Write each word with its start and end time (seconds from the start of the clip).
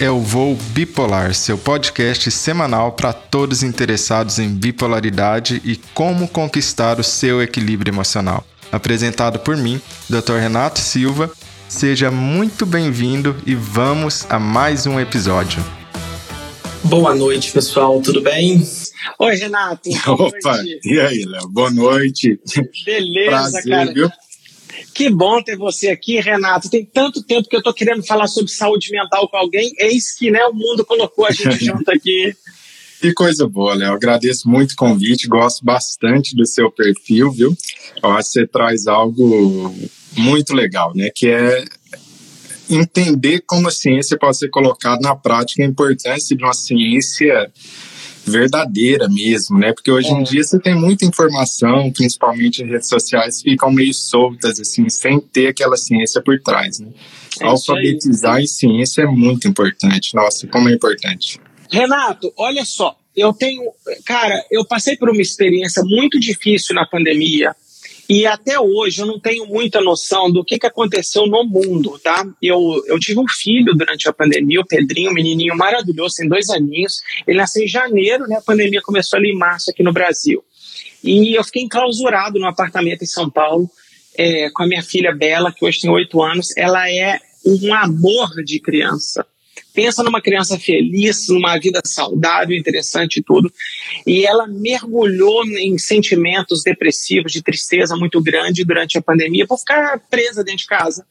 é 0.00 0.10
o 0.10 0.18
Voo 0.20 0.56
Bipolar, 0.70 1.34
seu 1.34 1.56
podcast 1.56 2.28
semanal 2.30 2.92
para 2.92 3.12
todos 3.12 3.62
interessados 3.62 4.38
em 4.38 4.48
bipolaridade 4.48 5.62
e 5.64 5.76
como 5.94 6.26
conquistar 6.26 6.98
o 6.98 7.04
seu 7.04 7.40
equilíbrio 7.40 7.92
emocional. 7.92 8.44
Apresentado 8.72 9.38
por 9.38 9.56
mim, 9.56 9.80
Dr. 10.08 10.38
Renato 10.40 10.80
Silva. 10.80 11.30
Seja 11.68 12.10
muito 12.10 12.66
bem-vindo 12.66 13.36
e 13.46 13.54
vamos 13.54 14.26
a 14.28 14.38
mais 14.38 14.84
um 14.84 14.98
episódio. 14.98 15.64
Boa 16.82 17.14
noite, 17.14 17.52
pessoal, 17.52 18.00
tudo 18.02 18.20
bem? 18.20 18.66
Oi, 19.18 19.34
Renato. 19.36 19.88
Opa, 20.10 20.62
e 20.84 21.00
aí, 21.00 21.24
Léo? 21.24 21.48
Boa 21.48 21.70
noite. 21.70 22.38
Beleza, 22.84 23.30
Prazer, 23.30 23.64
cara. 23.64 23.92
Viu? 23.92 24.10
Que 24.94 25.10
bom 25.10 25.42
ter 25.42 25.56
você 25.56 25.88
aqui, 25.88 26.20
Renato. 26.20 26.70
Tem 26.70 26.84
tanto 26.84 27.22
tempo 27.22 27.48
que 27.48 27.56
eu 27.56 27.62
tô 27.62 27.72
querendo 27.72 28.04
falar 28.04 28.26
sobre 28.26 28.50
saúde 28.50 28.90
mental 28.90 29.28
com 29.28 29.36
alguém. 29.36 29.72
Eis 29.78 30.14
que 30.16 30.30
né, 30.30 30.44
o 30.46 30.54
mundo 30.54 30.84
colocou 30.84 31.26
a 31.26 31.30
gente 31.30 31.58
junto 31.64 31.90
aqui. 31.90 32.34
Que 33.00 33.12
coisa 33.12 33.46
boa, 33.46 33.74
Léo. 33.74 33.92
Agradeço 33.92 34.48
muito 34.48 34.72
o 34.72 34.76
convite, 34.76 35.28
gosto 35.28 35.64
bastante 35.64 36.34
do 36.34 36.46
seu 36.46 36.70
perfil, 36.70 37.30
viu? 37.30 37.56
Eu 38.02 38.10
acho 38.10 38.32
que 38.32 38.40
você 38.40 38.46
traz 38.46 38.86
algo 38.86 39.74
muito 40.16 40.54
legal, 40.54 40.92
né? 40.94 41.10
Que 41.14 41.28
é 41.28 41.64
entender 42.70 43.42
como 43.46 43.68
a 43.68 43.70
ciência 43.70 44.18
pode 44.18 44.38
ser 44.38 44.48
colocada 44.48 45.00
na 45.02 45.14
prática, 45.14 45.62
a 45.62 45.66
importância 45.66 46.34
de 46.36 46.42
uma 46.42 46.54
ciência 46.54 47.52
verdadeira 48.26 49.08
mesmo, 49.08 49.58
né? 49.58 49.72
Porque 49.72 49.90
hoje 49.90 50.10
em 50.10 50.22
dia 50.22 50.42
você 50.42 50.58
tem 50.58 50.74
muita 50.74 51.04
informação, 51.04 51.90
principalmente 51.92 52.62
em 52.62 52.66
redes 52.66 52.88
sociais, 52.88 53.42
ficam 53.42 53.70
meio 53.70 53.92
soltas, 53.94 54.58
assim, 54.58 54.88
sem 54.88 55.20
ter 55.20 55.48
aquela 55.48 55.76
ciência 55.76 56.22
por 56.22 56.40
trás, 56.40 56.80
né? 56.80 56.88
É. 57.40 57.44
Alfabetizar 57.46 58.40
em 58.40 58.46
ciência 58.46 59.02
é 59.02 59.06
muito 59.06 59.48
importante. 59.48 60.14
Nossa, 60.14 60.46
como 60.46 60.68
é 60.68 60.72
importante. 60.72 61.40
Renato, 61.70 62.32
olha 62.36 62.64
só. 62.64 62.96
Eu 63.16 63.32
tenho. 63.32 63.62
Cara, 64.04 64.44
eu 64.50 64.64
passei 64.66 64.96
por 64.96 65.08
uma 65.08 65.22
experiência 65.22 65.82
muito 65.84 66.18
difícil 66.18 66.74
na 66.74 66.86
pandemia. 66.86 67.54
E 68.08 68.26
até 68.26 68.60
hoje 68.60 69.00
eu 69.00 69.06
não 69.06 69.18
tenho 69.18 69.46
muita 69.46 69.80
noção 69.80 70.30
do 70.30 70.44
que, 70.44 70.58
que 70.58 70.66
aconteceu 70.66 71.26
no 71.26 71.44
mundo, 71.44 71.98
tá? 71.98 72.26
Eu, 72.42 72.82
eu 72.86 72.98
tive 72.98 73.18
um 73.18 73.28
filho 73.28 73.74
durante 73.74 74.08
a 74.08 74.12
pandemia, 74.12 74.60
o 74.60 74.66
Pedrinho, 74.66 75.10
um 75.10 75.14
menininho 75.14 75.56
maravilhoso, 75.56 76.16
tem 76.16 76.28
dois 76.28 76.50
aninhos. 76.50 77.00
Ele 77.26 77.38
nasceu 77.38 77.64
em 77.64 77.68
janeiro, 77.68 78.26
né? 78.26 78.36
A 78.36 78.42
pandemia 78.42 78.82
começou 78.82 79.18
ali 79.18 79.30
em 79.30 79.38
março 79.38 79.70
aqui 79.70 79.82
no 79.82 79.92
Brasil. 79.92 80.44
E 81.02 81.34
eu 81.34 81.44
fiquei 81.44 81.62
enclausurado 81.62 82.38
num 82.38 82.48
apartamento 82.48 83.02
em 83.02 83.06
São 83.06 83.30
Paulo 83.30 83.70
é, 84.16 84.50
com 84.50 84.62
a 84.62 84.66
minha 84.66 84.82
filha 84.82 85.14
Bela, 85.14 85.52
que 85.52 85.64
hoje 85.64 85.80
tem 85.80 85.90
oito 85.90 86.22
anos. 86.22 86.56
Ela 86.56 86.90
é 86.90 87.18
um 87.44 87.74
amor 87.74 88.42
de 88.44 88.60
criança. 88.60 89.26
Pensa 89.74 90.04
numa 90.04 90.22
criança 90.22 90.58
feliz, 90.58 91.26
numa 91.28 91.58
vida 91.58 91.80
saudável, 91.84 92.56
interessante 92.56 93.16
e 93.16 93.22
tudo. 93.22 93.52
E 94.06 94.24
ela 94.24 94.46
mergulhou 94.46 95.44
em 95.44 95.76
sentimentos 95.78 96.62
depressivos, 96.62 97.32
de 97.32 97.42
tristeza 97.42 97.96
muito 97.96 98.22
grande 98.22 98.64
durante 98.64 98.96
a 98.96 99.02
pandemia, 99.02 99.46
por 99.46 99.58
ficar 99.58 99.98
presa 100.08 100.44
dentro 100.44 100.60
de 100.60 100.66
casa. 100.66 101.04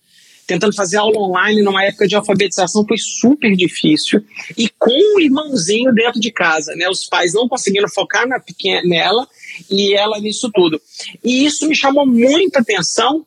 Tentando 0.45 0.75
fazer 0.75 0.97
aula 0.97 1.19
online 1.19 1.61
numa 1.61 1.83
época 1.83 2.07
de 2.07 2.15
alfabetização 2.15 2.85
foi 2.85 2.97
super 2.97 3.55
difícil. 3.55 4.23
E 4.57 4.69
com 4.77 5.17
o 5.17 5.19
irmãozinho 5.19 5.93
dentro 5.93 6.19
de 6.19 6.31
casa, 6.31 6.75
né? 6.75 6.89
Os 6.89 7.05
pais 7.05 7.33
não 7.33 7.47
conseguindo 7.47 7.89
focar 7.89 8.27
na 8.27 8.39
pequena, 8.39 8.81
nela 8.87 9.27
e 9.69 9.93
ela 9.93 10.19
nisso 10.19 10.49
tudo. 10.53 10.81
E 11.23 11.45
isso 11.45 11.67
me 11.67 11.75
chamou 11.75 12.05
muita 12.05 12.59
atenção 12.59 13.25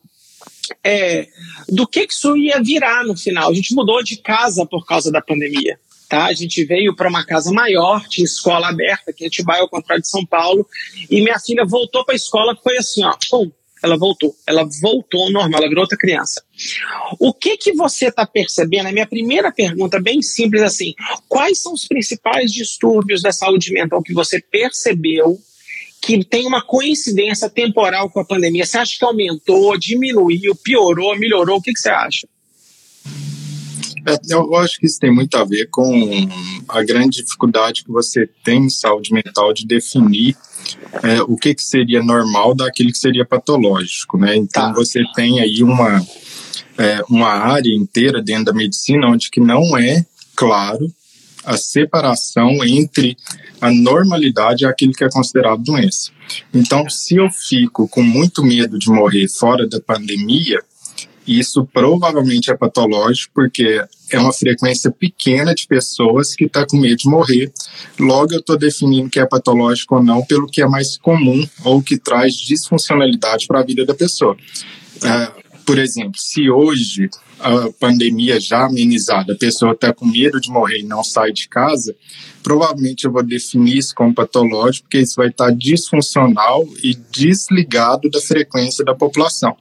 é, 0.83 1.27
do 1.69 1.87
que, 1.87 2.05
isso 2.09 2.35
ia 2.37 2.61
virar 2.61 3.03
no 3.03 3.15
final. 3.15 3.49
A 3.49 3.53
gente 3.53 3.73
mudou 3.73 4.03
de 4.03 4.17
casa 4.17 4.65
por 4.65 4.85
causa 4.85 5.11
da 5.11 5.21
pandemia. 5.21 5.79
Tá? 6.09 6.25
A 6.25 6.33
gente 6.33 6.63
veio 6.63 6.95
para 6.95 7.09
uma 7.09 7.25
casa 7.25 7.51
maior, 7.51 8.07
tinha 8.07 8.23
escola 8.23 8.69
aberta, 8.69 9.11
que 9.11 9.25
a 9.25 9.27
gente 9.27 9.43
vai 9.43 9.59
ao 9.59 9.69
contrário 9.69 10.01
de 10.01 10.09
São 10.09 10.25
Paulo, 10.25 10.65
e 11.09 11.21
minha 11.21 11.37
filha 11.39 11.65
voltou 11.65 12.05
para 12.05 12.15
a 12.15 12.15
escola, 12.15 12.55
foi 12.63 12.77
assim, 12.77 13.03
ó, 13.03 13.13
pum, 13.29 13.51
ela 13.83 13.97
voltou, 13.97 14.35
ela 14.45 14.67
voltou 14.81 15.23
ao 15.23 15.31
normal, 15.31 15.59
ela 15.59 15.69
virou 15.69 15.83
outra 15.83 15.97
criança. 15.97 16.41
O 17.19 17.33
que 17.33 17.57
que 17.57 17.73
você 17.73 18.07
está 18.07 18.25
percebendo? 18.25 18.87
A 18.87 18.91
minha 18.91 19.05
primeira 19.05 19.51
pergunta, 19.51 19.99
bem 19.99 20.21
simples 20.21 20.61
assim, 20.61 20.93
quais 21.27 21.61
são 21.61 21.73
os 21.73 21.85
principais 21.85 22.51
distúrbios 22.51 23.21
da 23.21 23.31
saúde 23.31 23.71
mental 23.71 24.01
que 24.01 24.13
você 24.13 24.41
percebeu 24.41 25.37
que 26.01 26.23
tem 26.23 26.47
uma 26.47 26.61
coincidência 26.61 27.49
temporal 27.49 28.09
com 28.09 28.19
a 28.19 28.25
pandemia? 28.25 28.65
Você 28.65 28.77
acha 28.77 28.97
que 28.97 29.05
aumentou, 29.05 29.77
diminuiu, 29.77 30.55
piorou, 30.55 31.17
melhorou? 31.17 31.57
O 31.57 31.61
que, 31.61 31.73
que 31.73 31.79
você 31.79 31.89
acha? 31.89 32.27
É, 34.07 34.33
eu 34.33 34.55
acho 34.55 34.79
que 34.79 34.85
isso 34.85 34.99
tem 34.99 35.13
muito 35.13 35.35
a 35.35 35.43
ver 35.43 35.67
com 35.69 35.91
a 36.69 36.81
grande 36.81 37.21
dificuldade 37.21 37.83
que 37.83 37.91
você 37.91 38.29
tem 38.41 38.63
em 38.65 38.69
saúde 38.69 39.11
mental 39.13 39.51
de 39.51 39.65
definir 39.65 40.37
é, 41.03 41.21
o 41.23 41.35
que, 41.35 41.53
que 41.53 41.61
seria 41.61 42.01
normal 42.01 42.55
daquilo 42.55 42.91
que 42.91 42.97
seria 42.97 43.25
patológico, 43.25 44.17
né? 44.17 44.35
Então 44.35 44.69
Tá. 44.69 44.73
você 44.73 45.03
tem 45.13 45.41
aí 45.41 45.61
uma, 45.61 46.01
é, 46.77 47.01
uma 47.09 47.29
área 47.29 47.73
inteira 47.75 48.21
dentro 48.21 48.45
da 48.45 48.53
medicina 48.53 49.07
onde 49.07 49.29
que 49.29 49.41
não 49.41 49.77
é 49.77 50.05
claro 50.35 50.89
a 51.47 51.55
separação 51.55 52.63
entre 52.65 53.17
a 53.61 53.71
normalidade 53.71 54.65
e 54.65 54.67
aquilo 54.67 54.91
que 54.91 55.05
é 55.05 55.09
considerado 55.09 55.63
doença. 55.63 56.11
Então, 56.53 56.89
se 56.89 57.15
eu 57.15 57.29
fico 57.31 57.87
com 57.87 58.03
muito 58.03 58.43
medo 58.43 58.77
de 58.77 58.89
morrer 58.89 59.29
fora 59.29 59.65
da 59.65 59.79
pandemia, 59.79 60.59
isso 61.25 61.65
provavelmente 61.73 62.51
é 62.51 62.55
patológico, 62.55 63.31
porque 63.33 63.81
é 64.11 64.19
uma 64.19 64.33
frequência 64.33 64.91
pequena 64.91 65.55
de 65.55 65.65
pessoas 65.65 66.35
que 66.35 66.45
está 66.45 66.65
com 66.65 66.77
medo 66.77 66.97
de 66.97 67.09
morrer. 67.09 67.51
Logo, 67.97 68.33
eu 68.33 68.39
estou 68.39 68.57
definindo 68.57 69.09
que 69.09 69.19
é 69.19 69.25
patológico 69.25 69.95
ou 69.95 70.03
não 70.03 70.25
pelo 70.25 70.47
que 70.47 70.61
é 70.61 70.67
mais 70.67 70.97
comum 70.97 71.47
ou 71.63 71.81
que 71.81 71.97
traz 71.97 72.33
disfuncionalidade 72.35 73.47
para 73.47 73.61
a 73.61 73.63
vida 73.63 73.85
da 73.85 73.93
pessoa. 73.93 74.35
Ah, 75.03 75.31
por 75.67 75.77
exemplo, 75.77 76.13
se 76.17 76.49
hoje 76.49 77.09
a 77.41 77.69
pandemia 77.77 78.39
já 78.39 78.65
amenizada, 78.65 79.33
a 79.33 79.37
pessoa 79.37 79.73
está 79.73 79.93
com 79.93 80.05
medo 80.05 80.39
de 80.39 80.49
morrer 80.49 80.79
e 80.79 80.83
não 80.83 81.03
sai 81.03 81.33
de 81.33 81.49
casa, 81.49 81.93
provavelmente 82.41 83.03
eu 83.03 83.11
vou 83.11 83.21
definir 83.21 83.77
isso 83.77 83.93
como 83.93 84.15
patológico, 84.15 84.85
porque 84.85 85.01
isso 85.01 85.15
vai 85.17 85.27
estar 85.27 85.51
disfuncional 85.51 86.65
e 86.81 86.95
desligado 87.11 88.09
da 88.09 88.21
frequência 88.21 88.85
da 88.85 88.95
população. 88.95 89.57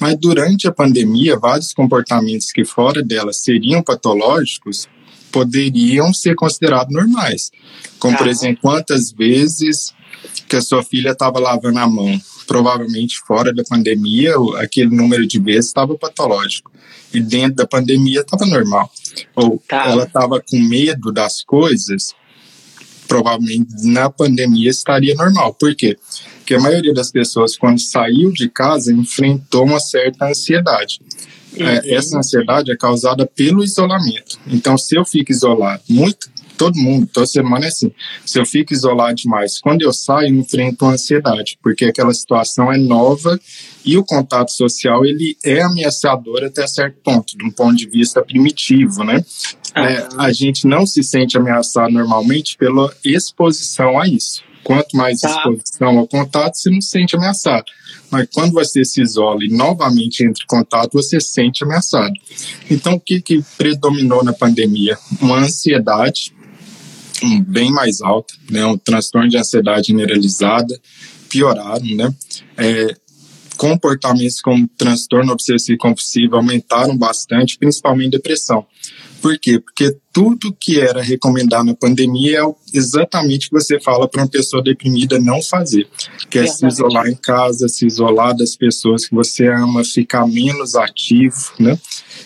Mas 0.00 0.16
durante 0.18 0.66
a 0.66 0.72
pandemia, 0.72 1.38
vários 1.38 1.72
comportamentos 1.72 2.50
que 2.50 2.64
fora 2.64 3.00
dela 3.00 3.32
seriam 3.32 3.84
patológicos 3.84 4.88
poderiam 5.30 6.12
ser 6.12 6.34
considerados 6.34 6.92
normais. 6.92 7.52
Como, 8.00 8.16
por 8.16 8.24
Tá. 8.24 8.30
exemplo, 8.30 8.62
quantas 8.62 9.12
vezes 9.12 9.94
que 10.48 10.56
a 10.56 10.62
sua 10.62 10.82
filha 10.82 11.10
estava 11.10 11.38
lavando 11.38 11.78
a 11.78 11.86
mão? 11.86 12.20
Provavelmente 12.46 13.18
fora 13.26 13.52
da 13.52 13.64
pandemia, 13.64 14.34
aquele 14.58 14.94
número 14.94 15.26
de 15.26 15.38
vezes 15.40 15.66
estava 15.66 15.96
patológico. 15.96 16.70
E 17.12 17.20
dentro 17.20 17.56
da 17.56 17.66
pandemia 17.66 18.20
estava 18.20 18.46
normal. 18.46 18.90
Ou 19.34 19.62
Tá. 19.66 19.88
ela 19.88 20.04
estava 20.04 20.40
com 20.40 20.58
medo 20.58 21.12
das 21.12 21.42
coisas, 21.42 22.14
provavelmente 23.08 23.68
na 23.84 24.10
pandemia 24.10 24.70
estaria 24.70 25.14
normal. 25.14 25.54
Por 25.54 25.74
quê? 25.74 25.96
Porque 26.38 26.54
a 26.54 26.60
maioria 26.60 26.94
das 26.94 27.10
pessoas, 27.10 27.56
quando 27.56 27.80
saiu 27.80 28.32
de 28.32 28.48
casa, 28.48 28.92
enfrentou 28.92 29.64
uma 29.64 29.80
certa 29.80 30.28
ansiedade. 30.28 31.00
É, 31.58 31.94
essa 31.94 32.18
ansiedade 32.18 32.70
é 32.70 32.76
causada 32.76 33.26
pelo 33.26 33.64
isolamento. 33.64 34.38
Então, 34.46 34.76
se 34.76 34.94
eu 34.94 35.04
fico 35.04 35.32
isolado, 35.32 35.82
muito, 35.88 36.28
todo 36.56 36.76
mundo, 36.76 37.08
toda 37.12 37.26
semana 37.26 37.64
é 37.66 37.68
assim. 37.68 37.92
Se 38.24 38.38
eu 38.38 38.46
fico 38.46 38.72
isolado 38.72 39.14
demais, 39.14 39.60
quando 39.60 39.82
eu 39.82 39.92
saio, 39.92 40.28
eu 40.28 40.40
enfrento 40.40 40.84
uma 40.84 40.94
ansiedade, 40.94 41.58
porque 41.62 41.84
aquela 41.84 42.12
situação 42.12 42.72
é 42.72 42.76
nova 42.76 43.38
e 43.84 43.96
o 43.96 44.04
contato 44.04 44.50
social 44.52 45.04
ele 45.04 45.36
é 45.44 45.62
ameaçador 45.62 46.44
até 46.44 46.66
certo 46.66 46.96
ponto, 47.02 47.36
de 47.36 47.44
um 47.44 47.50
ponto 47.50 47.76
de 47.76 47.88
vista 47.88 48.22
primitivo, 48.22 49.04
né? 49.04 49.24
É, 49.74 50.08
a 50.16 50.32
gente 50.32 50.66
não 50.66 50.86
se 50.86 51.02
sente 51.02 51.36
ameaçado 51.36 51.92
normalmente 51.92 52.56
pela 52.56 52.92
exposição 53.04 54.00
a 54.00 54.08
isso. 54.08 54.42
Quanto 54.64 54.96
mais 54.96 55.20
Tá. 55.20 55.30
exposição 55.30 55.96
ao 55.96 56.08
contato, 56.08 56.56
você 56.56 56.68
não 56.70 56.80
se 56.80 56.88
sente 56.88 57.14
ameaçado. 57.14 57.66
Mas 58.10 58.26
quando 58.34 58.52
você 58.52 58.84
se 58.84 59.00
isola 59.00 59.44
e 59.44 59.48
novamente 59.48 60.24
entra 60.24 60.42
em 60.42 60.46
contato, 60.46 60.92
você 60.92 61.20
se 61.20 61.28
sente 61.32 61.62
ameaçado. 61.62 62.12
Então, 62.68 62.94
o 62.94 63.00
que, 63.00 63.20
que 63.20 63.44
predominou 63.56 64.24
na 64.24 64.32
pandemia? 64.32 64.98
Uma 65.20 65.38
ansiedade 65.38 66.34
bem 67.46 67.70
mais 67.70 68.00
alta, 68.00 68.34
né? 68.50 68.64
um 68.66 68.76
transtorno 68.76 69.28
de 69.28 69.36
ansiedade 69.36 69.88
generalizada, 69.88 70.78
piorado, 71.28 71.84
né? 71.94 72.14
É, 72.56 72.94
comportamentos 73.56 74.40
como 74.40 74.68
transtorno 74.76 75.32
obsessivo 75.32 75.78
compulsivo 75.78 76.36
aumentaram 76.36 76.96
bastante, 76.96 77.58
principalmente 77.58 78.12
depressão. 78.12 78.66
Por 79.20 79.38
quê? 79.38 79.58
Porque 79.58 79.96
tudo 80.12 80.54
que 80.54 80.78
era 80.78 81.02
recomendado 81.02 81.64
na 81.64 81.74
pandemia 81.74 82.40
é 82.40 82.54
exatamente 82.72 83.46
o 83.46 83.50
que 83.50 83.56
você 83.56 83.80
fala 83.80 84.06
para 84.06 84.22
uma 84.22 84.28
pessoa 84.28 84.62
deprimida 84.62 85.18
não 85.18 85.42
fazer, 85.42 85.88
que 86.30 86.38
é 86.38 86.46
se 86.46 86.66
isolar 86.66 87.08
em 87.08 87.14
casa, 87.14 87.66
se 87.66 87.86
isolar 87.86 88.36
das 88.36 88.54
pessoas 88.54 89.06
que 89.06 89.14
você 89.14 89.48
ama, 89.48 89.82
ficar 89.84 90.26
menos 90.26 90.76
ativo, 90.76 91.52
né? 91.58 91.78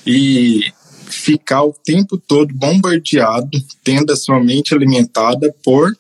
E 0.07 0.73
ficar 1.11 1.65
o 1.65 1.75
tempo 1.85 2.17
todo 2.17 2.55
bombardeado, 2.55 3.59
tendo 3.83 4.13
a 4.13 4.17
sua 4.17 4.43
mente 4.43 4.75
alimentada 4.75 5.55
por 5.63 5.97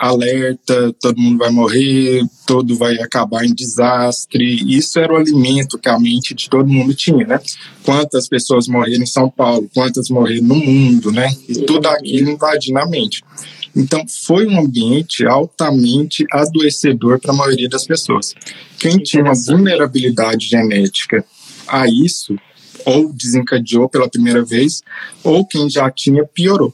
alerta, 0.00 0.94
todo 0.98 1.20
mundo 1.20 1.38
vai 1.38 1.50
morrer, 1.50 2.22
todo 2.46 2.74
vai 2.74 2.98
acabar 3.00 3.44
em 3.44 3.54
desastre. 3.54 4.64
Isso 4.66 4.98
era 4.98 5.12
o 5.12 5.16
alimento 5.16 5.78
que 5.78 5.90
a 5.90 5.98
mente 5.98 6.34
de 6.34 6.48
todo 6.48 6.66
mundo 6.66 6.94
tinha, 6.94 7.26
né? 7.26 7.38
Quantas 7.84 8.26
pessoas 8.26 8.66
morreram 8.66 9.02
em 9.02 9.06
São 9.06 9.28
Paulo, 9.28 9.68
quantas 9.74 10.08
morreram 10.08 10.46
no 10.46 10.54
mundo, 10.54 11.12
né? 11.12 11.28
E 11.46 11.54
tudo 11.66 11.86
aquilo 11.86 12.30
invadindo 12.30 12.78
a 12.78 12.86
mente. 12.86 13.22
Então, 13.76 14.04
foi 14.08 14.46
um 14.46 14.58
ambiente 14.58 15.26
altamente 15.26 16.24
adoecedor 16.32 17.20
para 17.20 17.32
a 17.32 17.36
maioria 17.36 17.68
das 17.68 17.86
pessoas. 17.86 18.34
Quem 18.78 18.96
tinha 18.98 19.22
uma 19.22 19.34
vulnerabilidade 19.34 20.48
genética 20.48 21.24
a 21.68 21.86
isso, 21.86 22.36
ou 22.84 23.12
desencadeou 23.12 23.88
pela 23.88 24.08
primeira 24.08 24.44
vez, 24.44 24.82
ou 25.22 25.46
quem 25.46 25.68
já 25.68 25.90
tinha 25.90 26.24
piorou. 26.24 26.72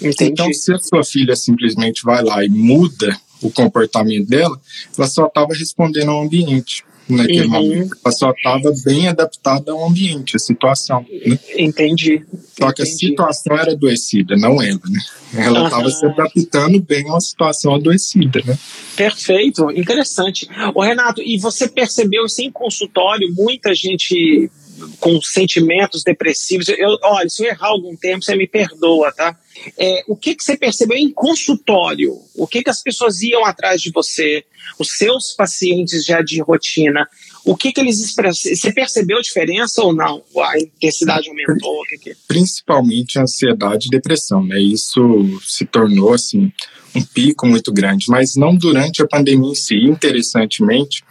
Entendi. 0.00 0.32
Então, 0.32 0.52
se 0.52 0.72
a 0.72 0.78
sua 0.78 1.04
filha 1.04 1.36
simplesmente 1.36 2.02
vai 2.02 2.22
lá 2.22 2.44
e 2.44 2.48
muda 2.48 3.14
o 3.42 3.50
comportamento 3.50 4.28
dela, 4.28 4.58
ela 4.96 5.06
só 5.06 5.26
estava 5.26 5.54
respondendo 5.54 6.10
ao 6.10 6.22
ambiente 6.22 6.84
naquele 7.08 7.42
uhum. 7.42 7.50
momento. 7.50 7.96
Ela 8.04 8.12
só 8.12 8.30
estava 8.30 8.72
bem 8.84 9.08
adaptada 9.08 9.72
ao 9.72 9.86
ambiente, 9.86 10.36
à 10.36 10.38
situação. 10.38 11.04
Né? 11.26 11.38
Entendi. 11.56 12.24
Só 12.58 12.72
que 12.72 12.82
a 12.82 12.86
situação 12.86 13.58
era 13.58 13.72
adoecida, 13.72 14.36
não 14.36 14.62
ela, 14.62 14.80
né? 14.88 15.00
Ela 15.34 15.64
estava 15.64 15.84
uhum. 15.84 15.90
se 15.90 16.06
adaptando 16.06 16.80
bem 16.80 17.08
a 17.08 17.12
uma 17.12 17.20
situação 17.20 17.74
adoecida, 17.74 18.42
né? 18.44 18.58
Perfeito, 18.96 19.70
interessante. 19.70 20.48
O 20.74 20.82
Renato, 20.82 21.22
e 21.22 21.38
você 21.38 21.68
percebeu 21.68 22.24
em 22.38 22.50
consultório, 22.50 23.32
muita 23.34 23.74
gente 23.74 24.50
com 24.98 25.20
sentimentos 25.20 26.02
depressivos. 26.02 26.68
Eu, 26.68 26.98
olha, 27.02 27.28
se 27.28 27.42
eu 27.42 27.48
errar 27.48 27.68
algum 27.68 27.96
tempo, 27.96 28.24
você 28.24 28.34
me 28.34 28.46
perdoa, 28.46 29.12
tá? 29.12 29.38
É, 29.78 30.04
o 30.06 30.16
que, 30.16 30.34
que 30.34 30.44
você 30.44 30.56
percebeu 30.56 30.96
em 30.96 31.10
consultório? 31.10 32.18
O 32.34 32.46
que, 32.46 32.62
que 32.62 32.70
as 32.70 32.82
pessoas 32.82 33.20
iam 33.22 33.44
atrás 33.44 33.82
de 33.82 33.90
você? 33.90 34.44
Os 34.78 34.96
seus 34.96 35.32
pacientes 35.32 36.04
já 36.04 36.22
de 36.22 36.40
rotina? 36.40 37.08
O 37.44 37.56
que, 37.56 37.72
que 37.72 37.80
eles 37.80 38.00
expressam? 38.00 38.54
Você 38.54 38.72
percebeu 38.72 39.18
a 39.18 39.22
diferença 39.22 39.82
ou 39.82 39.94
não? 39.94 40.22
A 40.38 40.58
intensidade 40.58 41.28
aumentou? 41.28 41.82
Que 41.88 41.98
que... 41.98 42.16
Principalmente 42.28 43.18
ansiedade 43.18 43.86
e 43.86 43.90
depressão, 43.90 44.44
né? 44.44 44.60
Isso 44.60 45.40
se 45.42 45.64
tornou, 45.64 46.12
assim, 46.12 46.52
um 46.94 47.02
pico 47.02 47.46
muito 47.46 47.72
grande, 47.72 48.06
mas 48.08 48.36
não 48.36 48.54
durante 48.54 49.02
a 49.02 49.06
pandemia 49.06 49.50
em 49.50 49.54
si. 49.54 49.76
Interessantemente, 49.76 51.02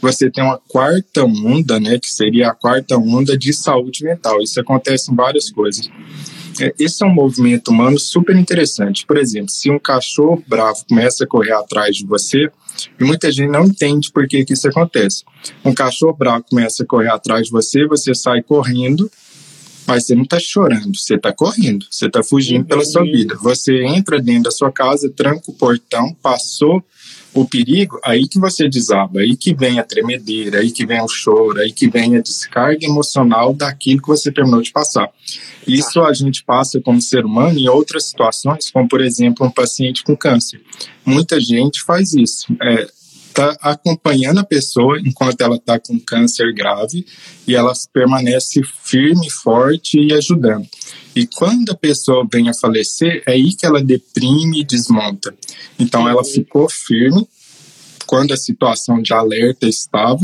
você 0.00 0.30
tem 0.30 0.44
uma 0.44 0.58
quarta 0.68 1.24
onda, 1.24 1.80
né, 1.80 1.98
que 1.98 2.08
seria 2.08 2.50
a 2.50 2.54
quarta 2.54 2.96
onda 2.96 3.36
de 3.36 3.52
saúde 3.52 4.04
mental. 4.04 4.42
Isso 4.42 4.60
acontece 4.60 5.10
em 5.10 5.16
várias 5.16 5.50
coisas. 5.50 5.88
É, 6.60 6.74
esse 6.78 7.02
é 7.02 7.06
um 7.06 7.12
movimento 7.12 7.68
humano 7.68 7.98
super 7.98 8.34
interessante. 8.34 9.04
Por 9.06 9.18
exemplo, 9.18 9.50
se 9.50 9.70
um 9.70 9.78
cachorro 9.78 10.42
bravo 10.46 10.84
começa 10.88 11.24
a 11.24 11.26
correr 11.26 11.52
atrás 11.52 11.96
de 11.96 12.06
você, 12.06 12.50
e 12.98 13.04
muita 13.04 13.30
gente 13.30 13.50
não 13.50 13.64
entende 13.64 14.10
por 14.10 14.26
que, 14.26 14.44
que 14.44 14.52
isso 14.52 14.68
acontece. 14.68 15.24
Um 15.64 15.74
cachorro 15.74 16.16
bravo 16.16 16.44
começa 16.48 16.82
a 16.82 16.86
correr 16.86 17.10
atrás 17.10 17.46
de 17.46 17.52
você, 17.52 17.86
você 17.86 18.14
sai 18.14 18.42
correndo, 18.42 19.10
mas 19.86 20.04
você 20.04 20.14
não 20.14 20.24
está 20.24 20.38
chorando, 20.40 20.96
você 20.96 21.14
está 21.14 21.32
correndo, 21.32 21.86
você 21.90 22.06
está 22.06 22.22
fugindo 22.22 22.64
pela 22.64 22.84
sua 22.84 23.02
uhum. 23.02 23.12
vida. 23.12 23.36
Você 23.36 23.84
entra 23.84 24.20
dentro 24.20 24.44
da 24.44 24.50
sua 24.50 24.72
casa, 24.72 25.10
tranca 25.10 25.50
o 25.50 25.54
portão, 25.54 26.12
passou 26.22 26.82
o 27.40 27.48
perigo, 27.48 28.00
aí 28.04 28.26
que 28.26 28.38
você 28.38 28.68
desaba, 28.68 29.20
aí 29.20 29.36
que 29.36 29.54
vem 29.54 29.78
a 29.78 29.84
tremedeira, 29.84 30.60
aí 30.60 30.70
que 30.70 30.86
vem 30.86 31.00
o 31.00 31.08
choro, 31.08 31.60
aí 31.60 31.72
que 31.72 31.88
vem 31.88 32.16
a 32.16 32.20
descarga 32.20 32.84
emocional 32.84 33.52
daquilo 33.52 34.00
que 34.00 34.08
você 34.08 34.32
terminou 34.32 34.62
de 34.62 34.72
passar. 34.72 35.10
Isso 35.66 36.00
a 36.02 36.12
gente 36.12 36.44
passa 36.44 36.80
como 36.80 37.00
ser 37.00 37.24
humano 37.24 37.58
em 37.58 37.68
outras 37.68 38.06
situações, 38.06 38.70
como 38.70 38.88
por 38.88 39.00
exemplo 39.00 39.46
um 39.46 39.50
paciente 39.50 40.02
com 40.02 40.16
câncer. 40.16 40.60
Muita 41.04 41.40
gente 41.40 41.82
faz 41.82 42.14
isso. 42.14 42.46
É, 42.62 42.88
tá 43.36 43.54
acompanhando 43.60 44.38
a 44.38 44.44
pessoa 44.44 44.98
enquanto 44.98 45.42
ela 45.42 45.56
está 45.56 45.78
com 45.78 46.00
câncer 46.00 46.54
grave 46.54 47.04
e 47.46 47.54
ela 47.54 47.74
permanece 47.92 48.62
firme, 48.82 49.28
forte 49.30 50.00
e 50.00 50.14
ajudando. 50.14 50.66
E 51.14 51.26
quando 51.26 51.70
a 51.70 51.74
pessoa 51.74 52.26
vem 52.32 52.48
a 52.48 52.54
falecer, 52.54 53.22
é 53.26 53.32
aí 53.32 53.54
que 53.54 53.66
ela 53.66 53.84
deprime 53.84 54.60
e 54.60 54.64
desmonta. 54.64 55.34
Então 55.78 56.08
ela 56.08 56.24
ficou 56.24 56.66
firme, 56.70 57.28
quando 58.06 58.32
a 58.32 58.36
situação 58.36 59.02
de 59.02 59.12
alerta 59.12 59.68
estava, 59.68 60.20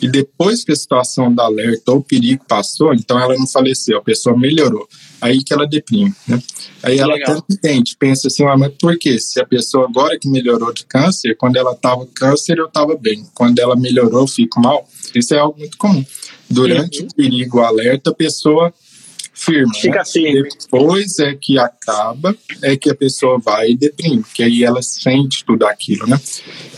e 0.00 0.08
depois 0.08 0.64
que 0.64 0.72
a 0.72 0.76
situação 0.76 1.34
da 1.34 1.44
alerta 1.44 1.92
ou 1.92 2.02
perigo 2.02 2.44
passou, 2.46 2.94
então 2.94 3.18
ela 3.18 3.36
não 3.36 3.46
faleceu, 3.46 3.98
a 3.98 4.02
pessoa 4.02 4.38
melhorou. 4.38 4.88
Aí 5.20 5.42
que 5.42 5.52
ela 5.52 5.66
deprime, 5.66 6.14
né? 6.28 6.40
Aí 6.82 6.98
ela 6.98 7.14
Legal. 7.14 7.34
tanto 7.34 7.46
entende, 7.50 7.96
pensa 7.98 8.28
assim, 8.28 8.44
ah, 8.44 8.56
mas 8.56 8.72
por 8.78 8.98
quê? 8.98 9.18
Se 9.18 9.40
a 9.40 9.46
pessoa 9.46 9.86
agora 9.86 10.18
que 10.18 10.28
melhorou 10.28 10.72
de 10.72 10.84
câncer, 10.84 11.34
quando 11.36 11.56
ela 11.56 11.72
estava 11.72 12.06
câncer, 12.14 12.58
eu 12.58 12.66
estava 12.66 12.94
bem. 12.96 13.26
Quando 13.34 13.58
ela 13.58 13.74
melhorou, 13.74 14.22
eu 14.22 14.26
fico 14.26 14.60
mal. 14.60 14.86
Isso 15.14 15.34
é 15.34 15.38
algo 15.38 15.58
muito 15.58 15.78
comum. 15.78 16.04
Durante 16.48 17.00
uhum. 17.00 17.08
o 17.10 17.14
perigo, 17.14 17.58
o 17.58 17.62
alerta, 17.62 18.10
a 18.10 18.14
pessoa 18.14 18.72
firma. 19.34 19.74
Fica 19.74 19.98
né? 19.98 20.04
firme. 20.04 20.48
Depois 20.48 21.18
é 21.18 21.34
que 21.34 21.58
acaba, 21.58 22.34
é 22.62 22.76
que 22.76 22.88
a 22.88 22.94
pessoa 22.94 23.38
vai 23.38 23.70
e 23.70 23.76
deprime, 23.76 24.24
que 24.32 24.42
aí 24.42 24.62
ela 24.62 24.80
sente 24.80 25.44
tudo 25.44 25.66
aquilo, 25.66 26.06
né? 26.06 26.18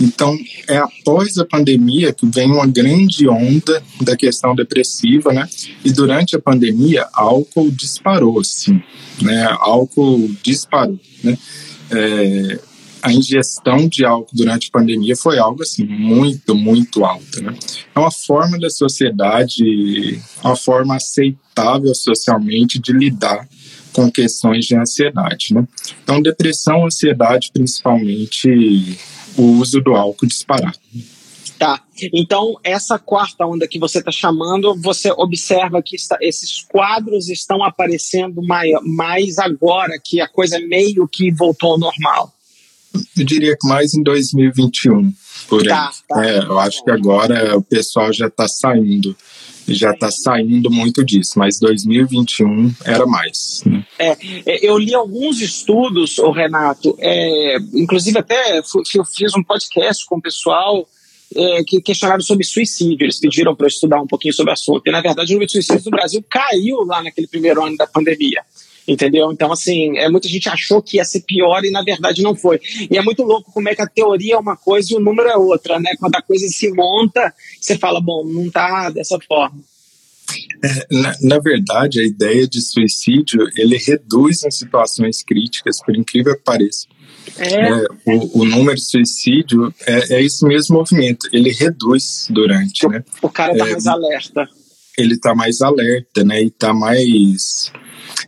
Então, 0.01 0.37
é 0.69 0.79
após 0.79 1.37
a 1.39 1.45
pandemia 1.45 2.13
que 2.13 2.27
vem 2.27 2.51
uma 2.51 2.67
grande 2.67 3.29
onda 3.29 3.83
da 4.01 4.17
questão 4.17 4.55
depressiva, 4.55 5.33
né? 5.33 5.49
E 5.85 5.93
durante 5.93 6.35
a 6.35 6.41
pandemia, 6.41 7.07
álcool 7.13 7.71
disparou, 7.71 8.41
assim, 8.41 8.83
né? 9.21 9.47
Álcool 9.61 10.31
disparou, 10.43 10.99
né? 11.23 11.39
É, 11.91 12.59
a 13.07 13.13
ingestão 13.13 13.89
de 13.89 14.05
álcool 14.05 14.35
durante 14.35 14.69
a 14.69 14.79
pandemia 14.79 15.17
foi 15.17 15.39
algo 15.39 15.63
assim 15.63 15.87
muito, 15.87 16.57
muito 16.57 17.05
alta. 17.05 17.41
Né? 17.41 17.57
É 17.95 17.99
uma 18.01 18.11
forma 18.11 18.59
da 18.59 18.69
sociedade, 18.69 20.21
uma 20.43 20.57
forma 20.57 20.97
aceitável 20.97 21.95
socialmente 21.95 22.81
de 22.81 22.93
lidar 22.93 23.49
com 23.93 24.11
questões 24.11 24.65
de 24.65 24.75
ansiedade. 24.75 25.55
Né? 25.55 25.65
Então, 26.03 26.21
depressão, 26.21 26.85
ansiedade, 26.85 27.51
principalmente 27.53 28.99
o 29.39 29.53
uso 29.53 29.81
do 29.81 29.95
álcool 29.95 30.27
disparado. 30.27 30.77
Tá. 31.61 31.81
Então, 32.13 32.57
essa 32.63 32.99
quarta 32.99 33.47
onda 33.47 33.69
que 33.69 33.79
você 33.79 34.01
está 34.01 34.11
chamando, 34.11 34.75
você 34.75 35.13
observa 35.13 35.81
que 35.81 35.95
está, 35.95 36.19
esses 36.21 36.61
quadros 36.69 37.31
estão 37.31 37.63
aparecendo 37.63 38.43
mais, 38.43 38.73
mais 38.85 39.39
agora, 39.39 39.93
que 40.03 40.21
a 40.21 40.27
coisa 40.27 40.59
meio 40.59 41.09
que 41.09 41.31
voltou 41.31 41.73
ao 41.73 41.79
normal 41.79 42.36
eu 43.17 43.25
diria 43.25 43.57
que 43.61 43.67
mais 43.67 43.95
em 43.95 44.03
2021, 44.03 45.13
por. 45.49 45.63
Tá, 45.63 45.91
tá. 46.09 46.27
É, 46.27 46.39
eu 46.39 46.59
acho 46.59 46.83
que 46.85 46.91
agora 46.91 47.57
o 47.57 47.63
pessoal 47.63 48.13
já 48.13 48.27
está 48.27 48.49
saindo 48.49 49.17
já 49.69 49.91
está 49.91 50.11
saindo 50.11 50.71
muito 50.71 51.05
disso, 51.05 51.33
mas 51.39 51.59
2021 51.59 52.73
era 52.85 53.07
mais. 53.07 53.63
Né? 53.67 53.85
É, 53.99 54.17
é, 54.47 54.67
eu 54.67 54.79
li 54.79 54.95
alguns 54.95 55.41
estudos, 55.41 56.19
o 56.19 56.31
Renato, 56.31 56.97
é, 57.01 57.57
inclusive 57.75 58.19
até 58.19 58.59
eu 58.59 59.05
fiz 59.05 59.35
um 59.35 59.43
podcast 59.43 60.07
com 60.07 60.19
o 60.19 60.23
pessoal 60.23 60.89
é, 61.35 61.65
que 61.65 61.81
questionaram 61.81 62.23
sobre 62.23 62.45
suicídio. 62.45 63.05
Eles 63.05 63.19
pediram 63.19 63.55
para 63.57 63.67
eu 63.67 63.69
estudar 63.69 64.01
um 64.01 64.07
pouquinho 64.07 64.35
sobre 64.35 64.51
o 64.51 64.55
assunto. 64.55 64.83
E, 64.87 64.91
na 64.91 65.01
verdade, 65.01 65.33
o 65.33 65.35
número 65.35 65.47
de 65.47 65.53
suicídios 65.53 65.85
no 65.85 65.91
Brasil 65.91 66.25
caiu 66.31 66.85
lá 66.85 67.03
naquele 67.03 67.27
primeiro 67.27 67.65
ano 67.65 67.77
da 67.77 67.87
pandemia 67.87 68.43
entendeu? 68.87 69.33
Então, 69.33 69.53
assim, 69.53 69.97
é, 69.99 70.09
muita 70.09 70.29
gente 70.29 70.49
achou 70.49 70.81
que 70.81 70.97
ia 70.97 71.05
ser 71.05 71.21
pior 71.21 71.65
e 71.65 71.71
na 71.71 71.83
verdade 71.83 72.23
não 72.23 72.35
foi. 72.35 72.61
E 72.91 72.97
é 72.97 73.03
muito 73.03 73.23
louco 73.23 73.53
como 73.53 73.69
é 73.69 73.75
que 73.75 73.83
a 73.83 73.89
teoria 73.89 74.35
é 74.35 74.39
uma 74.39 74.57
coisa 74.57 74.93
e 74.93 74.97
o 74.97 75.01
número 75.01 75.29
é 75.29 75.37
outra, 75.37 75.81
né? 75.81 75.95
Quando 75.99 76.15
a 76.17 76.23
coisa 76.23 76.47
se 76.49 76.71
monta, 76.73 77.35
você 77.61 77.77
fala, 77.77 78.01
bom, 78.01 78.25
não 78.25 78.51
tá 78.51 78.91
dessa 78.91 79.19
forma. 79.27 79.59
É, 80.65 80.87
na, 80.91 81.15
na, 81.23 81.39
verdade, 81.39 82.01
a 82.01 82.05
ideia 82.05 82.49
de 82.49 82.61
suicídio 82.61 83.47
ele 83.57 83.77
reduz 83.77 84.43
em 84.43 84.51
situações 84.51 85.23
críticas, 85.23 85.81
por 85.85 85.97
incrível 85.97 86.37
que 86.37 86.43
pareça. 86.43 86.87
É. 87.39 87.55
É, 87.55 87.87
o, 88.07 88.41
o, 88.41 88.45
número 88.45 88.77
de 88.77 88.85
suicídio 88.85 89.73
é, 89.87 90.15
é 90.15 90.25
esse 90.25 90.45
mesmo 90.45 90.77
movimento, 90.77 91.29
ele 91.33 91.51
reduz 91.51 92.27
durante, 92.31 92.87
o, 92.87 92.91
né? 92.91 93.05
O 93.21 93.29
cara 93.29 93.57
tá 93.57 93.69
é, 93.69 93.73
mais 93.73 93.87
alerta. 93.87 94.49
Ele 94.97 95.19
tá 95.19 95.35
mais 95.35 95.61
alerta, 95.61 96.25
né? 96.25 96.43
E 96.43 96.51
tá 96.51 96.73
mais 96.73 97.71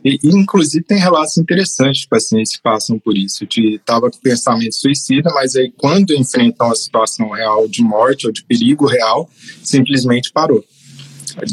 e, 0.03 0.19
inclusive, 0.23 0.83
tem 0.83 0.97
relatos 0.97 1.37
interessantes 1.37 2.01
de 2.01 2.07
pacientes 2.07 2.55
que 2.55 2.61
passam 2.61 2.97
por 2.99 3.17
isso, 3.17 3.45
de 3.45 3.75
estava 3.75 4.09
com 4.09 4.17
pensamento 4.19 4.75
suicida, 4.75 5.29
mas 5.33 5.55
aí 5.55 5.71
quando 5.75 6.13
enfrentam 6.13 6.67
uma 6.67 6.75
situação 6.75 7.29
real 7.29 7.67
de 7.67 7.81
morte 7.81 8.27
ou 8.27 8.33
de 8.33 8.43
perigo 8.43 8.85
real, 8.85 9.29
simplesmente 9.63 10.31
parou. 10.31 10.63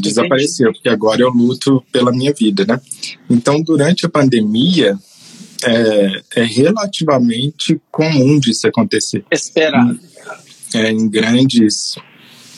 Desapareceu, 0.00 0.72
porque 0.72 0.88
agora 0.88 1.22
eu 1.22 1.30
luto 1.30 1.84
pela 1.92 2.10
minha 2.10 2.32
vida, 2.32 2.64
né? 2.64 2.80
Então, 3.28 3.62
durante 3.62 4.06
a 4.06 4.08
pandemia, 4.08 4.98
é, 5.64 6.22
é 6.36 6.44
relativamente 6.44 7.80
comum 7.90 8.38
disso 8.38 8.66
acontecer. 8.66 9.24
Esperado. 9.30 9.98
É, 10.74 10.90
em 10.90 11.08
grandes 11.08 11.94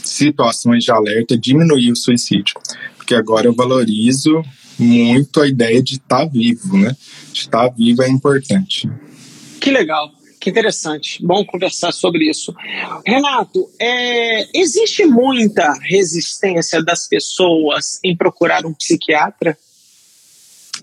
situações 0.02 0.84
de 0.84 0.90
alerta, 0.90 1.36
diminuir 1.36 1.92
o 1.92 1.96
suicídio. 1.96 2.54
Porque 2.96 3.14
agora 3.14 3.46
eu 3.46 3.54
valorizo 3.54 4.42
muito 4.78 5.40
a 5.40 5.48
ideia 5.48 5.82
de 5.82 5.94
estar 5.94 6.20
tá 6.20 6.24
vivo, 6.24 6.78
né? 6.78 6.96
De 7.32 7.40
estar 7.40 7.68
tá 7.68 7.74
vivo 7.74 8.02
é 8.02 8.08
importante. 8.08 8.88
Que 9.60 9.70
legal. 9.70 10.12
Que 10.40 10.50
interessante, 10.50 11.20
bom 11.20 11.44
conversar 11.44 11.90
sobre 11.90 12.30
isso. 12.30 12.54
Renato, 13.04 13.68
é, 13.80 14.46
existe 14.56 15.04
muita 15.04 15.72
resistência 15.82 16.80
das 16.80 17.08
pessoas 17.08 17.98
em 18.04 18.16
procurar 18.16 18.64
um 18.64 18.72
psiquiatra? 18.72 19.58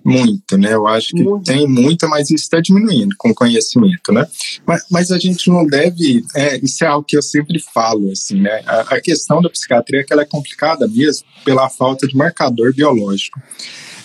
Muito, 0.05 0.55
né? 0.55 0.71
Eu 0.71 0.85
acho 0.85 1.09
que 1.09 1.23
Muito. 1.23 1.45
tem 1.45 1.67
muita, 1.67 2.07
mas 2.07 2.29
isso 2.29 2.43
está 2.43 2.61
diminuindo 2.61 3.15
com 3.17 3.31
o 3.31 3.33
conhecimento, 3.33 4.11
né? 4.13 4.27
Mas, 4.63 4.85
mas, 4.91 5.11
a 5.11 5.17
gente 5.17 5.49
não 5.49 5.65
deve. 5.65 6.23
É, 6.35 6.57
isso 6.63 6.83
é 6.83 6.87
algo 6.87 7.03
que 7.03 7.17
eu 7.17 7.23
sempre 7.23 7.59
falo, 7.59 8.11
assim, 8.11 8.39
né? 8.39 8.61
A, 8.67 8.81
a 8.81 9.01
questão 9.01 9.41
da 9.41 9.49
psiquiatria 9.49 10.01
é 10.01 10.03
que 10.03 10.13
ela 10.13 10.21
é 10.21 10.25
complicada 10.25 10.87
mesmo 10.87 11.25
pela 11.43 11.67
falta 11.71 12.07
de 12.07 12.15
marcador 12.15 12.71
biológico. 12.71 13.41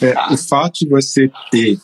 É, 0.01 0.15
ah. 0.17 0.33
O 0.33 0.39
fato 0.39 0.79
de 0.79 0.89
você 0.89 1.31
ter 1.51 1.79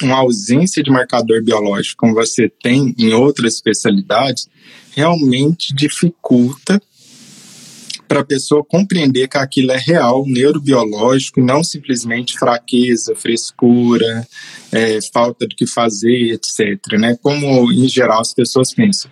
uma 0.00 0.18
ausência 0.18 0.80
de 0.80 0.90
marcador 0.90 1.42
biológico, 1.42 1.96
como 1.98 2.14
você 2.14 2.48
tem 2.62 2.94
em 2.96 3.12
outras 3.14 3.54
especialidades, 3.54 4.48
realmente 4.92 5.74
dificulta 5.74 6.80
para 8.10 8.22
a 8.22 8.24
pessoa 8.24 8.64
compreender 8.64 9.28
que 9.28 9.38
aquilo 9.38 9.70
é 9.70 9.78
real, 9.78 10.26
neurobiológico, 10.26 11.38
e 11.38 11.44
não 11.44 11.62
simplesmente 11.62 12.36
fraqueza, 12.36 13.14
frescura, 13.14 14.26
é, 14.72 14.98
falta 15.12 15.46
do 15.46 15.54
que 15.54 15.64
fazer, 15.64 16.32
etc. 16.32 16.98
Né? 16.98 17.16
Como 17.22 17.70
em 17.70 17.88
geral 17.88 18.20
as 18.20 18.34
pessoas 18.34 18.74
pensam. 18.74 19.08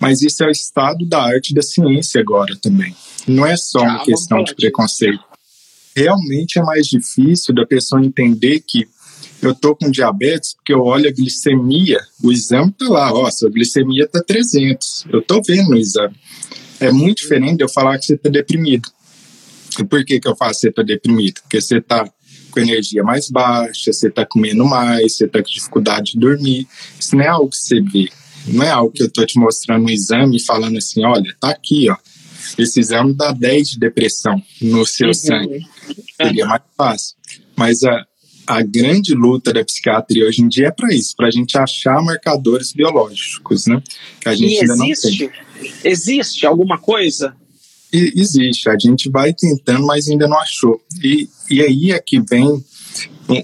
Mas 0.00 0.20
isso 0.20 0.42
é 0.42 0.48
o 0.48 0.50
estado 0.50 1.06
da 1.06 1.22
arte 1.22 1.54
da 1.54 1.62
ciência 1.62 2.20
agora 2.20 2.56
também. 2.60 2.92
Não 3.28 3.46
é 3.46 3.56
só 3.56 3.82
uma 3.82 4.02
ah, 4.02 4.04
questão 4.04 4.42
de 4.42 4.52
preconceito. 4.56 5.22
Realmente 5.94 6.58
é 6.58 6.62
mais 6.62 6.88
difícil 6.88 7.54
da 7.54 7.64
pessoa 7.64 8.04
entender 8.04 8.64
que 8.66 8.84
eu 9.40 9.54
tô 9.54 9.76
com 9.76 9.92
diabetes 9.92 10.54
porque 10.54 10.74
eu 10.74 10.82
olho 10.82 11.08
a 11.08 11.12
glicemia, 11.12 12.00
o 12.20 12.32
exame 12.32 12.72
tá 12.72 12.88
lá, 12.88 13.14
ó, 13.14 13.30
sua 13.30 13.48
glicemia 13.48 14.08
tá 14.08 14.20
300, 14.20 15.06
eu 15.12 15.22
tô 15.22 15.40
vendo 15.40 15.70
no 15.70 15.78
exame. 15.78 16.16
É 16.80 16.90
muito 16.90 17.18
diferente 17.18 17.58
de 17.58 17.64
eu 17.64 17.68
falar 17.68 17.98
que 17.98 18.06
você 18.06 18.16
tá 18.16 18.28
deprimido. 18.28 18.88
E 19.78 19.84
por 19.84 20.04
que 20.04 20.18
que 20.18 20.28
eu 20.28 20.34
faço 20.34 20.60
que 20.60 20.66
você 20.66 20.72
tá 20.72 20.82
deprimido? 20.82 21.40
Porque 21.42 21.60
você 21.60 21.80
tá 21.80 22.10
com 22.50 22.60
energia 22.60 23.02
mais 23.02 23.30
baixa, 23.30 23.92
você 23.92 24.10
tá 24.10 24.26
comendo 24.26 24.64
mais, 24.64 25.16
você 25.16 25.28
tá 25.28 25.42
com 25.42 25.48
dificuldade 25.48 26.12
de 26.12 26.18
dormir. 26.18 26.66
Isso 26.98 27.14
não 27.14 27.24
é 27.24 27.28
algo 27.28 27.50
que 27.50 27.56
você 27.56 27.80
vê. 27.80 28.08
Não 28.46 28.64
é 28.64 28.70
algo 28.70 28.92
que 28.92 29.02
eu 29.02 29.10
tô 29.10 29.24
te 29.24 29.38
mostrando 29.38 29.84
no 29.84 29.90
exame 29.90 30.36
e 30.36 30.42
falando 30.42 30.76
assim, 30.78 31.04
olha, 31.04 31.34
tá 31.38 31.50
aqui, 31.50 31.88
ó. 31.90 31.96
Esse 32.58 32.80
exame 32.80 33.14
dá 33.14 33.32
10 33.32 33.70
de 33.70 33.78
depressão 33.78 34.42
no 34.60 34.86
seu 34.86 35.08
uhum. 35.08 35.14
sangue. 35.14 35.66
Seria 36.20 36.46
mais 36.46 36.62
fácil. 36.76 37.16
Mas 37.54 37.82
a, 37.84 38.06
a 38.46 38.62
grande 38.62 39.14
luta 39.14 39.52
da 39.52 39.64
psiquiatria 39.64 40.26
hoje 40.26 40.42
em 40.42 40.48
dia 40.48 40.68
é 40.68 40.70
para 40.70 40.92
isso, 40.92 41.14
para 41.14 41.28
a 41.28 41.30
gente 41.30 41.56
achar 41.56 42.02
marcadores 42.02 42.72
biológicos, 42.72 43.66
né? 43.66 43.82
Que 44.20 44.28
a 44.28 44.34
gente 44.34 44.54
e 44.54 44.60
ainda 44.60 44.72
existe, 44.72 45.24
não 45.24 45.30
tem. 45.30 45.40
Existe 45.84 46.46
alguma 46.46 46.78
coisa? 46.78 47.34
E, 47.92 48.12
existe, 48.16 48.68
a 48.68 48.76
gente 48.78 49.10
vai 49.10 49.32
tentando, 49.32 49.86
mas 49.86 50.08
ainda 50.08 50.28
não 50.28 50.38
achou. 50.38 50.80
E, 51.02 51.28
e 51.50 51.60
aí 51.60 51.92
é 51.92 51.98
que 51.98 52.20
vem 52.20 52.64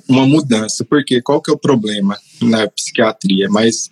uma 0.08 0.26
mudança, 0.26 0.84
porque 0.84 1.22
qual 1.22 1.40
que 1.40 1.50
é 1.50 1.54
o 1.54 1.58
problema 1.58 2.18
na 2.40 2.68
psiquiatria? 2.68 3.48
Mas 3.48 3.90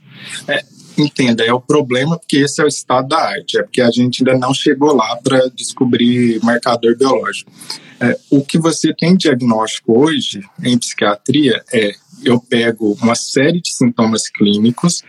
é, 0.49 0.65
entenda, 0.99 1.45
é 1.45 1.53
o 1.53 1.61
problema 1.61 2.19
porque 2.19 2.39
esse 2.39 2.61
é 2.61 2.65
o 2.65 2.69
estado 2.69 3.09
da 3.09 3.19
arte, 3.19 3.59
é 3.59 3.63
porque 3.63 3.81
a 3.81 3.91
gente 3.91 4.23
ainda 4.23 4.39
não 4.39 4.55
chegou 4.55 4.95
lá 4.95 5.17
para 5.17 5.49
descobrir 5.49 6.43
marcador 6.43 6.97
biológico. 6.97 7.51
É, 8.01 8.19
o 8.31 8.45
que 8.45 8.59
você 8.59 8.93
tem 8.93 9.17
diagnóstico 9.17 9.99
hoje 9.99 10.43
em 10.63 10.77
psiquiatria 10.77 11.63
é 11.73 11.95
eu 12.25 12.41
pego 12.41 12.97
uma 13.03 13.15
série 13.15 13.61
de 13.61 13.73
sintomas 13.73 14.29
clínicos 14.29 15.03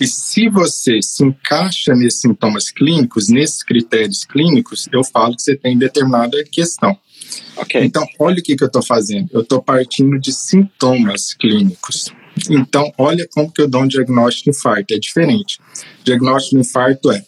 e 0.00 0.06
se 0.06 0.48
você 0.48 1.00
se 1.02 1.24
encaixa 1.24 1.94
nesses 1.94 2.20
sintomas 2.20 2.70
clínicos, 2.70 3.28
nesses 3.28 3.62
critérios 3.62 4.24
clínicos, 4.24 4.88
eu 4.92 5.02
falo 5.04 5.36
que 5.36 5.42
você 5.42 5.56
tem 5.56 5.78
determinada 5.78 6.42
questão. 6.44 6.96
Okay. 7.56 7.84
Então, 7.84 8.06
olha 8.18 8.40
o 8.40 8.42
que, 8.42 8.56
que 8.56 8.62
eu 8.62 8.66
estou 8.66 8.82
fazendo. 8.82 9.28
Eu 9.32 9.42
estou 9.42 9.62
partindo 9.62 10.18
de 10.18 10.32
sintomas 10.32 11.34
clínicos. 11.34 12.12
Então, 12.48 12.92
olha 12.98 13.28
como 13.32 13.52
que 13.52 13.60
eu 13.60 13.68
dou 13.68 13.82
um 13.82 13.88
diagnóstico 13.88 14.50
de 14.50 14.56
infarto. 14.56 14.94
É 14.94 14.98
diferente. 14.98 15.58
O 16.00 16.04
diagnóstico 16.04 16.56
de 16.56 16.62
infarto 16.62 17.10
é 17.12 17.24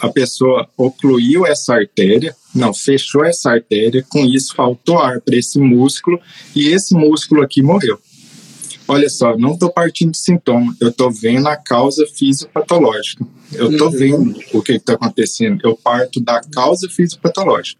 a 0.00 0.08
pessoa 0.08 0.68
ocluiu 0.76 1.44
essa 1.44 1.74
artéria, 1.74 2.34
não, 2.54 2.72
fechou 2.72 3.24
essa 3.24 3.50
artéria, 3.50 4.04
com 4.08 4.24
isso 4.24 4.54
faltou 4.54 4.98
ar 4.98 5.20
para 5.20 5.36
esse 5.36 5.58
músculo 5.58 6.20
e 6.54 6.68
esse 6.68 6.94
músculo 6.94 7.42
aqui 7.42 7.62
morreu. 7.62 7.98
Olha 8.88 9.10
só, 9.10 9.36
não 9.36 9.52
estou 9.52 9.70
partindo 9.70 10.12
de 10.12 10.18
sintoma, 10.18 10.74
eu 10.80 10.88
estou 10.88 11.10
vendo 11.10 11.46
a 11.46 11.56
causa 11.56 12.06
fisiopatológica. 12.06 13.24
Eu 13.52 13.70
estou 13.70 13.88
uhum. 13.88 13.98
vendo 13.98 14.40
o 14.54 14.62
que 14.62 14.72
está 14.72 14.94
acontecendo. 14.94 15.60
Eu 15.62 15.76
parto 15.76 16.20
da 16.20 16.40
causa 16.40 16.88
fisiopatológica. 16.88 17.78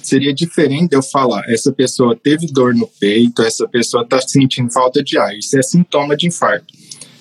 Seria 0.00 0.32
diferente 0.32 0.94
eu 0.94 1.02
falar, 1.02 1.42
essa 1.48 1.72
pessoa 1.72 2.14
teve 2.14 2.46
dor 2.46 2.72
no 2.72 2.86
peito, 2.86 3.42
essa 3.42 3.66
pessoa 3.66 4.04
está 4.04 4.20
sentindo 4.20 4.70
falta 4.70 5.02
de 5.02 5.18
ar. 5.18 5.36
Isso 5.36 5.58
é 5.58 5.62
sintoma 5.62 6.16
de 6.16 6.28
infarto. 6.28 6.72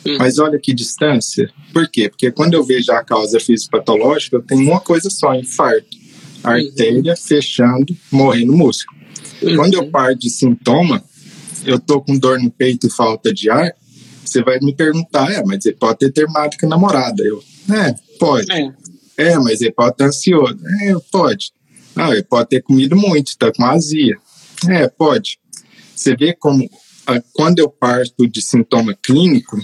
Uhum. 0.05 0.20
Mas 0.20 0.38
olha 0.38 0.60
que 0.60 0.72
distância. 0.72 1.50
Por 1.74 1.89
quê? 1.89 2.10
Porque 2.10 2.32
quando 2.32 2.53
eu 2.53 2.63
vejo 2.63 2.91
a 2.91 3.03
causa 3.03 3.39
fisiopatológica, 3.39 4.36
eu 4.36 4.44
tenho 4.44 4.70
uma 4.70 4.79
coisa 4.79 5.10
só, 5.10 5.34
infarto. 5.34 5.98
Artéria 6.44 7.13
uhum. 7.13 7.17
fechando, 7.17 7.98
morrendo 8.12 8.53
músculo. 8.53 9.00
Uhum. 9.41 9.55
Quando 9.55 9.74
eu 9.74 9.89
paro 9.89 10.15
de 10.15 10.29
sintoma, 10.29 11.03
eu 11.65 11.79
tô 11.79 12.01
com 12.01 12.17
dor 12.17 12.39
no 12.39 12.50
peito 12.51 12.88
e 12.88 12.89
falta 12.89 13.34
de 13.34 13.50
ar, 13.50 13.74
você 14.24 14.43
vai 14.43 14.60
me 14.60 14.74
perguntar, 14.74 15.31
é, 15.31 15.43
mas 15.43 15.65
ele 15.65 15.75
pode 15.75 16.00
ter 16.00 16.12
terminado 16.12 16.57
com 16.60 16.65
a 16.65 16.69
namorada. 16.69 17.24
Eu, 17.24 17.43
é, 17.74 17.95
pode. 18.19 18.51
É. 18.51 18.74
é, 19.17 19.39
mas 19.39 19.62
ele 19.62 19.72
pode 19.72 19.91
estar 19.91 20.05
ansioso. 20.05 20.57
É, 20.81 20.95
pode. 21.12 21.51
Não, 21.95 22.12
ele 22.12 22.24
pode 22.24 22.50
ter 22.50 22.62
comido 22.62 22.95
muito, 22.95 23.38
tá 23.38 23.51
com 23.51 23.65
azia. 23.65 24.17
É, 24.67 24.88
pode. 24.88 25.39
Você 25.95 26.15
vê 26.15 26.34
como, 26.34 26.69
quando 27.34 27.60
eu 27.60 27.69
parto 27.69 28.27
de 28.27 28.41
sintoma 28.41 28.98
clínico, 29.01 29.57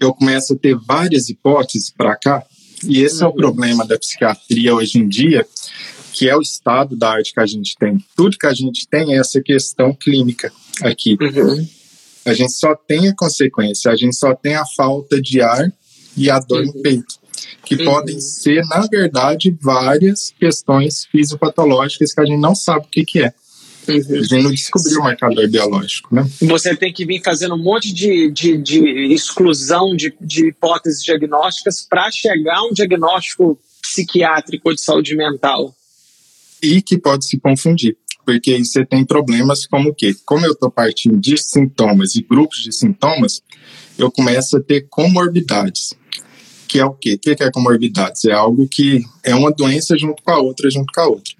eu 0.00 0.12
começo 0.12 0.54
a 0.54 0.56
ter 0.56 0.76
várias 0.76 1.28
hipóteses 1.28 1.90
para 1.90 2.16
cá, 2.16 2.44
e 2.86 3.02
esse 3.02 3.22
é 3.22 3.26
o 3.26 3.30
uhum. 3.30 3.36
problema 3.36 3.86
da 3.86 3.98
psiquiatria 3.98 4.74
hoje 4.74 4.98
em 4.98 5.08
dia, 5.08 5.46
que 6.14 6.28
é 6.28 6.36
o 6.36 6.40
estado 6.40 6.96
da 6.96 7.10
arte 7.10 7.34
que 7.34 7.40
a 7.40 7.46
gente 7.46 7.74
tem. 7.76 7.98
Tudo 8.16 8.38
que 8.38 8.46
a 8.46 8.54
gente 8.54 8.86
tem 8.86 9.14
é 9.14 9.18
essa 9.18 9.42
questão 9.42 9.92
clínica 9.92 10.52
aqui. 10.80 11.18
Uhum. 11.20 11.68
A 12.24 12.32
gente 12.32 12.52
só 12.52 12.74
tem 12.74 13.08
a 13.08 13.14
consequência, 13.14 13.90
a 13.90 13.96
gente 13.96 14.14
só 14.14 14.32
tem 14.32 14.54
a 14.54 14.64
falta 14.64 15.20
de 15.20 15.42
ar 15.42 15.70
e 16.16 16.30
a 16.30 16.38
dor 16.38 16.60
uhum. 16.60 16.66
no 16.66 16.82
peito, 16.82 17.16
que 17.66 17.74
uhum. 17.74 17.84
podem 17.84 18.20
ser, 18.20 18.64
na 18.66 18.86
verdade, 18.86 19.54
várias 19.60 20.32
questões 20.38 21.04
fisiopatológicas 21.06 22.14
que 22.14 22.20
a 22.20 22.24
gente 22.24 22.40
não 22.40 22.54
sabe 22.54 22.86
o 22.86 22.88
que, 22.88 23.04
que 23.04 23.18
é. 23.20 23.34
Uhum. 23.88 23.96
A 23.96 24.22
gente 24.22 24.42
não 24.44 24.50
descobriu 24.52 25.00
o 25.00 25.02
marcador 25.02 25.48
biológico, 25.48 26.14
né? 26.14 26.24
Você 26.42 26.76
tem 26.76 26.92
que 26.92 27.04
vir 27.04 27.20
fazendo 27.24 27.56
um 27.56 27.62
monte 27.62 27.92
de, 27.92 28.30
de, 28.30 28.56
de 28.56 29.12
exclusão 29.12 29.96
de, 29.96 30.14
de 30.20 30.48
hipóteses 30.48 31.02
diagnósticas 31.02 31.84
para 31.90 32.08
chegar 32.12 32.58
a 32.58 32.66
um 32.66 32.72
diagnóstico 32.72 33.58
psiquiátrico 33.82 34.68
ou 34.68 34.74
de 34.74 34.80
saúde 34.80 35.16
mental. 35.16 35.74
E 36.64 36.80
que 36.80 36.96
pode 36.96 37.26
se 37.26 37.38
confundir, 37.38 37.96
porque 38.24 38.52
aí 38.52 38.64
você 38.64 38.84
tem 38.84 39.04
problemas 39.04 39.66
como 39.66 39.90
o 39.90 39.94
quê? 39.94 40.14
Como 40.24 40.46
eu 40.46 40.52
estou 40.52 40.70
partindo 40.70 41.18
de 41.18 41.36
sintomas 41.36 42.14
e 42.14 42.22
grupos 42.22 42.62
de 42.62 42.72
sintomas, 42.72 43.42
eu 43.98 44.10
começo 44.10 44.56
a 44.56 44.62
ter 44.62 44.86
comorbidades. 44.88 45.94
Que 46.66 46.80
é 46.80 46.84
o 46.84 46.94
quê? 46.94 47.14
O 47.14 47.18
que 47.18 47.42
é 47.42 47.50
comorbidades? 47.50 48.24
É 48.24 48.32
algo 48.32 48.66
que 48.66 49.04
é 49.22 49.34
uma 49.34 49.52
doença 49.52 49.96
junto 49.96 50.22
com 50.22 50.30
a 50.30 50.38
outra, 50.38 50.70
junto 50.70 50.92
com 50.92 51.00
a 51.00 51.06
outra. 51.06 51.34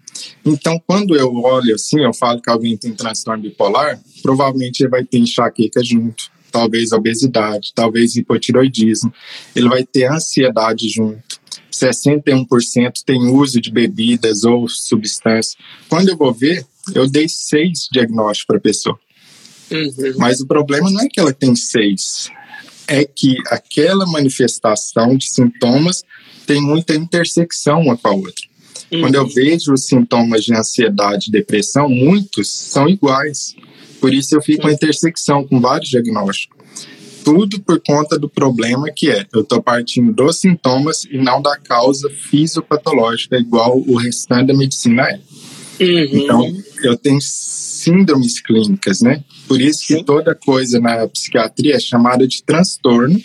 Então, 0.44 0.80
quando 0.86 1.16
eu 1.16 1.32
olho 1.34 1.74
assim, 1.74 2.00
eu 2.00 2.12
falo 2.12 2.40
que 2.40 2.50
alguém 2.50 2.76
tem 2.76 2.92
transtorno 2.92 3.42
bipolar, 3.42 4.00
provavelmente 4.22 4.80
ele 4.80 4.90
vai 4.90 5.04
ter 5.04 5.18
enxaqueca 5.18 5.82
junto, 5.82 6.30
talvez 6.52 6.92
obesidade, 6.92 7.72
talvez 7.74 8.14
hipotiroidismo, 8.14 9.12
ele 9.56 9.68
vai 9.68 9.84
ter 9.84 10.04
ansiedade 10.04 10.88
junto. 10.88 11.40
61% 11.74 13.02
tem 13.04 13.26
uso 13.26 13.60
de 13.60 13.70
bebidas 13.70 14.44
ou 14.44 14.68
substâncias. 14.68 15.56
Quando 15.88 16.08
eu 16.08 16.16
vou 16.16 16.32
ver, 16.32 16.66
eu 16.94 17.08
dei 17.08 17.28
seis 17.28 17.88
diagnósticos 17.90 18.46
para 18.46 18.56
a 18.58 18.60
pessoa. 18.60 18.98
Uhum. 19.70 20.14
Mas 20.18 20.40
o 20.40 20.46
problema 20.46 20.90
não 20.90 21.00
é 21.00 21.08
que 21.08 21.18
ela 21.18 21.32
tem 21.32 21.56
seis, 21.56 22.30
é 22.86 23.04
que 23.04 23.36
aquela 23.48 24.06
manifestação 24.06 25.16
de 25.16 25.28
sintomas 25.28 26.02
tem 26.46 26.60
muita 26.60 26.94
intersecção 26.94 27.80
uma 27.80 27.96
com 27.96 28.08
a 28.08 28.12
outra. 28.12 28.46
Uhum. 28.92 29.00
Quando 29.00 29.14
eu 29.14 29.26
vejo 29.26 29.72
os 29.72 29.86
sintomas 29.86 30.44
de 30.44 30.54
ansiedade 30.54 31.28
e 31.28 31.32
depressão, 31.32 31.88
muitos 31.88 32.48
são 32.50 32.88
iguais. 32.88 33.56
Por 34.00 34.12
isso 34.12 34.36
eu 34.36 34.42
fico 34.42 34.62
com 34.62 34.70
intersecção 34.70 35.46
com 35.46 35.60
vários 35.60 35.88
diagnósticos. 35.88 36.53
Tudo 37.24 37.60
por 37.60 37.80
conta 37.80 38.18
do 38.18 38.28
problema 38.28 38.90
que 38.90 39.10
é, 39.10 39.26
eu 39.32 39.40
estou 39.40 39.62
partindo 39.62 40.12
dos 40.12 40.40
sintomas 40.40 41.04
e 41.04 41.16
não 41.16 41.40
da 41.40 41.56
causa 41.56 42.10
fisiopatológica, 42.10 43.36
igual 43.36 43.78
o 43.78 43.96
restante 43.96 44.48
da 44.48 44.54
medicina 44.54 45.02
é. 45.08 45.20
Uhum. 45.80 46.08
Então, 46.12 46.52
eu 46.82 46.96
tenho 46.96 47.18
síndromes 47.20 48.40
clínicas, 48.40 49.00
né? 49.00 49.24
Por 49.48 49.60
isso 49.60 49.86
que 49.86 49.94
Sim. 49.94 50.04
toda 50.04 50.34
coisa 50.34 50.78
na 50.78 51.08
psiquiatria 51.08 51.76
é 51.76 51.80
chamada 51.80 52.28
de 52.28 52.42
transtorno 52.42 53.20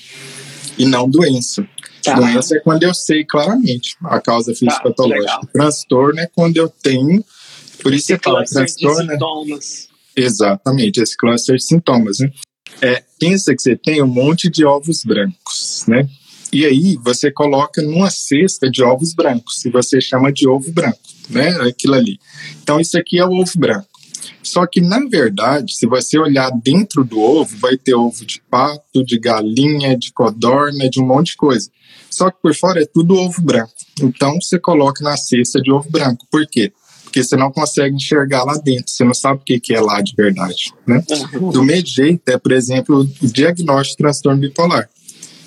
e 0.77 0.85
não 0.85 1.09
doença. 1.09 1.67
Tá. 2.03 2.15
Doença 2.15 2.55
é 2.55 2.59
quando 2.59 2.83
eu 2.83 2.93
sei 2.93 3.25
claramente 3.25 3.95
a 4.03 4.19
causa 4.19 4.53
tá, 4.53 4.57
fisiopatológica. 4.57 5.41
Tá, 5.41 5.47
transtorno 5.51 6.19
é 6.19 6.27
quando 6.27 6.57
eu 6.57 6.69
tenho. 6.69 7.23
Por 7.83 7.93
isso 7.93 8.11
esse 8.11 8.13
você 8.13 8.19
fala 8.23 8.43
transtorno. 8.43 9.11
sintomas. 9.11 9.89
Exatamente, 10.15 11.01
esse 11.01 11.15
cluster 11.15 11.55
de 11.55 11.63
sintomas, 11.63 12.19
né? 12.19 12.31
É, 12.81 13.03
pensa 13.19 13.55
que 13.55 13.61
você 13.61 13.75
tem 13.75 14.01
um 14.01 14.07
monte 14.07 14.49
de 14.49 14.65
ovos 14.65 15.03
brancos, 15.03 15.85
né? 15.87 16.07
E 16.51 16.65
aí 16.65 16.97
você 17.03 17.31
coloca 17.31 17.81
numa 17.81 18.09
cesta 18.09 18.69
de 18.69 18.83
ovos 18.83 19.13
brancos, 19.13 19.63
e 19.65 19.69
você 19.69 20.01
chama 20.01 20.31
de 20.31 20.47
ovo 20.47 20.71
branco, 20.71 20.99
né? 21.29 21.49
Aquilo 21.61 21.93
ali. 21.93 22.19
Então 22.63 22.79
isso 22.79 22.97
aqui 22.97 23.19
é 23.19 23.25
o 23.25 23.31
ovo 23.31 23.51
branco. 23.57 23.87
Só 24.41 24.65
que, 24.65 24.81
na 24.81 24.99
verdade, 25.05 25.75
se 25.75 25.85
você 25.85 26.17
olhar 26.17 26.49
dentro 26.63 27.03
do 27.03 27.19
ovo, 27.19 27.55
vai 27.57 27.77
ter 27.77 27.93
ovo 27.93 28.25
de 28.25 28.41
pato, 28.49 29.03
de 29.05 29.19
galinha, 29.19 29.97
de 29.97 30.11
codorna, 30.11 30.89
de 30.89 30.99
um 30.99 31.05
monte 31.05 31.31
de 31.31 31.37
coisa. 31.37 31.69
Só 32.09 32.31
que 32.31 32.41
por 32.41 32.55
fora 32.55 32.81
é 32.81 32.85
tudo 32.85 33.15
ovo 33.15 33.41
branco. 33.41 33.73
Então 34.01 34.39
você 34.41 34.57
coloca 34.57 35.03
na 35.03 35.15
cesta 35.17 35.61
de 35.61 35.71
ovo 35.71 35.89
branco. 35.89 36.25
Por 36.31 36.47
quê? 36.47 36.71
Porque 37.09 37.23
você 37.23 37.35
não 37.35 37.51
consegue 37.51 37.95
enxergar 37.95 38.43
lá 38.43 38.53
dentro, 38.53 38.91
você 38.91 39.03
não 39.03 39.15
sabe 39.15 39.41
o 39.41 39.43
que 39.43 39.73
é 39.73 39.81
lá 39.81 39.99
de 39.99 40.13
verdade. 40.15 40.71
Né? 40.85 41.03
Uhum. 41.33 41.49
Do 41.49 41.63
mesmo 41.63 41.87
jeito 41.87 42.29
é, 42.29 42.37
por 42.37 42.51
exemplo, 42.51 42.99
o 42.99 43.27
diagnóstico 43.27 43.97
de 43.97 44.03
transtorno 44.03 44.39
bipolar. 44.39 44.87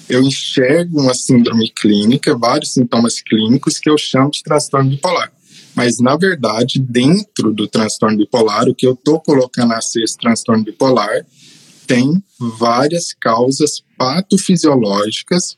Eu 0.08 0.22
enxergo 0.22 1.00
uma 1.00 1.14
síndrome 1.14 1.70
clínica, 1.70 2.36
vários 2.36 2.72
sintomas 2.72 3.20
clínicos 3.20 3.78
que 3.78 3.88
eu 3.88 3.96
chamo 3.96 4.32
de 4.32 4.42
transtorno 4.42 4.90
bipolar. 4.90 5.32
Mas, 5.72 6.00
na 6.00 6.16
verdade, 6.16 6.80
dentro 6.80 7.52
do 7.52 7.68
transtorno 7.68 8.18
bipolar, 8.18 8.68
o 8.68 8.74
que 8.74 8.86
eu 8.86 8.94
estou 8.94 9.20
colocando 9.20 9.72
a 9.72 9.80
ser 9.80 10.02
esse 10.02 10.18
transtorno 10.18 10.64
bipolar 10.64 11.24
tem 11.86 12.22
várias 12.58 13.12
causas 13.12 13.84
patofisiológicas, 13.96 15.56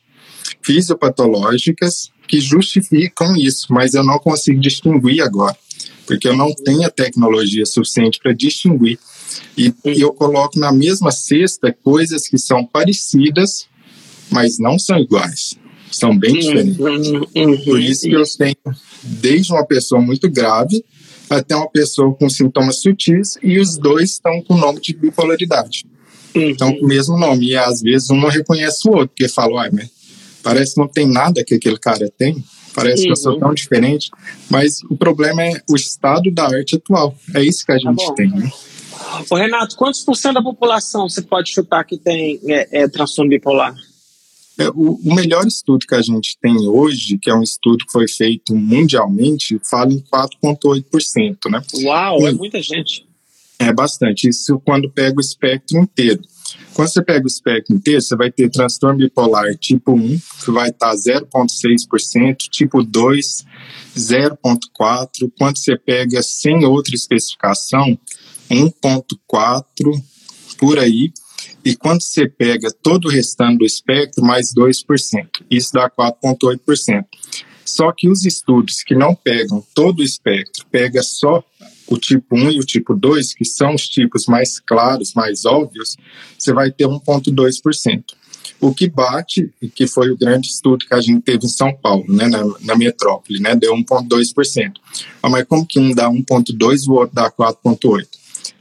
fisiopatológicas, 0.63 2.13
que 2.29 2.41
justificam 2.41 3.37
isso, 3.37 3.73
mas 3.73 3.95
eu 3.95 4.05
não 4.05 4.19
consigo 4.19 4.61
distinguir 4.61 5.23
agora, 5.23 5.57
porque 6.07 6.29
eu 6.29 6.37
não 6.37 6.53
tenho 6.53 6.85
a 6.85 6.91
tecnologia 6.91 7.65
suficiente 7.67 8.19
para 8.23 8.33
distinguir. 8.33 8.99
E, 9.57 9.73
eu 9.85 10.13
coloco 10.13 10.59
na 10.59 10.73
mesma 10.73 11.11
cesta 11.11 11.73
coisas 11.73 12.29
que 12.29 12.39
são 12.39 12.65
parecidas, 12.65 13.67
mas 14.31 14.59
não 14.59 14.79
são 14.79 14.99
iguais 14.99 15.57
são 15.95 16.17
bem 16.17 16.35
diferentes. 16.35 16.79
Uhum, 16.79 17.25
uhum, 17.37 17.65
Por 17.65 17.81
isso 17.81 18.03
que 18.03 18.13
eu 18.13 18.25
tenho 18.37 18.57
desde 19.03 19.53
uma 19.53 19.65
pessoa 19.65 20.01
muito 20.01 20.29
grave 20.29 20.85
até 21.31 21.55
uma 21.55 21.71
pessoa 21.71 22.15
com 22.15 22.29
sintomas 22.29 22.77
sutis 22.77 23.39
e 23.43 23.59
os 23.59 23.77
dois 23.77 24.11
estão 24.13 24.43
com 24.43 24.55
o 24.55 24.59
nome 24.59 24.81
de 24.81 24.95
bipolaridade. 24.95 25.87
Uhum. 26.35 26.51
Então, 26.51 26.75
com 26.75 26.85
o 26.85 26.89
mesmo 26.89 27.17
nome. 27.17 27.51
E 27.51 27.57
às 27.57 27.81
vezes 27.81 28.11
um 28.11 28.17
não 28.17 28.29
reconhece 28.29 28.89
o 28.89 28.93
outro, 28.93 29.09
porque 29.09 29.29
fala, 29.29 29.55
uai, 29.55 29.71
mas 29.73 29.89
parece 30.43 30.75
que 30.75 30.81
não 30.81 30.89
tem 30.89 31.07
nada 31.07 31.45
que 31.45 31.55
aquele 31.55 31.79
cara 31.79 32.11
tem. 32.19 32.45
Parece 32.75 33.05
que 33.05 33.11
eu 33.11 33.17
sou 33.17 33.39
tão 33.39 33.55
diferente. 33.55 34.11
Mas 34.51 34.83
o 34.91 34.97
problema 34.97 35.43
é 35.43 35.63
o 35.71 35.77
estado 35.77 36.31
da 36.31 36.45
arte 36.45 36.77
atual. 36.77 37.17
É 37.35 37.43
isso 37.43 37.65
que 37.65 37.73
a 37.73 37.77
tá 37.77 37.81
gente 37.81 38.07
tá 38.07 38.15
tem, 38.15 38.31
né? 38.31 38.51
Ô, 39.31 39.37
Renato, 39.37 39.77
quantos 39.77 40.03
por 40.03 40.17
cento 40.17 40.35
da 40.35 40.43
população 40.43 41.09
você 41.09 41.23
pode 41.23 41.51
chutar 41.51 41.85
que 41.85 41.97
tem 41.97 42.41
é, 42.47 42.83
é 42.83 42.89
transtorno 42.89 43.31
bipolar? 43.31 43.75
É, 44.59 44.69
o, 44.69 45.01
o, 45.05 45.15
melhor 45.15 45.45
estudo 45.47 45.85
que 45.85 45.95
a 45.95 46.03
gente 46.03 46.39
tem 46.41 46.57
hoje, 46.69 47.19
que 47.19 47.29
é 47.29 47.35
um 47.35 47.43
estudo 47.43 47.85
que 47.85 47.93
foi 47.93 48.07
feito 48.07 48.55
mundialmente, 48.55 49.61
fala 49.69 49.93
em 49.93 49.99
4,8%, 50.01 51.51
né? 51.51 51.61
Uau, 51.83 52.23
e, 52.23 52.27
é 52.27 52.33
muita 52.33 52.63
gente. 52.63 53.05
É 53.59 53.73
bastante. 53.73 54.29
Isso 54.29 54.61
quando 54.65 54.89
pega 54.89 55.17
o 55.17 55.21
espectro 55.21 55.79
inteiro. 55.79 56.23
Quando 56.75 56.89
você 56.89 57.03
pega 57.03 57.25
o 57.25 57.29
espectro 57.29 57.75
inteiro, 57.75 58.03
você 58.03 58.17
vai 58.17 58.33
ter 58.33 58.51
transtorno 58.51 58.99
bipolar 58.99 59.57
tipo 59.57 59.93
1, 59.93 60.19
que 60.45 60.51
vai 60.51 60.71
estar 60.71 60.93
0,6%, 60.93 62.37
tipo 62.51 62.83
2, 62.83 63.45
0,4%. 63.97 65.33
Quando 65.39 65.57
você 65.57 65.77
pega 65.77 66.21
sem 66.21 66.65
outra 66.65 66.95
especificação, 66.97 67.97
1,4% 68.51 70.03
por 70.59 70.79
aí. 70.79 71.13
E 71.65 71.77
quando 71.77 72.03
você 72.03 72.29
pega 72.29 72.71
todo 72.83 73.07
o 73.07 73.11
restante 73.11 73.59
do 73.59 73.65
espectro, 73.65 74.25
mais 74.25 74.53
2%, 74.53 75.29
isso 75.51 75.73
dá 75.73 75.89
4,8%. 75.89 77.05
Só 77.65 77.93
que 77.93 78.09
os 78.09 78.27
estudos 78.27 78.83
que 78.83 78.95
não 78.95 79.15
pegam 79.15 79.65
todo 79.75 80.01
o 80.01 80.05
espectro, 80.05 80.67
pega 80.71 81.03
só 81.03 81.43
o 81.87 81.99
tipo 81.99 82.37
1 82.37 82.53
e 82.53 82.59
o 82.59 82.65
tipo 82.65 82.95
2, 82.95 83.35
que 83.35 83.45
são 83.45 83.75
os 83.75 83.89
tipos 83.89 84.27
mais 84.27 84.59
claros, 84.61 85.15
mais 85.15 85.45
óbvios, 85.45 85.97
você 86.39 86.53
vai 86.53 86.71
ter 86.71 86.87
1,2%. 86.87 88.03
O 88.61 88.75
que 88.75 88.89
bate, 88.89 89.51
que 89.75 89.87
foi 89.87 90.11
o 90.11 90.17
grande 90.17 90.49
estudo 90.49 90.87
que 90.87 90.95
a 90.95 91.01
gente 91.01 91.21
teve 91.23 91.45
em 91.45 91.49
São 91.49 91.75
Paulo, 91.75 92.05
né, 92.09 92.27
na, 92.29 92.45
na 92.61 92.77
metrópole, 92.77 93.41
né, 93.41 93.55
deu 93.55 93.75
1,2%. 93.75 94.73
Mas 95.23 95.45
como 95.45 95.67
que 95.67 95.79
um 95.79 95.93
dá 95.95 96.09
1,2% 96.09 96.85
e 96.87 96.91
o 96.91 96.95
outro 96.95 97.15
dá 97.15 97.31
4,8%? 97.31 98.07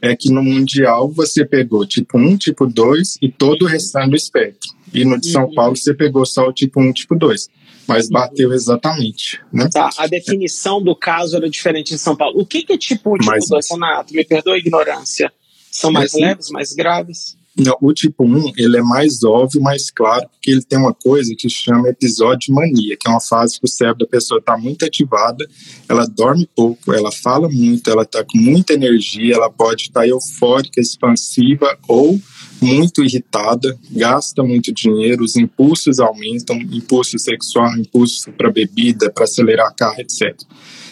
é 0.01 0.15
que 0.15 0.29
no 0.29 0.43
Mundial 0.43 1.09
você 1.09 1.45
pegou 1.45 1.85
tipo 1.85 2.17
1, 2.17 2.37
tipo 2.37 2.67
2 2.67 3.19
e 3.21 3.29
todo 3.29 3.63
o 3.63 3.67
restante 3.67 4.09
do 4.09 4.15
espectro. 4.17 4.69
E 4.93 5.05
no 5.05 5.19
de 5.19 5.31
São 5.31 5.45
uhum. 5.45 5.53
Paulo 5.53 5.77
você 5.77 5.93
pegou 5.93 6.25
só 6.25 6.49
o 6.49 6.53
tipo 6.53 6.81
1, 6.81 6.91
tipo 6.91 7.15
2. 7.15 7.49
Mas 7.87 8.09
bateu 8.09 8.53
exatamente. 8.53 9.41
Né? 9.51 9.69
Tá, 9.71 9.89
a 9.97 10.07
definição 10.07 10.81
do 10.81 10.95
caso 10.95 11.35
era 11.35 11.49
diferente 11.49 11.93
em 11.93 11.97
São 11.97 12.15
Paulo. 12.15 12.39
O 12.39 12.45
que, 12.45 12.63
que 12.63 12.73
é 12.73 12.77
tipo 12.77 13.15
1, 13.15 13.17
tipo 13.19 13.49
2, 13.49 13.69
Renato? 13.71 14.13
Me 14.13 14.23
perdoa 14.23 14.55
a 14.55 14.57
ignorância. 14.57 15.31
São 15.71 15.91
mais 15.91 16.13
leves, 16.13 16.49
mais 16.49 16.73
graves? 16.73 17.35
Não, 17.55 17.77
o 17.81 17.93
tipo 17.93 18.25
1, 18.25 18.53
ele 18.57 18.77
é 18.77 18.81
mais 18.81 19.23
óbvio, 19.23 19.61
mais 19.61 19.91
claro, 19.91 20.27
porque 20.27 20.49
ele 20.49 20.63
tem 20.63 20.79
uma 20.79 20.93
coisa 20.93 21.35
que 21.37 21.47
chama 21.47 21.89
episódio 21.89 22.47
de 22.47 22.51
mania, 22.51 22.97
que 22.97 23.07
é 23.07 23.11
uma 23.11 23.21
fase 23.21 23.59
que 23.59 23.65
o 23.65 23.69
cérebro 23.69 23.99
da 23.99 24.07
pessoa 24.07 24.39
está 24.39 24.57
muito 24.57 24.83
ativada, 24.83 25.45
ela 25.87 26.07
dorme 26.07 26.49
pouco, 26.55 26.91
ela 26.91 27.11
fala 27.11 27.47
muito, 27.47 27.91
ela 27.91 28.01
está 28.01 28.23
com 28.23 28.39
muita 28.39 28.73
energia, 28.73 29.35
ela 29.35 29.51
pode 29.51 29.83
estar 29.83 29.99
tá 29.99 30.07
eufórica, 30.07 30.81
expansiva 30.81 31.77
ou 31.87 32.19
muito 32.63 33.03
irritada, 33.03 33.77
gasta 33.91 34.43
muito 34.43 34.73
dinheiro, 34.73 35.23
os 35.23 35.35
impulsos 35.35 35.99
aumentam, 35.99 36.57
impulso 36.57 37.19
sexual, 37.19 37.75
impulso 37.77 38.31
para 38.31 38.51
bebida, 38.51 39.11
para 39.11 39.25
acelerar 39.25 39.75
carro, 39.75 39.99
etc. 39.99 40.35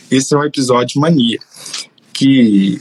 Esse 0.10 0.34
é 0.34 0.38
um 0.38 0.44
episódio 0.44 1.00
mania, 1.00 1.40
que 2.14 2.80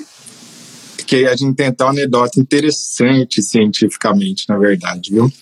que 1.06 1.26
a 1.26 1.34
gente 1.34 1.60
até 1.60 1.82
uma 1.82 1.90
anedota 1.90 2.38
interessante 2.38 3.42
cientificamente, 3.42 4.44
na 4.48 4.56
verdade, 4.56 5.10
viu? 5.10 5.32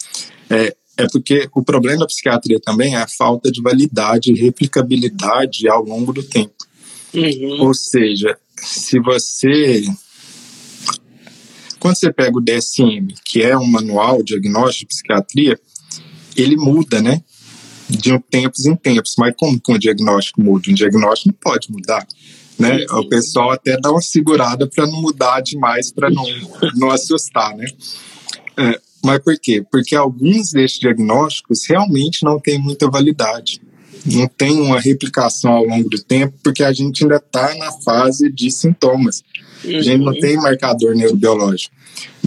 É, 0.48 0.74
é 0.96 1.06
porque 1.12 1.46
o 1.54 1.62
problema 1.62 2.00
da 2.00 2.06
psiquiatria 2.06 2.58
também 2.58 2.94
é 2.94 2.98
a 2.98 3.06
falta 3.06 3.52
de 3.52 3.60
validade 3.60 4.32
e 4.32 4.40
replicabilidade 4.40 5.68
ao 5.68 5.84
longo 5.84 6.10
do 6.10 6.22
tempo. 6.22 6.54
Uhum. 7.14 7.66
Ou 7.66 7.74
seja, 7.74 8.36
se 8.56 8.98
você. 8.98 9.84
Quando 11.88 11.96
você 11.96 12.12
pega 12.12 12.36
o 12.36 12.40
DSM, 12.40 13.14
que 13.24 13.42
é 13.42 13.56
um 13.56 13.66
manual 13.66 14.18
de 14.18 14.34
diagnóstico 14.34 14.90
de 14.90 14.94
psiquiatria, 14.94 15.58
ele 16.36 16.54
muda, 16.54 17.00
né? 17.00 17.22
De 17.88 18.18
tempos 18.30 18.66
em 18.66 18.76
tempos. 18.76 19.14
Mas 19.16 19.34
como 19.38 19.58
que 19.58 19.72
um 19.72 19.78
diagnóstico 19.78 20.42
muda? 20.42 20.70
Um 20.70 20.74
diagnóstico 20.74 21.28
não 21.28 21.52
pode 21.52 21.72
mudar 21.72 22.06
né? 22.58 22.84
O 22.90 23.08
pessoal 23.08 23.52
até 23.52 23.78
dá 23.80 23.90
uma 23.90 24.02
segurada 24.02 24.66
para 24.66 24.84
não 24.84 25.00
mudar 25.00 25.40
demais, 25.40 25.92
para 25.92 26.10
não, 26.10 26.24
não 26.74 26.90
assustar, 26.90 27.56
né? 27.56 27.66
É, 28.58 28.80
mas 29.04 29.20
por 29.20 29.38
quê? 29.38 29.64
Porque 29.70 29.94
alguns 29.94 30.50
desses 30.50 30.78
diagnósticos 30.80 31.64
realmente 31.66 32.24
não 32.24 32.40
têm 32.40 32.58
muita 32.58 32.90
validade. 32.90 33.62
Não 34.04 34.26
tem 34.26 34.60
uma 34.60 34.80
replicação 34.80 35.52
ao 35.52 35.64
longo 35.64 35.88
do 35.88 36.02
tempo, 36.02 36.34
porque 36.42 36.64
a 36.64 36.72
gente 36.72 37.04
ainda 37.04 37.16
está 37.16 37.54
na 37.54 37.70
fase 37.72 38.30
de 38.30 38.50
sintomas. 38.50 39.22
A 39.64 39.82
gente 39.82 39.98
não 39.98 40.12
uhum. 40.12 40.20
tem 40.20 40.36
marcador 40.36 40.94
neurobiológico. 40.94 41.74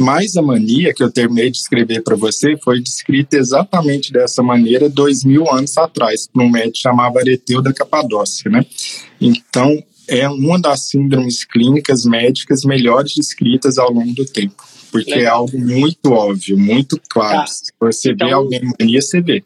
Mas 0.02 0.36
a 0.36 0.42
mania 0.42 0.94
que 0.94 1.04
eu 1.04 1.12
terminei 1.12 1.52
de 1.52 1.58
escrever 1.58 2.02
para 2.02 2.16
você 2.16 2.58
foi 2.58 2.82
descrita 2.82 3.38
exatamente 3.38 4.12
dessa 4.12 4.42
maneira 4.42 4.90
dois 4.90 5.24
mil 5.24 5.50
anos 5.52 5.78
atrás, 5.78 6.28
por 6.28 6.42
um 6.42 6.50
médico 6.50 6.78
chamado 6.78 7.20
Areteu 7.20 7.62
da 7.62 7.72
Capadócia, 7.72 8.50
né? 8.50 8.66
Então, 9.20 9.82
é 10.08 10.28
uma 10.28 10.60
das 10.60 10.90
síndromes 10.90 11.46
clínicas 11.46 12.04
médicas 12.06 12.66
melhores 12.66 13.14
descritas 13.16 13.78
ao 13.78 13.92
longo 13.92 14.14
do 14.14 14.26
tempo. 14.26 14.64
Porque 14.92 15.14
é 15.14 15.18
Legal. 15.18 15.34
é 15.34 15.38
algo 15.38 15.58
muito 15.60 16.12
óbvio, 16.12 16.58
muito 16.58 17.00
claro. 17.10 17.40
Tá. 17.40 17.48
Se 17.48 17.72
você 17.80 18.12
então, 18.12 18.28
vê 18.28 18.34
alguém 18.34 18.62
mania, 18.80 19.02
você 19.02 19.22
vê. 19.22 19.44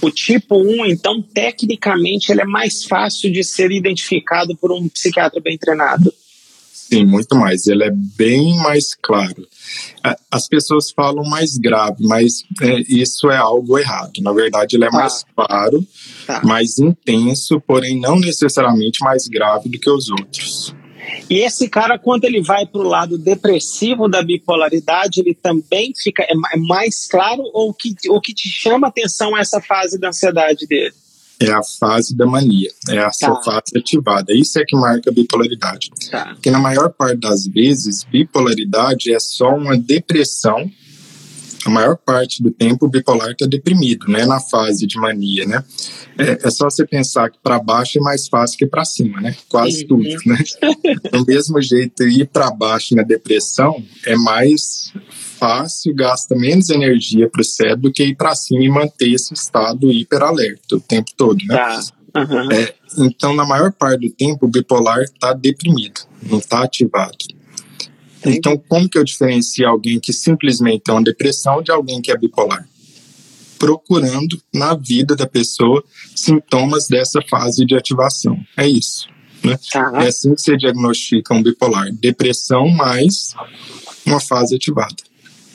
O 0.00 0.10
tipo 0.10 0.56
1, 0.56 0.86
então, 0.86 1.20
tecnicamente, 1.20 2.32
ele 2.32 2.40
é 2.40 2.46
mais 2.46 2.84
fácil 2.84 3.30
de 3.30 3.44
ser 3.44 3.70
identificado 3.70 4.56
por 4.56 4.72
um 4.72 4.88
psiquiatra 4.88 5.40
bem 5.40 5.58
treinado. 5.58 6.12
Sim, 6.90 7.06
muito 7.06 7.36
mais. 7.36 7.68
Ele 7.68 7.84
é 7.84 7.90
bem 7.90 8.56
mais 8.56 8.94
claro. 8.94 9.46
As 10.28 10.48
pessoas 10.48 10.90
falam 10.90 11.22
mais 11.24 11.56
grave, 11.56 12.04
mas 12.04 12.42
é, 12.60 12.80
isso 12.88 13.30
é 13.30 13.36
algo 13.36 13.78
errado. 13.78 14.20
Na 14.20 14.32
verdade, 14.32 14.76
ele 14.76 14.86
é 14.86 14.90
mais 14.90 15.24
ah. 15.36 15.46
claro, 15.46 15.86
tá. 16.26 16.42
mais 16.42 16.80
intenso, 16.80 17.60
porém 17.60 18.00
não 18.00 18.18
necessariamente 18.18 19.04
mais 19.04 19.28
grave 19.28 19.68
do 19.68 19.78
que 19.78 19.88
os 19.88 20.10
outros. 20.10 20.74
E 21.28 21.38
esse 21.38 21.68
cara, 21.68 21.96
quando 21.96 22.24
ele 22.24 22.42
vai 22.42 22.66
para 22.66 22.80
o 22.80 22.88
lado 22.88 23.16
depressivo 23.16 24.08
da 24.08 24.20
bipolaridade, 24.20 25.20
ele 25.20 25.34
também 25.34 25.92
fica 25.96 26.24
é, 26.24 26.32
é 26.32 26.56
mais 26.56 27.06
claro 27.06 27.42
ou 27.54 27.72
que 27.72 27.94
o 28.08 28.20
que 28.20 28.34
te 28.34 28.48
chama 28.48 28.88
atenção 28.88 29.38
essa 29.38 29.60
fase 29.60 29.98
da 29.98 30.08
ansiedade 30.08 30.66
dele? 30.66 30.94
É 31.40 31.50
a 31.50 31.62
fase 31.62 32.14
da 32.14 32.26
mania, 32.26 32.70
é 32.90 32.98
a 32.98 33.06
tá. 33.06 33.12
sua 33.12 33.42
fase 33.42 33.76
ativada. 33.76 34.32
Isso 34.34 34.58
é 34.58 34.64
que 34.64 34.76
marca 34.76 35.10
a 35.10 35.12
bipolaridade. 35.12 35.90
Tá. 36.10 36.34
Porque 36.34 36.50
na 36.50 36.58
maior 36.58 36.90
parte 36.90 37.18
das 37.20 37.46
vezes, 37.46 38.04
bipolaridade 38.04 39.12
é 39.12 39.18
só 39.18 39.54
uma 39.54 39.76
depressão 39.76 40.70
a 41.64 41.70
maior 41.70 41.96
parte 41.96 42.42
do 42.42 42.50
tempo 42.50 42.86
o 42.86 42.88
bipolar 42.88 43.32
está 43.32 43.46
deprimido, 43.46 44.08
né, 44.08 44.24
na 44.24 44.40
fase 44.40 44.86
de 44.86 44.98
mania, 44.98 45.44
né? 45.46 45.62
É, 46.18 46.46
é 46.46 46.50
só 46.50 46.70
você 46.70 46.86
pensar 46.86 47.30
que 47.30 47.38
para 47.42 47.58
baixo 47.58 47.98
é 47.98 48.00
mais 48.00 48.28
fácil 48.28 48.58
que 48.58 48.66
para 48.66 48.84
cima, 48.84 49.20
né? 49.20 49.36
Quase 49.48 49.86
tudo, 49.86 50.08
né? 50.26 50.38
Do 51.12 51.24
mesmo 51.26 51.60
jeito, 51.60 52.02
ir 52.04 52.26
para 52.26 52.50
baixo 52.50 52.94
na 52.94 53.02
depressão 53.02 53.82
é 54.06 54.16
mais 54.16 54.92
fácil, 55.40 55.94
gasta 55.94 56.36
menos 56.36 56.68
energia 56.68 57.28
para 57.28 57.40
o 57.40 57.44
cérebro 57.44 57.88
do 57.88 57.92
que 57.92 58.04
ir 58.04 58.14
para 58.14 58.34
cima 58.34 58.62
e 58.62 58.68
manter 58.68 59.12
esse 59.12 59.32
estado 59.32 59.90
hiperalerta 59.90 60.76
o 60.76 60.80
tempo 60.80 61.10
todo, 61.16 61.38
né? 61.46 61.56
Tá. 61.56 61.80
Uhum. 62.16 62.52
É, 62.52 62.74
então, 62.98 63.34
na 63.34 63.46
maior 63.46 63.72
parte 63.72 64.08
do 64.08 64.14
tempo, 64.14 64.46
o 64.46 64.48
bipolar 64.48 65.00
está 65.00 65.32
deprimido, 65.32 66.00
não 66.22 66.38
está 66.38 66.64
ativado. 66.64 67.16
Então, 68.26 68.58
como 68.68 68.88
que 68.88 68.98
eu 68.98 69.04
diferencio 69.04 69.66
alguém 69.66 69.98
que 69.98 70.12
simplesmente 70.12 70.82
tem 70.82 70.94
uma 70.94 71.02
depressão 71.02 71.62
de 71.62 71.70
alguém 71.70 72.02
que 72.02 72.10
é 72.10 72.16
bipolar? 72.16 72.68
Procurando 73.58 74.40
na 74.52 74.74
vida 74.74 75.16
da 75.16 75.26
pessoa 75.26 75.82
sintomas 76.14 76.86
dessa 76.88 77.20
fase 77.22 77.64
de 77.64 77.74
ativação. 77.74 78.38
É 78.56 78.68
isso. 78.68 79.08
Né? 79.42 79.58
Tá. 79.72 80.02
É 80.02 80.08
assim 80.08 80.34
que 80.34 80.40
você 80.40 80.56
diagnostica 80.56 81.32
um 81.32 81.42
bipolar. 81.42 81.90
Depressão 81.92 82.68
mais 82.68 83.34
uma 84.04 84.20
fase 84.20 84.56
ativada. 84.56 85.09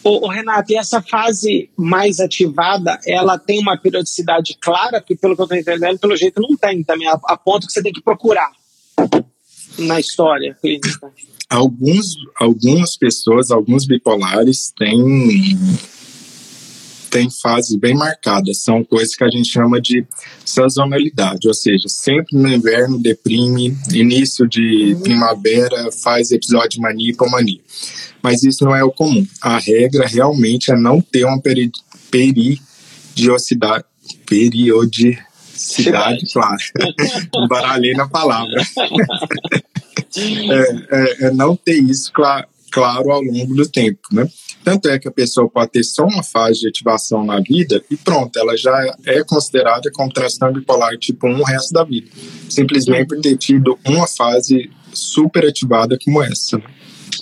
Ô, 0.08 0.28
Renato, 0.28 0.72
e 0.72 0.78
essa 0.78 1.02
fase 1.02 1.70
mais 1.76 2.20
ativada, 2.20 3.00
ela 3.08 3.39
tem 3.39 3.60
uma 3.60 3.76
periodicidade 3.76 4.56
clara? 4.62 5.02
Porque 5.02 5.15
pelo 5.15 5.36
que 5.36 5.41
eu 5.41 5.46
estou 5.46 5.58
entendendo, 5.58 5.98
pelo 5.98 6.15
jeito 6.15 6.39
não 6.39 6.56
tem 6.56 6.84
também, 6.84 7.08
a, 7.08 7.20
a 7.26 7.36
ponto 7.36 7.65
que 7.65 7.74
você 7.74 7.82
tem 7.82 7.91
que 7.91 8.04
procurar 8.04 8.52
na 9.80 10.00
história 10.00 10.56
clínica 10.62 11.12
alguns, 11.50 12.15
algumas 12.36 12.98
pessoas, 12.98 13.52
alguns 13.52 13.86
bipolares 13.86 14.72
têm 14.78 15.58
tem 17.10 17.30
fases 17.30 17.76
bem 17.76 17.96
marcadas, 17.96 18.62
são 18.62 18.84
coisas 18.84 19.15
que 19.15 19.24
a 19.24 19.30
gente 19.30 19.50
chama 19.50 19.82
de 19.82 20.06
sazonalidade, 20.44 21.48
ou 21.48 21.54
seja, 21.54 21.88
sempre 21.88 22.38
no 22.38 22.48
inverno 22.48 23.00
deprime, 23.00 23.78
início 23.91 24.48
de 24.48 24.98
primavera 25.02 25.91
faz 25.91 26.32
episódio 26.32 26.72
de 26.72 26.82
mania 26.82 27.08
e 27.08 27.12
hipomania. 27.12 27.60
Mas 28.22 28.44
isso 28.44 28.65
não 28.65 28.76
é 28.76 28.84
o 28.84 28.91
comum. 28.91 29.26
A 29.41 29.58
regra 29.60 30.08
realmente 30.08 30.72
é 30.72 30.76
não 30.76 31.02
ter 31.02 31.26
uma 31.26 31.39
peri 31.39 31.72
periodicidade, 32.10 33.86
periodicidade, 34.26 36.26
claro, 36.34 36.58
embaralhei 37.36 37.94
na 37.94 38.08
palavra. 38.08 38.56
é, 40.18 40.86
é, 40.89 41.28
é, 41.28 41.32
não 41.32 41.56
ter 41.56 41.82
isso 41.82 42.12
claro, 42.13 42.48
claro 42.76 43.10
ao 43.10 43.22
longo 43.22 43.56
do 43.56 43.66
tempo, 43.70 44.02
né? 44.12 44.28
Tanto 44.62 44.90
é 44.90 45.00
que 45.00 45.08
a 45.08 45.12
pessoa 45.12 45.50
pode 45.50 45.72
ter 45.72 45.84
só 45.86 46.04
uma 46.04 46.22
fase 46.22 46.60
de 46.60 46.68
ativação 46.68 47.24
na 47.26 47.40
vida 47.40 47.82
e 47.90 47.96
pronto, 47.96 48.38
ela 48.38 48.58
já 48.58 48.98
é 49.06 49.24
considerada 49.24 49.90
como 49.94 50.12
transtorno 50.12 50.60
bipolar 50.60 50.98
tipo 50.98 51.26
1 51.26 51.40
o 51.40 51.44
resto 51.44 51.74
da 51.74 51.86
vida. 51.86 52.08
Simplesmente 52.50 53.08
por 53.08 53.22
ter 53.22 53.38
tido 53.38 53.80
uma 53.86 54.06
fase 54.06 54.70
super 54.94 55.46
ativada 55.46 55.98
como 56.04 56.22
essa. 56.22 56.62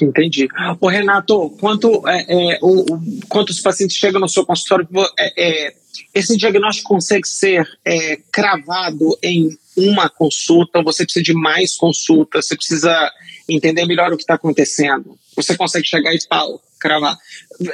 Entendi. 0.02 0.48
O 0.82 0.88
Renato, 0.88 1.52
quanto, 1.60 2.08
é, 2.08 2.56
é, 2.56 2.60
o, 2.60 2.80
o, 2.92 3.20
quantos 3.30 3.62
pacientes 3.62 3.96
chegam 3.96 4.20
no 4.20 4.28
seu 4.28 4.44
consultório, 4.44 4.88
é, 5.20 5.68
é 5.68 5.74
esse 6.16 6.36
diagnóstico 6.36 6.90
consegue 6.90 7.28
ser 7.28 7.68
é, 7.86 8.18
cravado 8.32 9.16
em 9.22 9.56
uma 9.76 10.10
consulta, 10.10 10.80
ou 10.80 10.84
você 10.84 11.04
precisa 11.04 11.24
de 11.24 11.34
mais 11.34 11.76
consultas, 11.76 12.48
você 12.48 12.56
precisa 12.56 13.12
entender 13.48 13.86
melhor 13.86 14.12
o 14.12 14.18
que 14.18 14.24
está 14.24 14.36
acontecendo. 14.36 15.18
Você 15.36 15.56
consegue 15.58 15.88
chegar 15.88 16.14
e 16.14 16.28
pau, 16.28 16.62
cravar. 16.80 17.18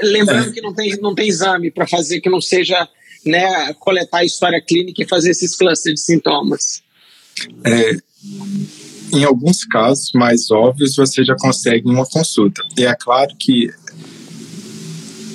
Lembrando 0.02 0.50
é. 0.50 0.52
que 0.52 0.62
não 0.62 0.74
tem, 0.74 0.98
não 1.02 1.16
tem 1.16 1.28
exame 1.28 1.72
para 1.72 1.88
fazer 1.88 2.22
que 2.22 2.30
não 2.30 2.42
seja 2.42 2.88
né, 3.26 3.74
coletar 3.74 4.20
a 4.20 4.26
história 4.26 4.62
clínica 4.62 5.04
e 5.04 5.08
fazer 5.08 5.32
esses 5.32 5.56
clusters 5.56 5.96
de 5.96 6.02
sintomas. 6.02 6.82
É, 7.64 7.98
em 9.14 9.24
alguns 9.24 9.66
casos 9.66 10.12
mais 10.14 10.52
óbvios, 10.52 10.96
você 10.96 11.24
já 11.24 11.36
consegue 11.36 11.88
uma 11.88 12.06
consulta. 12.06 12.64
E 12.78 12.86
é 12.86 12.96
claro 12.96 13.36
que 13.38 13.70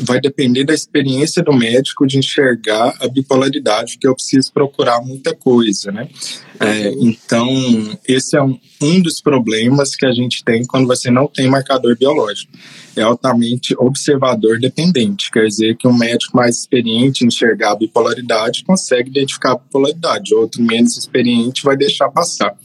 vai 0.05 0.21
depender 0.21 0.64
da 0.64 0.75
experiência 0.75 1.43
do 1.43 1.53
médico 1.53 2.07
de 2.07 2.19
enxergar 2.19 2.95
a 3.01 3.09
bipolaridade, 3.09 3.99
que 3.99 4.07
eu 4.07 4.14
preciso 4.14 4.53
procurar 4.53 5.01
muita 5.01 5.35
coisa, 5.35 5.90
né? 5.90 6.09
É, 6.61 6.88
então, 7.01 7.49
esse 8.07 8.37
é 8.37 8.43
um, 8.43 8.59
um 8.81 9.01
dos 9.01 9.21
problemas 9.21 9.97
que 9.97 10.07
a 10.07 10.12
gente 10.12 10.45
tem 10.45 10.64
quando 10.64 10.87
você 10.87 11.11
não 11.11 11.27
tem 11.27 11.49
marcador 11.49 11.97
biológico. 11.99 12.53
É 12.97 13.03
altamente 13.03 13.75
observador 13.77 14.61
dependente, 14.61 15.31
quer 15.31 15.47
dizer 15.47 15.77
que 15.77 15.88
um 15.88 15.93
médico 15.93 16.37
mais 16.37 16.59
experiente 16.59 17.25
em 17.25 17.27
enxergar 17.27 17.73
a 17.73 17.77
bipolaridade 17.77 18.62
consegue 18.62 19.11
identificar 19.11 19.53
a 19.53 19.59
bipolaridade, 19.59 20.35
outro 20.35 20.62
menos 20.62 20.97
experiente 20.97 21.64
vai 21.64 21.77
deixar 21.77 22.09
passar. 22.11 22.57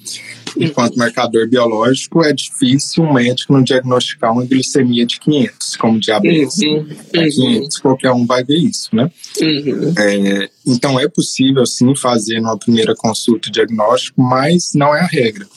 Enquanto 0.57 0.97
marcador 0.97 1.47
biológico, 1.47 2.23
é 2.23 2.33
difícil 2.33 3.03
um 3.03 3.13
médico 3.13 3.53
não 3.53 3.63
diagnosticar 3.63 4.31
uma 4.31 4.45
glicemia 4.45 5.05
de 5.05 5.19
500, 5.19 5.75
como 5.75 5.99
diabetes. 5.99 6.57
Uhum. 6.57 6.87
É 7.13 7.29
500, 7.29 7.77
qualquer 7.79 8.11
um 8.11 8.25
vai 8.25 8.43
ver 8.43 8.57
isso, 8.57 8.89
né? 8.93 9.11
Uhum. 9.41 9.93
É, 9.97 10.49
então, 10.65 10.99
é 10.99 11.07
possível, 11.07 11.65
sim, 11.65 11.95
fazer 11.95 12.39
numa 12.39 12.57
primeira 12.57 12.95
consulta 12.95 13.49
diagnóstico, 13.49 14.21
mas 14.21 14.73
não 14.73 14.95
é 14.95 15.01
a 15.01 15.07
regra. 15.07 15.47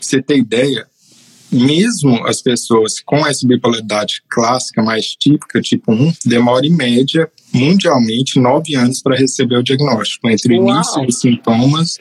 Você 0.00 0.22
ter 0.22 0.38
ideia, 0.38 0.86
mesmo 1.50 2.26
as 2.26 2.40
pessoas 2.40 3.00
com 3.00 3.26
essa 3.26 3.46
bipolaridade 3.46 4.22
clássica 4.28 4.82
mais 4.82 5.14
típica, 5.14 5.60
tipo 5.60 5.92
1, 5.92 6.12
demora 6.24 6.66
em 6.66 6.74
média, 6.74 7.30
mundialmente, 7.52 8.38
nove 8.38 8.74
anos 8.74 9.02
para 9.02 9.16
receber 9.16 9.56
o 9.56 9.62
diagnóstico, 9.62 10.28
entre 10.28 10.54
o 10.54 10.56
início 10.56 11.04
dos 11.04 11.18
sintomas 11.18 11.98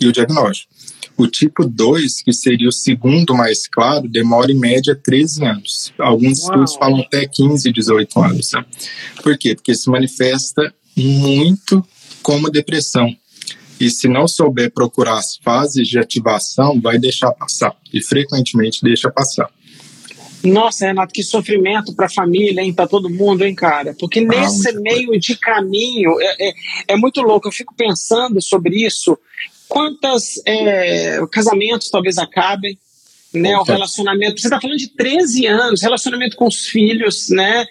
e 0.00 0.06
o 0.06 0.12
diagnóstico. 0.12 0.72
O 1.18 1.26
tipo 1.26 1.64
2, 1.64 2.22
que 2.22 2.32
seria 2.32 2.68
o 2.68 2.72
segundo 2.72 3.34
mais 3.34 3.66
claro, 3.66 4.08
demora 4.08 4.52
em 4.52 4.58
média 4.58 4.94
13 4.94 5.44
anos. 5.44 5.92
Alguns 5.98 6.38
Uau. 6.38 6.50
estudos 6.50 6.74
falam 6.76 7.00
até 7.00 7.26
15, 7.26 7.72
18 7.72 8.20
anos. 8.22 8.52
Né? 8.52 8.64
Por 9.20 9.36
quê? 9.36 9.56
Porque 9.56 9.74
se 9.74 9.90
manifesta 9.90 10.72
muito 10.96 11.84
como 12.22 12.48
depressão. 12.48 13.12
E 13.80 13.90
se 13.90 14.06
não 14.06 14.28
souber 14.28 14.72
procurar 14.72 15.18
as 15.18 15.36
fases 15.36 15.88
de 15.88 15.98
ativação, 15.98 16.80
vai 16.80 16.98
deixar 16.98 17.32
passar. 17.32 17.76
E 17.92 18.00
frequentemente 18.00 18.80
deixa 18.82 19.10
passar. 19.10 19.50
Nossa, 20.44 20.86
Renato, 20.86 21.12
que 21.12 21.22
sofrimento 21.22 21.92
para 21.94 22.06
a 22.06 22.10
família, 22.10 22.62
hein? 22.62 22.72
Para 22.72 22.86
todo 22.86 23.10
mundo, 23.10 23.44
hein, 23.44 23.54
cara? 23.54 23.94
Porque 23.98 24.20
ah, 24.20 24.24
nesse 24.24 24.72
meio 24.80 25.08
coisa. 25.08 25.20
de 25.20 25.36
caminho 25.36 26.20
é, 26.20 26.48
é, 26.48 26.52
é, 26.88 26.96
muito 26.96 27.20
louco. 27.20 27.48
Eu 27.48 27.52
fico 27.52 27.74
pensando 27.74 28.40
sobre 28.40 28.84
isso 28.84 29.18
quantos 29.68 30.40
é, 30.46 31.18
casamentos 31.30 31.90
talvez 31.90 32.18
acabem, 32.18 32.78
né, 33.32 33.56
o 33.58 33.62
relacionamento. 33.62 34.40
Você 34.40 34.46
está 34.46 34.60
falando 34.60 34.78
de 34.78 34.88
13 34.88 35.46
anos, 35.46 35.82
relacionamento 35.82 36.36
com 36.36 36.46
os 36.46 36.66
filhos, 36.66 37.28
né, 37.28 37.66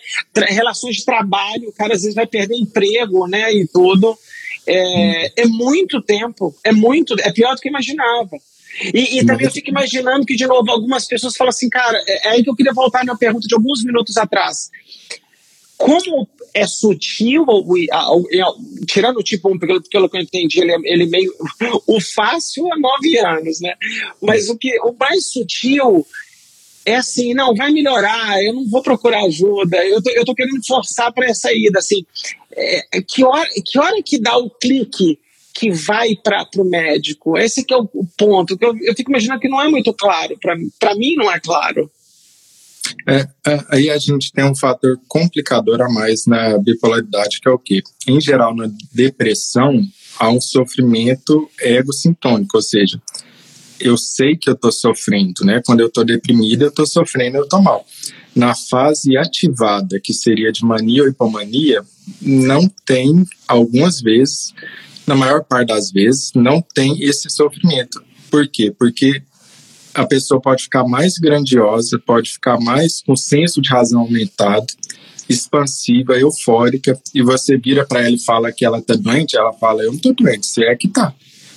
relações 0.49 0.97
de 0.97 1.05
trabalho, 1.05 1.69
o 1.69 1.73
cara 1.73 1.95
às 1.95 2.01
vezes 2.01 2.15
vai 2.15 2.27
perder 2.27 2.55
emprego, 2.55 3.27
né, 3.27 3.51
e 3.53 3.67
tudo. 3.67 4.17
É, 4.65 5.43
é 5.43 5.45
muito 5.45 6.01
tempo, 6.01 6.53
é 6.63 6.71
muito, 6.71 7.15
é 7.19 7.31
pior 7.31 7.55
do 7.55 7.61
que 7.61 7.67
eu 7.67 7.71
imaginava. 7.71 8.37
E, 8.93 9.19
e, 9.19 9.25
também 9.25 9.45
eu 9.45 9.51
fico 9.51 9.69
imaginando 9.69 10.25
que, 10.25 10.35
de 10.35 10.45
novo, 10.45 10.69
algumas 10.69 11.07
pessoas 11.07 11.35
falam 11.35 11.49
assim, 11.49 11.69
cara, 11.69 11.97
é, 12.05 12.27
é 12.27 12.31
aí 12.31 12.43
que 12.43 12.49
eu 12.49 12.55
queria 12.55 12.73
voltar 12.73 13.03
na 13.03 13.15
pergunta 13.15 13.47
de 13.47 13.55
alguns 13.55 13.83
minutos 13.83 14.17
atrás. 14.17 14.69
Como 15.77 16.27
é 16.53 16.65
sutil, 16.65 17.45
tirando 18.87 19.21
tipo 19.21 19.53
1, 19.53 19.59
pelo, 19.59 19.81
pelo 19.83 20.09
que 20.09 20.17
eu 20.17 20.21
entendi, 20.21 20.59
ele, 20.59 20.71
é, 20.71 20.77
ele 20.83 21.03
é 21.03 21.07
meio. 21.07 21.33
O 21.85 22.01
fácil 22.01 22.67
é 22.73 22.79
nove 22.79 23.17
anos, 23.19 23.61
né? 23.61 23.75
Mas 24.21 24.49
o, 24.49 24.57
que, 24.57 24.79
o 24.81 24.93
mais 24.99 25.27
sutil 25.27 26.05
é 26.87 26.95
assim, 26.95 27.33
não, 27.33 27.53
vai 27.53 27.69
melhorar, 27.71 28.41
eu 28.41 28.53
não 28.53 28.65
vou 28.67 28.81
procurar 28.81 29.25
ajuda, 29.25 29.85
eu 29.85 30.01
tô, 30.01 30.09
eu 30.09 30.23
tô 30.23 30.33
querendo 30.33 30.65
forçar 30.65 31.11
para 31.11 31.25
essa 31.25 31.51
ida, 31.51 31.79
assim, 31.79 32.05
é, 32.53 33.01
que, 33.01 33.25
hora, 33.25 33.49
que 33.65 33.77
hora 33.77 34.01
que 34.01 34.17
dá 34.17 34.37
o 34.37 34.49
clique 34.49 35.19
que 35.53 35.69
vai 35.69 36.15
para 36.15 36.47
o 36.55 36.63
médico? 36.63 37.37
Esse 37.37 37.65
que 37.65 37.73
é 37.73 37.77
o, 37.77 37.89
o 37.93 38.07
ponto, 38.17 38.57
que 38.57 38.65
eu, 38.65 38.73
eu 38.83 38.95
fico 38.95 39.11
imaginando 39.11 39.41
que 39.41 39.49
não 39.49 39.61
é 39.61 39.67
muito 39.67 39.93
claro, 39.93 40.37
para 40.39 40.95
mim 40.95 41.15
não 41.15 41.29
é 41.29 41.39
claro. 41.41 41.91
É, 43.07 43.27
é, 43.45 43.65
aí 43.69 43.89
a 43.89 43.97
gente 43.97 44.31
tem 44.31 44.45
um 44.45 44.55
fator 44.55 44.99
complicador 45.07 45.81
a 45.81 45.89
mais 45.89 46.25
na 46.25 46.57
bipolaridade, 46.57 47.39
que 47.41 47.47
é 47.47 47.51
o 47.51 47.59
quê? 47.59 47.81
Em 48.07 48.19
geral, 48.19 48.55
na 48.55 48.69
depressão, 48.93 49.81
há 50.19 50.29
um 50.29 50.41
sofrimento 50.41 51.49
ego-sintônico, 51.59 52.57
ou 52.57 52.61
seja, 52.61 53.01
eu 53.79 53.97
sei 53.97 54.35
que 54.35 54.49
eu 54.49 54.53
estou 54.53 54.71
sofrendo, 54.71 55.45
né? 55.45 55.61
Quando 55.65 55.81
eu 55.81 55.87
estou 55.87 56.03
deprimido, 56.03 56.63
eu 56.63 56.69
estou 56.69 56.85
sofrendo, 56.85 57.37
eu 57.37 57.43
estou 57.43 57.61
mal. 57.61 57.85
Na 58.35 58.55
fase 58.55 59.17
ativada, 59.17 59.99
que 59.99 60.13
seria 60.13 60.51
de 60.51 60.63
mania 60.65 61.03
ou 61.03 61.09
hipomania, 61.09 61.83
não 62.21 62.67
tem, 62.85 63.25
algumas 63.47 64.01
vezes, 64.01 64.53
na 65.05 65.15
maior 65.15 65.43
parte 65.43 65.69
das 65.69 65.91
vezes, 65.91 66.31
não 66.35 66.61
tem 66.61 67.01
esse 67.03 67.29
sofrimento. 67.29 68.03
Por 68.29 68.47
quê? 68.47 68.73
Porque 68.77 69.21
a 69.97 70.05
pessoa 70.05 70.39
pode 70.39 70.63
ficar 70.63 70.83
mais 70.83 71.17
grandiosa, 71.17 71.99
pode 71.99 72.31
ficar 72.31 72.59
mais 72.59 73.01
com 73.01 73.15
senso 73.15 73.59
de 73.59 73.69
razão 73.69 74.01
aumentado, 74.01 74.67
expansiva, 75.27 76.17
eufórica, 76.17 76.97
e 77.13 77.21
você 77.23 77.57
vira 77.57 77.83
para 77.85 78.01
ela 78.01 78.15
e 78.15 78.23
fala 78.23 78.51
que 78.51 78.63
ela 78.63 78.77
está 78.77 78.93
doente, 78.93 79.35
ela 79.35 79.51
fala: 79.53 79.81
Eu 79.81 79.89
não 79.89 79.95
estou 79.95 80.13
doente, 80.13 80.45
você 80.45 80.65
é 80.65 80.75
que 80.75 80.87
está. 80.87 81.13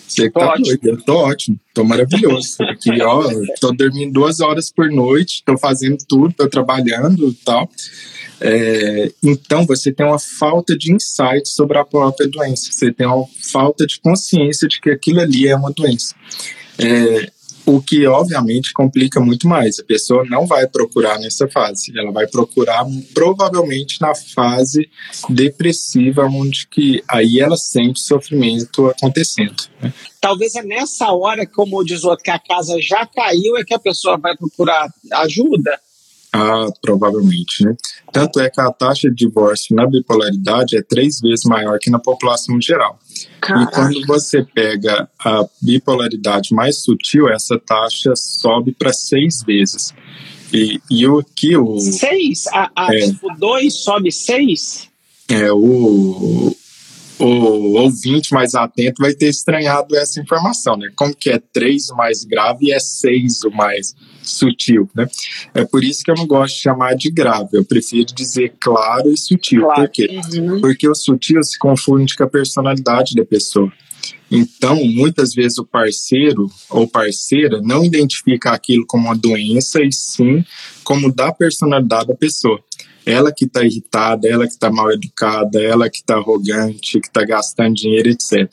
Você 0.09 0.23
que 0.23 0.31
tá 0.31 0.55
doido, 0.57 0.81
eu 0.83 1.01
tô 1.03 1.15
ótimo, 1.19 1.61
tô 1.73 1.85
maravilhoso. 1.85 2.57
Aqui, 2.63 3.01
ó, 3.01 3.31
tô 3.61 3.73
dormindo 3.73 4.13
duas 4.13 4.41
horas 4.41 4.73
por 4.73 4.91
noite, 4.91 5.43
tô 5.45 5.57
fazendo 5.57 5.99
tudo, 6.09 6.35
tô 6.35 6.49
trabalhando 6.49 7.29
e 7.29 7.35
tal. 7.45 7.71
É, 8.41 9.13
então, 9.23 9.67
você 9.67 9.93
tem 9.93 10.05
uma 10.05 10.19
falta 10.19 10.77
de 10.77 10.93
insight 10.93 11.47
sobre 11.47 11.79
a 11.79 11.85
própria 11.85 12.27
doença, 12.27 12.73
você 12.73 12.91
tem 12.91 13.07
uma 13.07 13.25
falta 13.53 13.87
de 13.87 14.01
consciência 14.01 14.67
de 14.67 14.81
que 14.81 14.91
aquilo 14.91 15.21
ali 15.21 15.47
é 15.47 15.55
uma 15.55 15.71
doença. 15.71 16.15
É, 16.77 17.31
o 17.67 17.81
que 17.81 18.07
obviamente 18.07 18.73
complica 18.73 19.21
muito 19.21 19.47
mais. 19.47 19.79
A 19.79 19.85
pessoa 19.85 20.25
não 20.25 20.47
vai 20.47 20.67
procurar 20.67 21.19
nessa 21.19 21.49
fase, 21.49 21.93
ela 21.97 22.11
vai 22.11 22.27
procurar 22.27 22.85
provavelmente 23.15 24.01
na 24.01 24.15
fase 24.15 24.89
depressiva, 25.29 26.25
onde 26.25 26.67
que 26.67 27.03
aí 27.09 27.41
ela 27.41 27.57
sente 27.57 28.01
sofrimento 28.01 28.87
acontecendo. 28.87 29.65
Né? 29.83 29.93
Talvez 30.21 30.55
é 30.55 30.63
nessa 30.63 31.13
hora, 31.13 31.47
como 31.47 31.85
diz 31.85 32.05
o 32.05 32.09
outro, 32.09 32.25
que 32.25 32.31
a 32.31 32.39
casa 32.39 32.81
já 32.81 33.07
caiu, 33.07 33.57
é 33.57 33.65
que 33.65 33.75
a 33.75 33.79
pessoa 33.79 34.19
vai 34.19 34.37
procurar 34.37 34.93
ajuda. 35.13 35.79
Ah, 36.33 36.69
provavelmente, 36.81 37.65
né? 37.65 37.75
Tanto 38.13 38.41
é 38.41 38.49
que 38.49 38.61
a 38.61 38.71
taxa 38.71 39.09
de 39.09 39.17
divórcio 39.17 39.75
na 39.75 39.85
bipolaridade 39.85 40.77
é 40.77 40.83
três 40.83 41.21
vezes 41.21 41.45
maior 41.45 41.79
que 41.81 41.91
na 41.91 41.99
população 41.99 42.61
geral. 42.61 42.99
Caraca. 43.41 43.71
E 43.71 43.75
quando 43.75 44.07
você 44.07 44.45
pega 44.45 45.09
a 45.19 45.45
bipolaridade 45.61 46.55
mais 46.55 46.83
sutil, 46.83 47.29
essa 47.29 47.59
taxa 47.59 48.15
sobe 48.15 48.73
para 48.73 48.93
seis 48.93 49.43
vezes. 49.43 49.93
E, 50.53 50.81
e 50.89 51.07
o 51.07 51.23
que 51.23 51.57
o. 51.57 51.79
Seis? 51.81 52.47
A, 52.49 52.71
a 52.77 52.95
é, 52.95 53.01
tipo 53.01 53.29
2 53.37 53.73
sobe 53.73 54.13
seis? 54.13 54.89
É, 55.29 55.53
o, 55.53 56.57
o 57.19 57.79
ouvinte 57.79 58.33
mais 58.33 58.55
atento 58.55 59.03
vai 59.03 59.15
ter 59.15 59.29
estranhado 59.29 59.97
essa 59.97 60.21
informação, 60.21 60.77
né? 60.77 60.91
Como 60.97 61.15
que 61.15 61.31
é 61.31 61.39
três 61.53 61.89
o 61.91 61.97
mais 61.97 62.25
grave 62.25 62.67
e 62.67 62.73
é 62.73 62.81
seis 62.81 63.43
o 63.45 63.51
mais 63.51 63.95
sutil, 64.23 64.89
né? 64.95 65.07
É 65.55 65.65
por 65.65 65.83
isso 65.83 66.03
que 66.05 66.11
eu 66.11 66.15
não 66.15 66.27
gosto 66.27 66.55
de 66.57 66.63
chamar 66.63 66.95
de 66.95 67.11
grave, 67.11 67.51
eu 67.53 67.65
prefiro 67.65 68.15
dizer 68.15 68.55
claro 68.61 69.11
e 69.13 69.17
sutil. 69.17 69.63
Claro. 69.63 69.83
Por 69.83 69.89
quê? 69.91 70.21
Uhum. 70.35 70.61
Porque 70.61 70.89
o 70.89 70.95
sutil 70.95 71.43
se 71.43 71.59
confunde 71.59 72.17
com 72.17 72.25
a 72.25 72.29
personalidade 72.29 73.15
da 73.15 73.25
pessoa. 73.25 73.73
Então, 74.31 74.77
muitas 74.85 75.35
vezes 75.35 75.59
o 75.59 75.67
parceiro 75.67 76.47
ou 76.69 76.87
parceira 76.87 77.61
não 77.61 77.85
identifica 77.85 78.53
aquilo 78.53 78.87
como 78.87 79.07
uma 79.07 79.17
doença 79.17 79.83
e 79.83 79.93
sim 79.93 80.45
como 80.85 81.13
da 81.13 81.33
personalidade 81.33 82.09
da 82.09 82.15
pessoa. 82.15 82.63
Ela 83.05 83.33
que 83.33 83.45
está 83.45 83.65
irritada, 83.65 84.29
ela 84.29 84.47
que 84.47 84.53
está 84.53 84.71
mal 84.71 84.91
educada, 84.93 85.61
ela 85.61 85.91
que 85.91 85.99
está 85.99 86.15
arrogante, 86.15 87.01
que 87.01 87.09
está 87.09 87.25
gastando 87.25 87.75
dinheiro, 87.75 88.09
etc. 88.09 88.49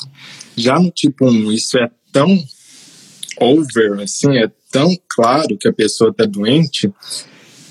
Já 0.55 0.79
no 0.79 0.89
tipo 0.89 1.29
1, 1.29 1.51
isso 1.51 1.77
é 1.77 1.89
tão 2.11 2.43
over, 3.39 3.99
assim, 4.01 4.35
é 4.37 4.49
tão 4.71 4.95
claro 5.09 5.57
que 5.57 5.67
a 5.67 5.73
pessoa 5.73 6.11
está 6.11 6.25
doente 6.25 6.91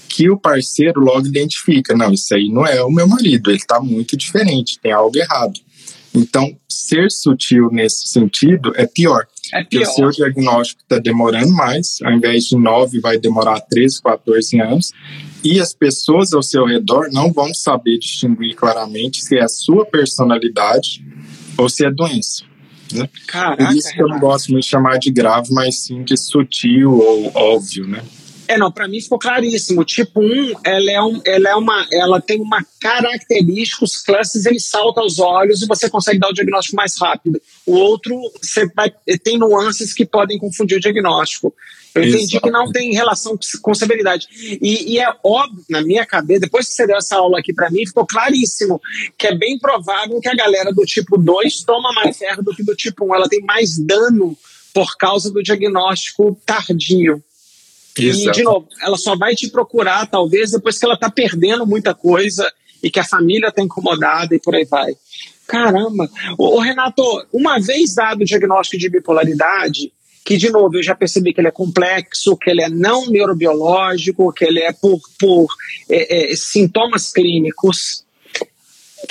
que 0.09 0.31
o 0.31 0.39
parceiro 0.39 1.01
logo 1.01 1.27
identifica: 1.27 1.95
não, 1.95 2.13
isso 2.13 2.35
aí 2.35 2.49
não 2.49 2.67
é 2.67 2.83
o 2.83 2.91
meu 2.91 3.07
marido, 3.07 3.51
ele 3.51 3.59
está 3.59 3.81
muito 3.81 4.17
diferente, 4.17 4.79
tem 4.81 4.93
algo 4.93 5.17
errado. 5.17 5.61
Então, 6.15 6.57
ser 6.67 7.11
sutil 7.11 7.69
nesse 7.71 8.09
sentido 8.09 8.73
é 8.75 8.87
pior. 8.87 9.27
É 9.53 9.63
pior. 9.63 9.65
Porque 9.65 9.79
o 9.81 9.87
seu 9.87 10.11
diagnóstico 10.11 10.81
está 10.83 10.99
demorando 10.99 11.53
mais, 11.53 11.99
ao 12.03 12.13
invés 12.13 12.45
de 12.45 12.57
9, 12.57 13.01
vai 13.01 13.19
demorar 13.19 13.61
13, 13.61 14.01
14 14.01 14.61
anos, 14.61 14.93
e 15.45 15.61
as 15.61 15.75
pessoas 15.75 16.33
ao 16.33 16.43
seu 16.43 16.65
redor 16.65 17.11
não 17.13 17.31
vão 17.31 17.53
saber 17.53 17.99
distinguir 17.99 18.55
claramente 18.55 19.23
se 19.23 19.37
é 19.37 19.43
a 19.43 19.49
sua 19.49 19.85
personalidade 19.85 21.05
ou 21.59 21.69
se 21.69 21.85
é 21.85 21.91
doença. 21.91 22.45
Né? 22.93 23.09
Caraca, 23.27 23.65
Por 23.65 23.75
isso 23.75 23.93
que 23.93 24.03
eu 24.03 24.09
não 24.09 24.19
gosto 24.19 24.51
muito 24.51 24.65
de 24.65 24.71
chamar 24.71 24.99
de 24.99 25.11
grave, 25.11 25.53
mas 25.53 25.81
sim 25.81 26.03
de 26.03 26.17
sutil 26.17 26.93
ou 26.93 27.33
óbvio, 27.35 27.87
né? 27.87 28.03
É, 28.49 28.57
não, 28.57 28.71
para 28.71 28.87
mim 28.87 29.01
ficou 29.01 29.19
claríssimo. 29.19 29.85
Tipo 29.85 30.21
1, 30.21 30.53
ela, 30.65 30.91
é 30.91 31.03
um, 31.03 31.21
ela, 31.25 31.49
é 31.49 31.55
uma, 31.57 31.87
ela 31.93 32.21
tem 32.21 32.41
uma 32.41 32.65
característica, 32.81 33.85
os 33.85 33.97
classes 33.97 34.47
ele 34.47 34.61
salta 34.61 35.01
aos 35.01 35.19
olhos 35.19 35.63
e 35.63 35.67
você 35.67 35.91
consegue 35.91 36.21
dar 36.21 36.29
o 36.29 36.33
diagnóstico 36.33 36.77
mais 36.77 36.97
rápido. 37.01 37.41
O 37.67 37.73
outro, 37.73 38.15
você 38.41 38.67
vai, 38.75 38.93
tem 39.23 39.39
nuances 39.39 39.93
que 39.93 40.07
podem 40.07 40.39
confundir 40.39 40.79
o 40.79 40.81
diagnóstico. 40.81 41.53
Eu 41.97 42.05
entendi 42.05 42.41
que 42.41 42.51
não 42.51 42.71
tem 42.71 42.93
relação 42.93 43.39
com 43.63 43.75
severidade. 43.75 44.27
E, 44.61 44.95
e, 44.95 44.99
é 44.99 45.13
óbvio, 45.25 45.65
na 45.69 45.83
minha 45.83 46.05
cabeça, 46.05 46.41
depois 46.41 46.69
que 46.69 46.75
você 46.75 46.87
deu 46.87 46.97
essa 46.97 47.17
aula 47.17 47.39
aqui 47.39 47.53
para 47.53 47.71
mim, 47.71 47.87
ficou 47.87 48.07
claríssimo 48.07 48.81
que 49.17 49.27
é 49.27 49.35
bem 49.35 49.59
provável 49.59 50.21
que 50.21 50.29
a 50.29 50.35
galera 50.35 50.73
do 50.73 50.85
tipo 50.85 51.17
2 51.17 51.63
toma 51.65 51.93
mais 51.93 52.17
ferro 52.17 52.43
do 52.43 52.55
que 52.55 52.63
do 52.63 52.75
tipo 52.75 53.05
1. 53.07 53.15
Ela 53.15 53.29
tem 53.29 53.41
mais 53.43 53.79
dano 53.79 54.37
por 54.75 54.97
causa 54.97 55.31
do 55.31 55.43
diagnóstico 55.43 56.39
tardio. 56.45 57.23
Exato. 57.99 58.29
E, 58.29 58.33
de 58.33 58.43
novo, 58.43 58.69
ela 58.83 58.99
só 58.99 59.17
vai 59.17 59.35
te 59.35 59.49
procurar, 59.49 60.07
talvez, 60.07 60.51
depois 60.51 60.79
que 60.79 60.85
ela 60.85 60.95
está 60.95 61.11
perdendo 61.11 61.67
muita 61.67 61.95
coisa 61.95 62.51
e 62.83 62.91
que 62.91 63.01
a 63.01 63.05
família 63.05 63.49
está 63.49 63.63
incomodada 63.63 64.35
e 64.35 64.39
por 64.39 64.55
aí 64.55 64.65
vai. 64.65 64.95
Caramba! 65.47 66.11
Ô, 66.37 66.59
Renato, 66.59 67.03
uma 67.33 67.59
vez 67.59 67.95
dado 67.95 68.23
o 68.23 68.25
diagnóstico 68.25 68.79
de 68.79 68.91
bipolaridade, 68.91 69.93
que, 70.27 70.37
de 70.37 70.51
novo, 70.51 70.77
eu 70.77 70.83
já 70.83 70.93
percebi 70.93 71.33
que 71.33 71.41
ele 71.41 71.47
é 71.47 71.53
complexo, 71.53 72.37
que 72.37 72.51
ele 72.51 72.61
é 72.61 72.69
não 72.69 73.07
neurobiológico, 73.07 74.33
que 74.33 74.45
ele 74.45 74.61
é 74.61 74.73
por, 74.73 75.01
por 75.21 75.47
é, 75.89 76.33
é, 76.33 76.37
sintomas 76.37 77.13
clínicos, 77.13 78.05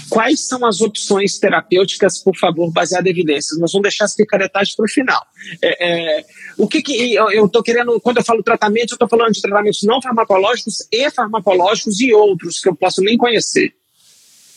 Quais 0.10 0.42
são 0.42 0.66
as 0.66 0.82
opções 0.82 1.38
terapêuticas, 1.38 2.20
por 2.20 2.36
favor, 2.36 2.70
baseadas 2.72 3.06
em 3.06 3.12
evidências? 3.12 3.58
Nós 3.60 3.72
vamos 3.72 3.84
deixar 3.84 4.06
as 4.06 4.16
picaretas 4.16 4.76
para 4.76 4.84
o 4.84 4.90
final. 4.90 5.26
É, 5.62 6.20
é, 6.20 6.26
o 6.58 6.68
que, 6.68 6.82
que 6.82 7.14
eu 7.14 7.46
estou 7.46 7.64
querendo, 7.64 8.00
quando 8.02 8.18
eu 8.18 8.24
falo 8.24 8.44
tratamento, 8.44 8.92
eu 8.92 8.96
estou 8.96 9.08
falando 9.08 9.32
de 9.32 9.42
tratamentos 9.42 9.84
não 9.84 10.02
farmacológicos 10.02 10.86
e 10.92 11.10
farmacológicos 11.12 12.02
e 12.02 12.14
outros 12.14 12.60
que 12.60 12.68
eu 12.68 12.76
posso 12.76 13.02
nem 13.02 13.16
conhecer. 13.16 13.74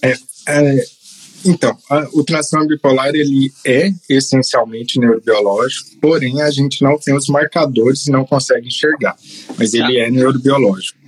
É, 0.02 0.14
é 0.48 0.84
então, 1.44 1.76
a, 1.88 2.08
o 2.12 2.24
transtorno 2.24 2.66
bipolar 2.66 3.14
ele 3.14 3.52
é 3.64 3.92
essencialmente 4.08 4.98
neurobiológico, 4.98 5.96
porém 6.00 6.42
a 6.42 6.50
gente 6.50 6.82
não 6.82 6.98
tem 6.98 7.16
os 7.16 7.28
marcadores 7.28 8.06
e 8.06 8.10
não 8.10 8.24
consegue 8.24 8.68
enxergar, 8.68 9.16
mas 9.56 9.74
ele 9.74 9.98
é 9.98 10.10
neurobiológico. 10.10 10.98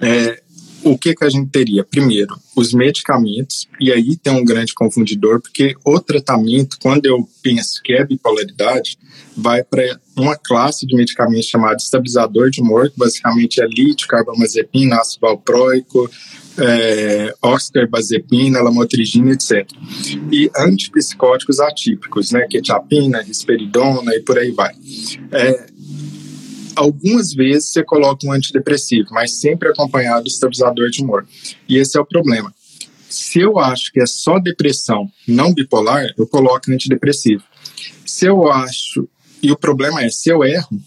É, 0.00 0.42
o 0.84 0.96
que, 0.96 1.14
que 1.14 1.24
a 1.24 1.28
gente 1.28 1.50
teria? 1.50 1.82
Primeiro, 1.84 2.36
os 2.54 2.72
medicamentos, 2.72 3.68
e 3.80 3.92
aí 3.92 4.16
tem 4.16 4.32
um 4.32 4.44
grande 4.44 4.72
confundidor, 4.72 5.40
porque 5.40 5.74
o 5.84 5.98
tratamento, 5.98 6.78
quando 6.80 7.06
eu 7.06 7.28
penso 7.42 7.82
que 7.82 7.92
é 7.92 8.04
bipolaridade, 8.04 8.96
vai 9.36 9.64
para 9.64 9.98
uma 10.16 10.36
classe 10.36 10.86
de 10.86 10.94
medicamentos 10.94 11.46
chamado 11.46 11.78
estabilizador 11.78 12.50
de 12.50 12.60
humor, 12.60 12.88
que 12.88 12.98
basicamente 12.98 13.60
é 13.60 13.66
lítio, 13.66 14.06
carbamazepina, 14.06 14.96
ácido 14.96 15.22
valproico, 15.22 16.08
é, 16.58 17.34
oxcarbazepina, 17.42 18.60
lamotrigina, 18.60 19.32
etc. 19.32 19.68
E 20.32 20.50
antipsicóticos 20.56 21.60
atípicos, 21.60 22.32
né, 22.32 22.46
quetiapina, 22.48 23.22
risperidona 23.22 24.14
e 24.14 24.20
por 24.20 24.38
aí 24.38 24.50
vai. 24.50 24.74
É, 25.32 25.66
algumas 26.74 27.32
vezes 27.32 27.70
você 27.70 27.82
coloca 27.82 28.26
um 28.26 28.32
antidepressivo, 28.32 29.08
mas 29.10 29.32
sempre 29.32 29.68
acompanhado 29.68 30.24
do 30.24 30.28
estabilizador 30.28 30.90
de 30.90 31.02
humor. 31.02 31.26
E 31.68 31.76
esse 31.78 31.96
é 31.96 32.00
o 32.00 32.06
problema. 32.06 32.54
Se 33.08 33.40
eu 33.40 33.58
acho 33.58 33.92
que 33.92 34.00
é 34.00 34.06
só 34.06 34.38
depressão 34.38 35.10
não 35.26 35.54
bipolar, 35.54 36.06
eu 36.18 36.26
coloco 36.26 36.70
antidepressivo. 36.70 37.42
Se 38.04 38.26
eu 38.26 38.50
acho, 38.50 39.08
e 39.42 39.50
o 39.50 39.56
problema 39.56 40.02
é, 40.02 40.10
se 40.10 40.28
eu 40.28 40.44
erro 40.44 40.80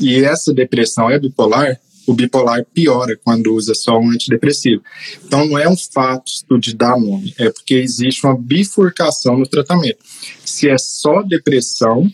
e 0.00 0.22
essa 0.24 0.52
depressão 0.52 1.10
é 1.10 1.18
bipolar, 1.18 1.78
o 2.06 2.14
bipolar 2.14 2.64
piora 2.72 3.18
quando 3.24 3.54
usa 3.54 3.74
só 3.74 3.98
um 3.98 4.10
antidepressivo. 4.10 4.82
Então 5.24 5.46
não 5.46 5.58
é 5.58 5.68
um 5.68 5.76
fato 5.76 6.58
de 6.58 6.74
dar 6.74 6.98
nome, 6.98 7.34
é 7.38 7.50
porque 7.50 7.74
existe 7.74 8.24
uma 8.24 8.36
bifurcação 8.36 9.36
no 9.36 9.46
tratamento. 9.46 9.98
Se 10.44 10.68
é 10.68 10.78
só 10.78 11.22
depressão, 11.22 12.10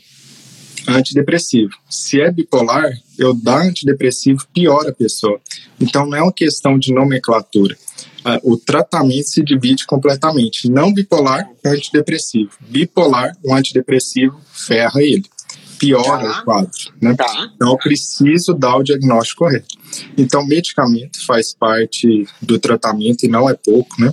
antidepressivo. 0.89 1.71
Se 1.89 2.21
é 2.21 2.31
bipolar, 2.31 2.91
eu 3.19 3.35
dar 3.35 3.63
antidepressivo 3.63 4.47
piora 4.53 4.91
a 4.91 4.95
pessoa. 4.95 5.41
Então 5.81 6.07
não 6.07 6.17
é 6.17 6.23
uma 6.23 6.33
questão 6.33 6.79
de 6.79 6.93
nomenclatura. 6.93 7.77
Ah, 8.25 8.41
o 8.43 8.57
tratamento 8.57 9.29
se 9.29 9.43
divide 9.43 9.85
completamente. 9.85 10.69
Não 10.69 10.93
bipolar, 10.93 11.49
antidepressivo. 11.65 12.51
Bipolar, 12.61 13.37
o 13.43 13.53
antidepressivo 13.55 14.41
ferra 14.53 15.03
ele. 15.03 15.25
Piora 15.83 16.33
tá. 16.33 16.41
o 16.41 16.45
quadro. 16.45 16.71
Né? 17.01 17.15
Tá. 17.15 17.51
Então, 17.57 17.71
eu 17.71 17.77
preciso 17.77 18.55
dar 18.55 18.77
o 18.77 18.83
diagnóstico 18.85 19.45
correto. 19.45 19.77
Então, 20.17 20.47
medicamento 20.47 21.25
faz 21.27 21.53
parte 21.53 22.27
do 22.41 22.59
tratamento 22.59 23.25
e 23.25 23.29
não 23.29 23.51
é 23.51 23.55
pouco, 23.55 24.01
né? 24.01 24.13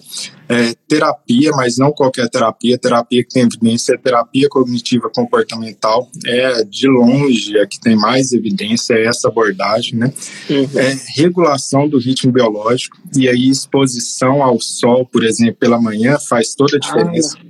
É, 0.49 0.73
terapia, 0.87 1.51
mas 1.51 1.77
não 1.77 1.91
qualquer 1.91 2.27
terapia, 2.27 2.75
terapia 2.75 3.23
que 3.23 3.29
tem 3.29 3.43
evidência, 3.43 3.93
é 3.93 3.97
terapia 3.97 4.49
cognitiva 4.49 5.07
comportamental, 5.13 6.09
é 6.25 6.63
de 6.63 6.87
longe 6.87 7.55
a 7.59 7.67
que 7.67 7.79
tem 7.79 7.95
mais 7.95 8.33
evidência, 8.33 8.95
é 8.95 9.05
essa 9.05 9.27
abordagem, 9.27 9.99
né? 9.99 10.11
Uhum. 10.49 10.67
É 10.75 10.97
regulação 11.15 11.87
do 11.87 11.99
ritmo 11.99 12.31
biológico, 12.31 12.97
e 13.15 13.29
aí 13.29 13.47
exposição 13.47 14.41
ao 14.41 14.59
sol, 14.59 15.05
por 15.05 15.23
exemplo, 15.23 15.57
pela 15.59 15.79
manhã 15.79 16.17
faz 16.17 16.55
toda 16.55 16.77
a 16.77 16.79
diferença. 16.79 17.37
Ah, 17.39 17.48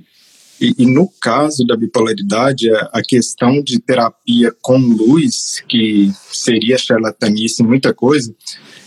e, 0.60 0.74
e, 0.78 0.86
no 0.86 1.08
caso 1.20 1.64
da 1.66 1.76
bipolaridade, 1.76 2.70
a, 2.70 2.90
a, 2.92 3.02
questão 3.02 3.62
de 3.62 3.78
terapia 3.80 4.54
com 4.60 4.76
luz, 4.76 5.62
que 5.66 6.12
seria 6.30 6.76
charlatanice 6.76 7.62
muita 7.62 7.94
coisa, 7.94 8.34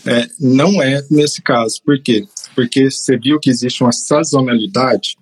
é, 0.06 0.28
não 0.38 0.80
é 0.82 1.04
nesse 1.10 1.42
caso. 1.42 1.80
Por 1.84 2.00
quê? 2.00 2.24
Porque 2.54 2.90
você 2.90 3.18
viu 3.18 3.40
que 3.40 3.50
existe 3.50 3.82
uma 3.82 3.92
sazonalidade. 3.92 5.16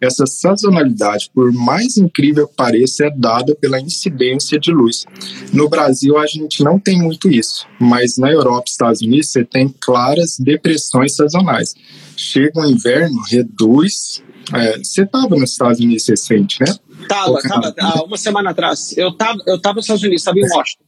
Essa 0.00 0.26
sazonalidade, 0.26 1.30
por 1.34 1.52
mais 1.52 1.96
incrível 1.96 2.48
que 2.48 2.54
pareça, 2.54 3.06
é 3.06 3.10
dada 3.10 3.54
pela 3.54 3.80
incidência 3.80 4.58
de 4.58 4.72
luz. 4.72 5.04
No 5.52 5.68
Brasil, 5.68 6.18
a 6.18 6.26
gente 6.26 6.62
não 6.62 6.78
tem 6.78 7.00
muito 7.00 7.30
isso, 7.30 7.66
mas 7.78 8.16
na 8.16 8.30
Europa 8.30 8.64
e 8.66 8.70
Estados 8.70 9.00
Unidos, 9.02 9.28
você 9.30 9.44
tem 9.44 9.68
claras 9.80 10.36
depressões 10.38 11.16
sazonais. 11.16 11.74
Chega 12.16 12.60
o 12.60 12.66
inverno, 12.66 13.20
reduz 13.30 14.22
é, 14.54 14.78
você 14.78 15.02
estava 15.02 15.34
nos 15.36 15.50
Estados 15.50 15.80
Unidos 15.80 16.06
recente, 16.06 16.58
né? 16.60 16.72
Tava, 17.08 17.40
tava, 17.40 17.74
há 17.78 18.04
uma 18.04 18.16
semana 18.16 18.50
atrás. 18.50 18.96
Eu 18.96 19.12
tava, 19.12 19.38
eu 19.46 19.60
tava 19.60 19.76
nos 19.76 19.86
Estados 19.86 20.02
Unidos, 20.02 20.20
estava 20.20 20.38
em 20.38 20.42
Washington. 20.42 20.84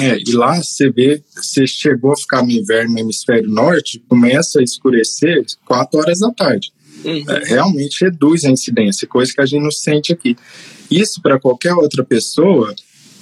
É, 0.00 0.18
e 0.18 0.32
lá 0.32 0.62
você 0.62 0.90
vê, 0.90 1.22
você 1.34 1.66
chegou 1.66 2.12
a 2.12 2.16
ficar 2.16 2.42
no 2.42 2.50
inverno 2.50 2.92
no 2.92 2.98
hemisfério 2.98 3.50
norte, 3.50 4.04
começa 4.06 4.60
a 4.60 4.62
escurecer 4.62 5.44
4 5.66 5.98
horas 5.98 6.20
da 6.20 6.30
tarde. 6.30 6.72
Uhum. 7.04 7.24
É, 7.28 7.44
realmente 7.44 8.04
reduz 8.04 8.44
a 8.44 8.50
incidência, 8.50 9.06
coisa 9.06 9.32
que 9.32 9.40
a 9.40 9.46
gente 9.46 9.62
não 9.62 9.70
sente 9.70 10.12
aqui. 10.12 10.36
Isso 10.90 11.20
para 11.20 11.38
qualquer 11.38 11.74
outra 11.74 12.04
pessoa 12.04 12.74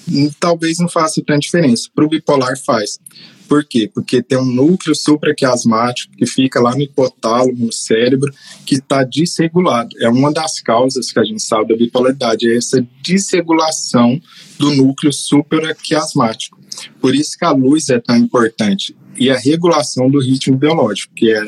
hum, 0.09 0.31
talvez 0.39 0.79
não 0.79 0.89
faça 0.89 1.23
tanta 1.27 1.41
diferença. 1.41 1.89
Para 1.95 2.05
o 2.05 2.09
bipolar 2.09 2.59
faz. 2.59 2.99
Por 3.49 3.65
quê? 3.65 3.89
Porque 3.93 4.23
tem 4.23 4.39
um 4.39 4.45
núcleo 4.45 4.95
supraquiasmático 4.95 6.13
que 6.17 6.27
fica 6.27 6.61
lá 6.61 6.75
no 6.75 6.83
hipotálamo, 6.83 7.67
no 7.67 7.73
cérebro, 7.73 8.33
que 8.65 8.75
está 8.75 9.05
desregulado. 9.05 9.91
É 10.01 10.09
uma 10.09 10.33
das 10.33 10.61
causas 10.61 11.13
que 11.13 11.19
a 11.19 11.25
gente 11.25 11.43
sabe 11.43 11.69
da 11.69 11.77
bipolaridade, 11.77 12.49
é 12.49 12.57
essa 12.57 12.85
desregulação 13.03 14.21
do 14.59 14.75
núcleo 14.75 15.13
supraquiasmático. 15.13 16.59
Por 17.01 17.15
isso 17.15 17.39
que 17.39 17.45
a 17.45 17.53
luz 17.53 17.89
é 17.89 18.01
tão 18.01 18.17
importante. 18.17 18.97
E 19.17 19.31
a 19.31 19.39
regulação 19.39 20.11
do 20.11 20.21
ritmo 20.21 20.57
biológico, 20.57 21.15
que 21.15 21.33
é 21.33 21.47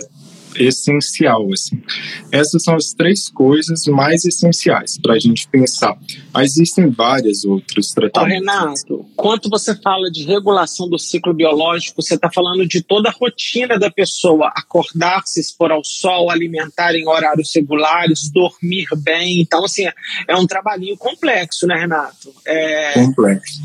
essencial. 0.56 1.46
Assim. 1.52 1.82
Essas 2.30 2.62
são 2.62 2.74
as 2.74 2.92
três 2.92 3.28
coisas 3.28 3.84
mais 3.86 4.24
essenciais 4.24 4.98
para 4.98 5.14
a 5.14 5.18
gente 5.18 5.48
pensar. 5.48 5.96
Mas 6.32 6.52
existem 6.52 6.90
vários 6.90 7.44
outros 7.44 7.92
tratamentos. 7.92 8.40
Renato, 8.40 9.06
quando 9.16 9.48
você 9.48 9.74
fala 9.74 10.10
de 10.10 10.24
regulação 10.24 10.88
do 10.88 10.98
ciclo 10.98 11.34
biológico, 11.34 12.02
você 12.02 12.14
está 12.14 12.30
falando 12.30 12.66
de 12.66 12.82
toda 12.82 13.08
a 13.08 13.12
rotina 13.12 13.78
da 13.78 13.90
pessoa, 13.90 14.52
acordar, 14.54 15.22
se 15.26 15.40
expor 15.40 15.70
ao 15.70 15.84
sol, 15.84 16.30
alimentar 16.30 16.94
em 16.94 17.06
horários 17.06 17.52
regulares, 17.54 18.30
dormir 18.30 18.86
bem. 18.98 19.40
Então, 19.40 19.64
assim, 19.64 19.86
é 20.26 20.36
um 20.36 20.46
trabalhinho 20.46 20.96
complexo, 20.96 21.66
né, 21.66 21.76
Renato? 21.76 22.34
É... 22.46 22.92
Complexo. 22.94 23.62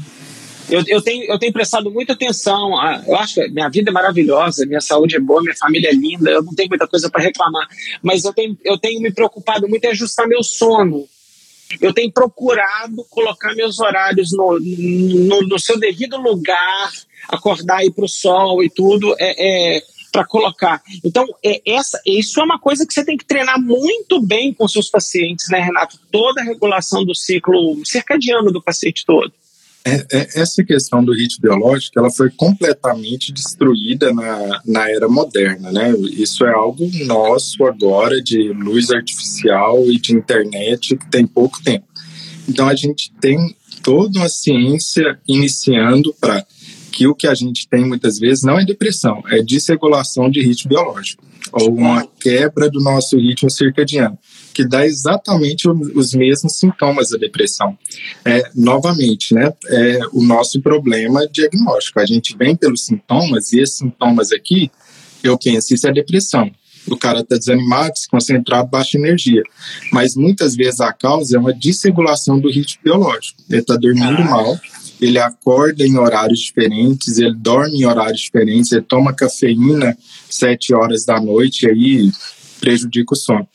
Eu, 0.73 0.83
eu, 0.88 1.01
tenho, 1.03 1.23
eu 1.25 1.38
tenho 1.38 1.53
prestado 1.53 1.91
muita 1.91 2.13
atenção. 2.13 2.75
A, 2.79 3.03
eu 3.05 3.15
acho 3.15 3.36
que 3.36 3.47
minha 3.49 3.69
vida 3.69 3.91
é 3.91 3.93
maravilhosa, 3.93 4.65
minha 4.65 4.81
saúde 4.81 5.15
é 5.15 5.19
boa, 5.19 5.43
minha 5.43 5.55
família 5.55 5.89
é 5.89 5.93
linda, 5.93 6.31
eu 6.31 6.41
não 6.41 6.55
tenho 6.55 6.67
muita 6.67 6.88
coisa 6.88 7.12
para 7.12 7.21
reclamar. 7.21 7.67
Mas 8.01 8.25
eu 8.25 8.33
tenho, 8.33 8.57
eu 8.63 8.75
tenho 8.79 8.99
me 8.99 9.12
preocupado 9.12 9.69
muito 9.69 9.86
em 9.86 9.89
ajustar 9.89 10.27
meu 10.27 10.41
sono. 10.41 11.07
Eu 11.79 11.93
tenho 11.93 12.12
procurado 12.12 13.05
colocar 13.07 13.53
meus 13.53 13.79
horários 13.79 14.31
no, 14.31 14.59
no, 14.59 15.41
no 15.41 15.59
seu 15.59 15.79
devido 15.79 16.17
lugar, 16.17 16.91
acordar, 17.29 17.86
ir 17.86 17.91
para 17.91 18.05
o 18.05 18.09
sol 18.09 18.63
e 18.63 18.69
tudo, 18.69 19.15
é, 19.19 19.77
é 19.77 19.83
para 20.12 20.25
colocar. 20.25 20.81
Então, 21.03 21.27
é, 21.43 21.62
essa, 21.65 22.01
isso 22.05 22.39
é 22.39 22.43
uma 22.43 22.59
coisa 22.59 22.86
que 22.86 22.93
você 22.93 23.05
tem 23.05 23.17
que 23.17 23.25
treinar 23.25 23.59
muito 23.62 24.19
bem 24.19 24.53
com 24.53 24.67
seus 24.67 24.89
pacientes, 24.89 25.49
né, 25.49 25.59
Renato? 25.59 25.99
Toda 26.12 26.41
a 26.41 26.43
regulação 26.43 27.05
do 27.05 27.13
ciclo 27.15 27.79
circadiano 27.86 28.51
do 28.51 28.62
paciente 28.62 29.05
todo. 29.05 29.31
É, 29.86 29.96
é, 30.13 30.41
essa 30.41 30.63
questão 30.63 31.04
do 31.04 31.13
ritmo 31.13 31.41
biológico 31.41 32.00
ela 32.00 32.10
foi 32.10 32.30
completamente 32.30 33.34
destruída 33.34 34.13
na, 34.13 34.62
na 34.65 34.89
era 34.89 35.10
moderna, 35.10 35.74
né? 35.74 35.93
Isso 36.12 36.46
é 36.46 36.54
algo 36.54 36.89
nosso 37.06 37.65
agora 37.65 38.22
de 38.22 38.54
luz 38.54 38.91
artificial 38.91 39.86
e 39.91 40.00
de 40.00 40.15
internet 40.15 40.96
que 40.96 41.12
tem 41.12 41.28
pouco 41.28 41.62
tempo. 41.62 41.86
Então 42.48 42.69
a 42.69 42.76
gente 42.76 43.12
tem 43.19 43.54
toda 43.82 44.19
uma 44.19 44.30
ciência 44.30 45.19
iniciando 45.28 46.13
para 46.13 46.46
que 46.89 47.06
o 47.06 47.15
que 47.15 47.28
a 47.28 47.34
gente 47.34 47.67
tem 47.67 47.86
muitas 47.86 48.17
vezes 48.19 48.43
não 48.43 48.58
é 48.58 48.63
depressão, 48.63 49.22
é 49.28 49.41
desregulação 49.41 50.30
de 50.30 50.41
ritmo 50.41 50.69
biológico 50.69 51.24
ou 51.52 51.74
uma 51.74 52.08
quebra 52.19 52.69
do 52.69 52.80
nosso 52.80 53.17
ritmo 53.17 53.50
circadiano 53.50 54.17
que 54.54 54.66
dá 54.66 54.86
exatamente 54.86 55.68
os 55.68 56.13
mesmos 56.13 56.58
sintomas 56.58 57.10
da 57.10 57.18
depressão. 57.18 57.78
É, 58.24 58.50
novamente, 58.56 59.34
né, 59.34 59.52
é 59.68 60.00
o 60.12 60.24
nosso 60.24 60.62
problema 60.62 61.28
diagnóstico. 61.28 62.00
A 62.00 62.06
gente 62.06 62.38
vem 62.38 62.56
pelos 62.56 62.86
sintomas 62.86 63.52
e 63.52 63.60
esses 63.60 63.78
sintomas 63.78 64.32
aqui, 64.32 64.72
eu 65.24 65.38
penso, 65.38 65.74
isso 65.74 65.88
é 65.88 65.92
depressão. 65.92 66.52
O 66.88 66.98
cara 66.98 67.22
está 67.22 67.38
desanimado, 67.38 67.94
desconcentrado, 67.94 68.70
baixa 68.70 68.98
energia. 68.98 69.42
Mas 69.92 70.16
muitas 70.16 70.56
vezes 70.56 70.82
a 70.82 70.92
causa 70.92 71.38
é 71.38 71.39
uma 71.39 71.54
desregulação 71.54 72.39
do 72.39 72.52
ritmo 72.52 72.84
biológico. 72.84 73.42
Ele 73.50 73.62
está 73.62 73.78
dormindo 73.78 74.22
ah. 74.22 74.26
mal, 74.26 74.60
ele 75.00 75.18
acorda 75.20 75.86
em 75.86 75.98
horários 75.98 76.39
diferentes, 76.39 77.18
ele 77.18 77.36
dorme 77.36 77.80
em 77.80 77.86
horários 77.86 78.22
diferentes, 78.22 78.72
ele 78.72 78.82
toma 78.82 79.13
cafeína 79.13 79.98
sete 80.30 80.74
horas 80.74 81.06
da 81.06 81.20
noite, 81.20 81.68
aí 81.68 82.12
prejudica 82.63 83.13
o 83.13 83.17
sono. 83.17 83.45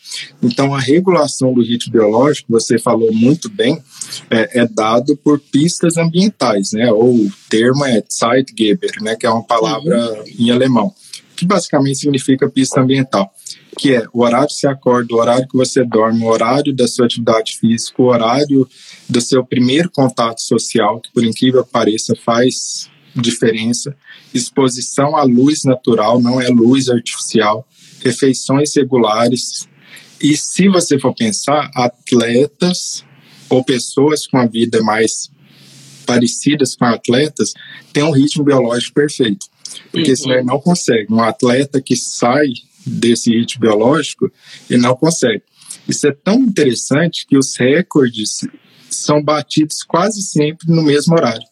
Então, 0.42 0.74
a 0.74 0.78
regulação 0.78 1.54
do 1.54 1.62
ritmo 1.62 1.94
biológico, 1.94 2.52
você 2.52 2.78
falou 2.78 3.10
muito 3.10 3.48
bem, 3.48 3.82
é, 4.28 4.60
é 4.60 4.68
dado 4.68 5.16
por 5.16 5.40
pistas 5.40 5.96
ambientais, 5.96 6.72
né? 6.72 6.92
Ou 6.92 7.14
o 7.14 7.32
termo 7.48 7.86
é 7.86 8.02
Zeitgeber, 8.12 9.00
né? 9.00 9.16
Que 9.16 9.24
é 9.24 9.30
uma 9.30 9.42
palavra 9.42 10.12
uhum. 10.12 10.24
em 10.38 10.50
alemão, 10.50 10.92
que 11.34 11.46
basicamente 11.46 12.00
significa 12.00 12.50
pista 12.50 12.82
ambiental 12.82 13.32
que 13.78 13.94
é 13.94 14.04
o 14.12 14.22
horário 14.22 14.48
que 14.48 14.54
você 14.54 14.66
acorda, 14.66 15.14
o 15.14 15.18
horário 15.18 15.46
que 15.46 15.56
você 15.56 15.84
dorme, 15.84 16.24
o 16.24 16.26
horário 16.26 16.74
da 16.74 16.88
sua 16.88 17.06
atividade 17.06 17.56
física, 17.58 18.02
o 18.02 18.06
horário 18.06 18.68
do 19.08 19.20
seu 19.20 19.46
primeiro 19.46 19.88
contato 19.88 20.40
social, 20.40 21.00
que 21.00 21.12
por 21.12 21.22
incrível 21.22 21.64
que 21.64 21.70
pareça 21.70 22.12
faz 22.24 22.90
diferença, 23.14 23.94
exposição 24.34 25.16
à 25.16 25.22
luz 25.22 25.62
natural, 25.62 26.20
não 26.20 26.40
é 26.40 26.48
luz 26.48 26.88
artificial, 26.88 27.64
refeições 28.04 28.74
regulares. 28.74 29.68
E 30.20 30.36
se 30.36 30.68
você 30.68 30.98
for 30.98 31.14
pensar, 31.14 31.70
atletas 31.74 33.04
ou 33.48 33.64
pessoas 33.64 34.26
com 34.26 34.38
a 34.38 34.46
vida 34.46 34.82
mais 34.82 35.30
parecidas 36.06 36.74
com 36.74 36.86
atletas 36.86 37.52
têm 37.92 38.02
um 38.02 38.10
ritmo 38.10 38.44
biológico 38.44 38.94
perfeito. 38.94 39.46
Porque 39.92 40.10
uhum. 40.10 40.16
senão 40.16 40.44
não 40.44 40.60
consegue. 40.60 41.12
Um 41.12 41.20
atleta 41.20 41.80
que 41.80 41.96
sai 41.96 42.48
desse 42.86 43.30
ritmo 43.30 43.60
biológico, 43.60 44.30
ele 44.68 44.80
não 44.80 44.94
consegue. 44.94 45.42
Isso 45.86 46.06
é 46.06 46.12
tão 46.12 46.40
interessante 46.40 47.26
que 47.26 47.36
os 47.36 47.56
recordes 47.56 48.40
são 48.90 49.22
batidos 49.22 49.82
quase 49.82 50.22
sempre 50.22 50.70
no 50.70 50.82
mesmo 50.82 51.14
horário 51.14 51.47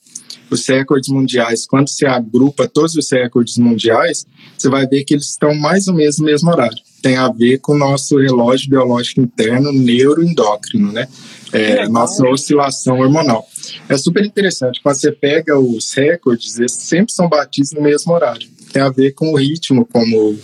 os 0.51 0.67
recordes 0.67 1.09
mundiais, 1.09 1.67
quando 1.67 1.89
você 1.89 2.07
agrupa 2.07 2.69
todos 2.69 2.95
os 2.95 3.11
recordes 3.11 3.59
mundiais, 3.59 4.27
você 4.57 4.69
vai 4.69 4.87
ver 4.87 5.05
que 5.05 5.15
eles 5.15 5.27
estão 5.27 5.55
mais 5.55 5.89
ou 5.89 5.95
menos 5.95 6.19
no 6.19 6.25
mesmo 6.25 6.51
horário. 6.51 6.79
Tem 7.03 7.17
a 7.17 7.29
ver 7.29 7.59
com 7.59 7.73
o 7.73 7.79
nosso 7.79 8.19
relógio 8.19 8.71
biológico 8.71 9.21
interno 9.21 9.73
neuroendócrino, 9.73 10.93
né? 10.93 11.09
É, 11.53 11.89
nossa 11.89 12.27
oscilação 12.27 12.99
hormonal. 12.99 13.47
É 13.89 13.97
super 13.97 14.25
interessante. 14.25 14.81
Quando 14.83 14.97
você 14.97 15.13
pega 15.13 15.59
os 15.59 15.93
recordes, 15.93 16.59
eles 16.59 16.73
sempre 16.73 17.13
são 17.13 17.29
batidos 17.29 17.73
no 17.73 17.83
mesmo 17.83 18.13
horário. 18.13 18.49
Tem 18.73 18.83
a 18.83 18.91
ver 18.91 19.13
com 19.13 19.33
o 19.33 19.37
ritmo, 19.37 19.87
como 19.87 20.37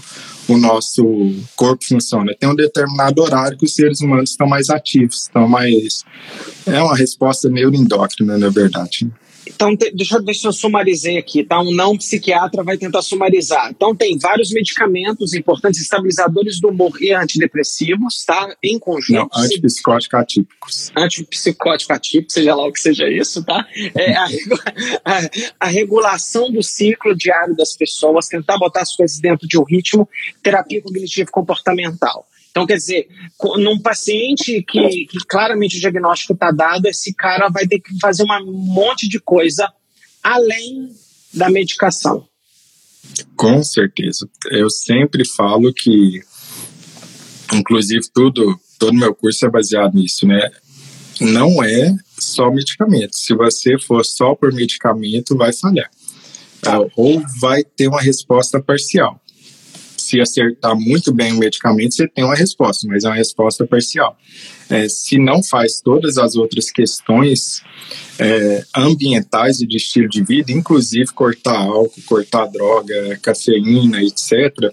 o 0.48 0.56
nosso 0.56 1.04
corpo 1.56 1.84
funciona. 1.84 2.34
Tem 2.38 2.48
um 2.48 2.54
determinado 2.54 3.22
horário 3.22 3.56
que 3.56 3.64
os 3.64 3.74
seres 3.74 4.00
humanos 4.00 4.30
estão 4.30 4.46
mais 4.46 4.70
ativos, 4.70 5.22
estão 5.22 5.48
mais. 5.48 6.04
É 6.66 6.80
uma 6.80 6.96
resposta 6.96 7.48
neuroendócrina, 7.48 8.38
na 8.38 8.48
verdade. 8.48 9.10
Então, 9.54 9.74
deixa, 9.94 10.20
deixa 10.20 10.48
eu 10.48 10.52
sumarizar 10.52 11.16
aqui, 11.16 11.44
tá? 11.44 11.60
Um 11.60 11.72
não 11.72 11.96
psiquiatra 11.96 12.62
vai 12.62 12.76
tentar 12.76 13.02
sumarizar. 13.02 13.70
Então, 13.70 13.94
tem 13.94 14.18
vários 14.18 14.50
medicamentos 14.50 15.34
importantes, 15.34 15.80
estabilizadores 15.80 16.60
do 16.60 16.68
humor 16.68 16.92
e 17.00 17.12
antidepressivos, 17.12 18.24
tá? 18.24 18.54
Em 18.62 18.78
conjunto. 18.78 19.30
Não, 19.32 19.44
antipsicóticos 19.44 20.18
atípicos. 20.18 20.92
Antipsicótico 20.96 21.92
atípico, 21.92 22.32
seja 22.32 22.54
lá 22.54 22.66
o 22.66 22.72
que 22.72 22.80
seja 22.80 23.08
isso, 23.08 23.44
tá? 23.44 23.66
É 23.94 24.12
a, 24.14 24.26
a, 25.04 25.20
a 25.60 25.66
regulação 25.66 26.50
do 26.50 26.62
ciclo 26.62 27.14
diário 27.16 27.56
das 27.56 27.76
pessoas, 27.76 28.28
tentar 28.28 28.58
botar 28.58 28.82
as 28.82 28.94
coisas 28.94 29.18
dentro 29.18 29.46
de 29.46 29.58
um 29.58 29.64
ritmo, 29.64 30.08
terapia 30.42 30.82
cognitivo-comportamental. 30.82 32.26
Então, 32.52 32.66
quer 32.66 32.76
dizer, 32.76 33.08
num 33.56 33.80
paciente 33.80 34.62
que, 34.62 35.06
que 35.06 35.18
claramente 35.26 35.78
o 35.78 35.80
diagnóstico 35.80 36.34
está 36.34 36.50
dado, 36.50 36.84
esse 36.84 37.14
cara 37.14 37.48
vai 37.48 37.66
ter 37.66 37.80
que 37.80 37.98
fazer 37.98 38.24
um 38.24 38.52
monte 38.52 39.08
de 39.08 39.18
coisa 39.18 39.72
além 40.22 40.90
da 41.32 41.48
medicação. 41.48 42.28
Com 43.36 43.64
certeza. 43.64 44.28
Eu 44.50 44.68
sempre 44.68 45.26
falo 45.26 45.72
que, 45.72 46.22
inclusive, 47.54 48.02
tudo, 48.12 48.60
todo 48.78 48.92
meu 48.92 49.14
curso 49.14 49.46
é 49.46 49.50
baseado 49.50 49.94
nisso, 49.94 50.26
né? 50.26 50.50
Não 51.22 51.64
é 51.64 51.96
só 52.18 52.50
medicamento. 52.50 53.16
Se 53.16 53.34
você 53.34 53.78
for 53.78 54.04
só 54.04 54.34
por 54.34 54.52
medicamento, 54.52 55.34
vai 55.38 55.54
falhar. 55.54 55.90
Tá. 56.60 56.78
Ou 56.96 57.22
vai 57.40 57.64
ter 57.64 57.88
uma 57.88 58.00
resposta 58.00 58.62
parcial 58.62 59.21
se 60.02 60.20
acertar 60.20 60.76
muito 60.78 61.12
bem 61.12 61.32
o 61.32 61.38
medicamento, 61.38 61.94
você 61.94 62.08
tem 62.08 62.24
uma 62.24 62.34
resposta, 62.34 62.86
mas 62.88 63.04
é 63.04 63.08
uma 63.08 63.16
resposta 63.16 63.66
parcial. 63.66 64.16
É, 64.68 64.88
se 64.88 65.18
não 65.18 65.42
faz 65.42 65.80
todas 65.80 66.18
as 66.18 66.34
outras 66.34 66.70
questões 66.70 67.62
é, 68.18 68.64
ambientais 68.74 69.60
e 69.60 69.66
de 69.66 69.76
estilo 69.76 70.08
de 70.08 70.22
vida, 70.22 70.52
inclusive 70.52 71.12
cortar 71.12 71.58
álcool, 71.58 72.02
cortar 72.06 72.46
droga, 72.46 73.18
cafeína, 73.22 74.02
etc., 74.02 74.72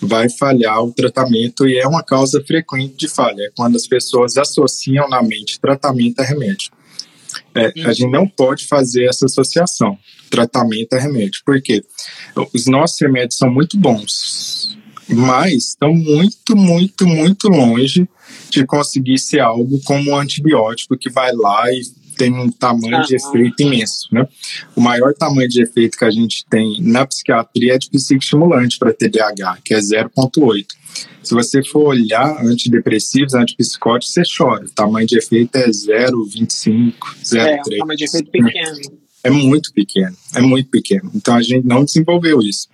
vai 0.00 0.28
falhar 0.30 0.82
o 0.82 0.92
tratamento 0.92 1.66
e 1.66 1.78
é 1.78 1.86
uma 1.86 2.02
causa 2.02 2.42
frequente 2.46 2.94
de 2.96 3.08
falha, 3.08 3.42
é 3.42 3.50
quando 3.56 3.76
as 3.76 3.86
pessoas 3.86 4.36
associam 4.36 5.08
na 5.08 5.22
mente 5.22 5.60
tratamento 5.60 6.20
a 6.20 6.24
remédio. 6.24 6.70
É, 7.54 7.72
a 7.84 7.92
gente 7.92 8.10
não 8.10 8.28
pode 8.28 8.66
fazer 8.66 9.08
essa 9.08 9.26
associação, 9.26 9.98
tratamento 10.30 10.94
a 10.94 10.98
remédio, 10.98 11.40
porque 11.44 11.82
os 12.54 12.66
nossos 12.66 13.00
remédios 13.00 13.38
são 13.38 13.50
muito 13.50 13.76
bons, 13.76 14.78
mas 15.08 15.70
estão 15.70 15.92
muito, 15.92 16.56
muito, 16.56 17.06
muito 17.06 17.48
longe 17.48 18.08
de 18.50 18.64
conseguir 18.64 19.18
ser 19.18 19.40
algo 19.40 19.80
como 19.84 20.10
um 20.10 20.16
antibiótico 20.16 20.96
que 20.96 21.10
vai 21.10 21.32
lá 21.32 21.72
e 21.72 21.82
tem 22.20 22.34
um 22.34 22.50
tamanho 22.50 23.02
de 23.04 23.16
efeito 23.16 23.62
imenso, 23.62 24.06
né? 24.12 24.28
O 24.76 24.80
maior 24.82 25.14
tamanho 25.14 25.48
de 25.48 25.62
efeito 25.62 25.96
que 25.96 26.04
a 26.04 26.10
gente 26.10 26.44
tem 26.50 26.76
na 26.82 27.06
psiquiatria 27.06 27.76
é 27.76 27.78
de 27.78 27.88
psicoestimulante 27.88 28.78
para 28.78 28.92
TDAH, 28.92 29.56
que 29.64 29.72
é 29.72 29.78
0,8. 29.78 30.66
Se 31.22 31.32
você 31.32 31.64
for 31.64 31.88
olhar 31.88 32.44
antidepressivos, 32.44 33.32
antipsicóticos, 33.32 34.12
você 34.12 34.22
chora. 34.36 34.66
O 34.66 34.70
tamanho 34.70 35.06
de 35.06 35.16
efeito 35.16 35.56
é 35.56 35.70
0,25, 35.70 36.92
0,3. 37.24 37.38
É, 37.38 37.54
um 37.54 37.78
tamanho 37.78 37.96
de 37.96 38.04
efeito 38.04 38.30
pequeno. 38.30 38.80
É 39.24 39.30
muito 39.30 39.72
pequeno, 39.72 40.16
é 40.34 40.40
muito 40.42 40.68
pequeno. 40.68 41.10
Então 41.14 41.34
a 41.34 41.42
gente 41.42 41.66
não 41.66 41.84
desenvolveu 41.84 42.40
isso. 42.42 42.68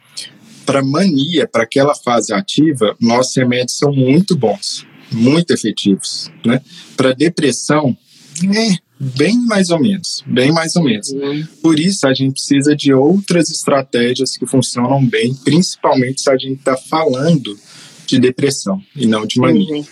Para 0.64 0.82
mania, 0.82 1.46
para 1.46 1.62
aquela 1.62 1.94
fase 1.94 2.34
ativa, 2.34 2.96
nossos 3.00 3.36
remédios 3.36 3.78
são 3.78 3.92
muito 3.92 4.36
bons, 4.36 4.84
muito 5.12 5.52
efetivos. 5.52 6.32
Né? 6.44 6.60
Para 6.96 7.12
depressão, 7.12 7.96
é 8.44 8.85
bem 8.98 9.36
mais 9.46 9.70
ou 9.70 9.80
menos, 9.80 10.24
bem 10.26 10.52
mais 10.52 10.74
ou 10.76 10.82
menos. 10.82 11.10
Uhum. 11.10 11.46
Por 11.62 11.78
isso 11.78 12.06
a 12.06 12.14
gente 12.14 12.32
precisa 12.32 12.74
de 12.74 12.92
outras 12.92 13.50
estratégias 13.50 14.36
que 14.36 14.46
funcionam 14.46 15.04
bem, 15.04 15.34
principalmente 15.34 16.22
se 16.22 16.30
a 16.30 16.36
gente 16.36 16.58
está 16.58 16.76
falando 16.76 17.58
de 18.06 18.18
depressão 18.18 18.80
e 18.94 19.06
não 19.06 19.26
de 19.26 19.38
mania. 19.38 19.76
Uhum. 19.76 19.84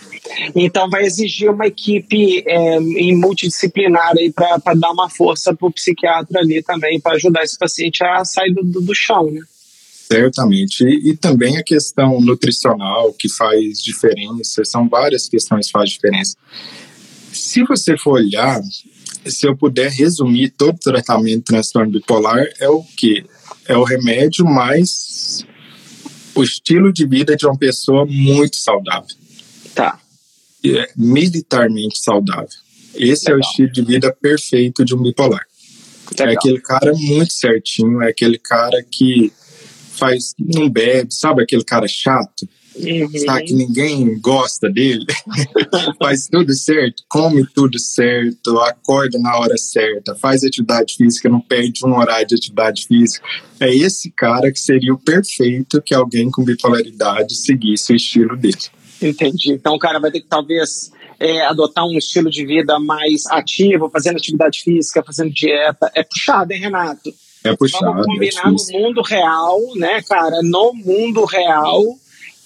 Então 0.55 0.89
vai 0.89 1.05
exigir 1.05 1.51
uma 1.51 1.67
equipe 1.67 2.43
é, 2.47 2.79
multidisciplinar 2.79 4.13
aí 4.17 4.31
para 4.31 4.73
dar 4.73 4.91
uma 4.91 5.09
força 5.09 5.53
para 5.53 5.67
o 5.67 5.71
psiquiatra 5.71 6.39
ali 6.39 6.63
também 6.63 6.99
para 6.99 7.15
ajudar 7.15 7.43
esse 7.43 7.57
paciente 7.57 8.03
a 8.03 8.25
sair 8.25 8.53
do, 8.53 8.63
do, 8.63 8.81
do 8.81 8.95
chão, 8.95 9.29
né? 9.29 9.41
Certamente. 10.11 10.83
E, 10.83 11.09
e, 11.09 11.17
também 11.17 11.57
a 11.57 11.63
questão 11.63 12.21
nutricional 12.21 13.11
que 13.13 13.27
faz 13.27 13.81
diferença, 13.81 14.63
são 14.63 14.87
várias 14.87 15.27
questões 15.27 15.65
que 15.65 15.71
fazem 15.71 15.95
diferença. 15.95 16.37
Se 17.33 17.63
você 17.63 17.97
for 17.97 18.13
olhar, 18.13 18.61
se 19.25 19.47
eu 19.47 19.55
puder 19.55 19.89
resumir 19.91 20.49
todo 20.49 20.75
o 20.75 20.79
tratamento 20.79 21.39
de 21.39 21.43
transtorno 21.45 21.91
bipolar, 21.91 22.45
é 22.59 22.69
o 22.69 22.83
que? 22.83 23.25
É 23.67 23.75
o 23.75 23.83
remédio 23.83 24.45
mais 24.45 25.45
o 26.35 26.43
estilo 26.43 26.91
de 26.91 27.05
vida 27.07 27.35
de 27.35 27.45
uma 27.45 27.57
pessoa 27.57 28.05
muito 28.05 28.57
saudável. 28.57 29.15
Tá. 29.73 29.99
É 30.65 30.89
militarmente 30.95 31.99
saudável. 31.99 32.49
Esse 32.93 33.25
Legal. 33.25 33.35
é 33.35 33.37
o 33.37 33.39
estilo 33.41 33.71
de 33.71 33.81
vida 33.81 34.11
perfeito 34.21 34.83
de 34.83 34.93
um 34.93 35.01
bipolar. 35.01 35.45
É 36.17 36.25
Legal. 36.25 36.33
É 36.33 36.37
aquele 36.37 36.61
cara 36.61 36.93
muito 36.93 37.33
certinho, 37.33 38.01
é 38.01 38.09
aquele 38.09 38.37
cara 38.37 38.83
que 38.83 39.31
faz, 39.95 40.33
não 40.37 40.69
bebe, 40.69 41.13
sabe 41.13 41.41
aquele 41.41 41.63
cara 41.63 41.87
chato? 41.87 42.47
Uhum. 42.77 43.09
Sabe 43.19 43.45
que 43.45 43.53
ninguém 43.53 44.19
gosta 44.19 44.69
dele, 44.69 45.05
faz 45.97 46.27
tudo 46.27 46.53
certo, 46.53 47.03
come 47.09 47.45
tudo 47.53 47.79
certo, 47.79 48.59
acorda 48.59 49.17
na 49.17 49.37
hora 49.37 49.57
certa, 49.57 50.13
faz 50.15 50.43
atividade 50.43 50.95
física, 50.95 51.29
não 51.29 51.39
perde 51.39 51.85
um 51.85 51.97
horário 51.97 52.27
de 52.27 52.35
atividade 52.35 52.85
física. 52.85 53.25
É 53.59 53.73
esse 53.73 54.11
cara 54.11 54.51
que 54.51 54.59
seria 54.59 54.93
o 54.93 54.97
perfeito 54.97 55.81
que 55.81 55.95
alguém 55.95 56.29
com 56.29 56.43
bipolaridade 56.43 57.35
seguisse 57.35 57.93
o 57.93 57.95
estilo 57.95 58.35
dele. 58.35 58.57
Entendi. 59.01 59.53
Então 59.53 59.75
o 59.75 59.79
cara 59.79 59.99
vai 59.99 60.11
ter 60.11 60.21
que 60.21 60.27
talvez 60.27 60.91
é, 61.19 61.45
adotar 61.45 61.85
um 61.85 61.97
estilo 61.97 62.29
de 62.29 62.45
vida 62.45 62.79
mais 62.79 63.25
ativo, 63.27 63.89
fazendo 63.89 64.17
atividade 64.17 64.61
física, 64.61 65.03
fazendo 65.03 65.31
dieta. 65.31 65.91
É 65.95 66.03
puxado, 66.03 66.51
hein, 66.51 66.59
Renato? 66.59 67.13
É 67.43 67.55
puxado. 67.55 67.85
Vamos 67.85 68.05
combinar 68.05 68.47
é 68.47 68.49
no 68.49 68.81
mundo 68.81 69.01
real, 69.01 69.59
né, 69.75 70.01
cara? 70.01 70.41
No 70.43 70.73
mundo 70.73 71.25
real, 71.25 71.81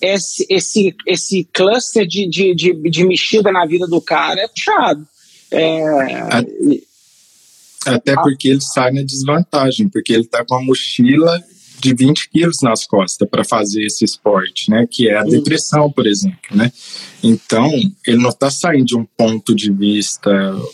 esse, 0.02 0.46
esse, 0.50 0.96
esse 1.06 1.48
cluster 1.54 2.08
de, 2.08 2.28
de, 2.28 2.56
de, 2.56 2.90
de 2.90 3.04
mexida 3.04 3.52
na 3.52 3.66
vida 3.66 3.88
do 3.88 4.02
cara 4.02 4.42
é 4.42 4.48
puxado. 4.48 5.08
É... 5.52 6.46
Até 7.86 8.14
porque 8.16 8.50
ele 8.50 8.62
sai 8.62 8.92
na 8.92 9.02
desvantagem, 9.02 9.90
porque 9.90 10.14
ele 10.14 10.26
tá 10.26 10.46
com 10.46 10.56
a 10.56 10.62
mochila 10.62 11.42
de 11.80 11.94
20 11.94 12.30
quilos 12.30 12.62
nas 12.62 12.86
costas 12.86 13.28
para 13.30 13.44
fazer 13.44 13.84
esse 13.86 14.04
esporte, 14.04 14.70
né? 14.70 14.86
Que 14.90 15.10
é 15.10 15.18
a 15.18 15.24
depressão, 15.24 15.90
por 15.90 16.06
exemplo, 16.06 16.38
né? 16.52 16.72
Então, 17.24 17.72
ele 18.06 18.18
não 18.18 18.30
está 18.30 18.52
saindo 18.52 18.86
de 18.86 18.98
um 18.98 19.06
ponto 19.18 19.56
de 19.56 19.72
vista 19.72 20.30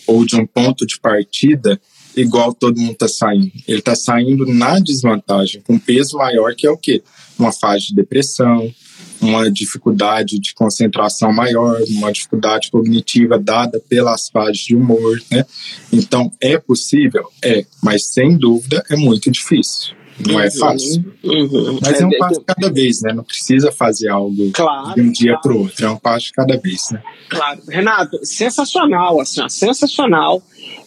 ou 0.08 0.26
de 0.26 0.36
um 0.36 0.48
ponto 0.48 0.86
de 0.86 1.00
partida 1.00 1.80
igual 2.16 2.54
todo 2.54 2.80
mundo 2.80 2.94
está 2.94 3.08
saindo. 3.08 3.52
Ele 3.68 3.80
está 3.80 3.96
saindo 3.96 4.46
na 4.46 4.80
desvantagem, 4.80 5.62
com 5.62 5.78
peso 5.78 6.18
maior, 6.18 6.56
que 6.56 6.66
é 6.66 6.72
o 6.72 6.78
quê? 6.78 7.04
Uma 7.38 7.52
fase 7.52 7.88
de 7.88 7.96
depressão, 7.96 8.74
uma 9.22 9.50
dificuldade 9.50 10.40
de 10.40 10.54
concentração 10.54 11.32
maior, 11.32 11.82
uma 11.90 12.12
dificuldade 12.12 12.70
cognitiva 12.72 13.40
dada 13.40 13.82
pelas 13.88 14.30
fases 14.30 14.60
de 14.60 14.76
humor, 14.76 15.22
né? 15.32 15.46
Então, 15.92 16.32
é 16.40 16.58
possível? 16.58 17.30
É, 17.44 17.66
mas 17.82 18.08
sem 18.08 18.38
dúvida 18.38 18.84
é 18.90 18.96
muito 18.96 19.32
difícil. 19.32 19.96
Não 20.20 20.40
é 20.40 20.50
fácil. 20.50 21.04
Uhum. 21.24 21.80
Mas 21.82 22.00
é 22.00 22.06
um 22.06 22.14
é, 22.14 22.18
passo 22.18 22.40
de 22.40 22.46
cada 22.46 22.72
vez, 22.72 23.02
né? 23.02 23.14
Não 23.14 23.24
precisa 23.24 23.72
fazer 23.72 24.08
algo 24.08 24.52
claro, 24.52 24.96
de 24.96 25.02
um 25.02 25.12
dia 25.12 25.32
claro. 25.32 25.42
para 25.42 25.54
o 25.54 25.60
outro. 25.60 25.86
É 25.86 25.90
um 25.90 25.98
passo 25.98 26.26
de 26.28 26.32
cada 26.32 26.58
vez, 26.58 26.90
né? 26.92 27.04
Claro. 27.30 27.62
Renato, 27.68 28.26
sensacional, 28.26 29.20
assim, 29.20 29.42
ó, 29.42 29.50
sensacional. 29.50 30.42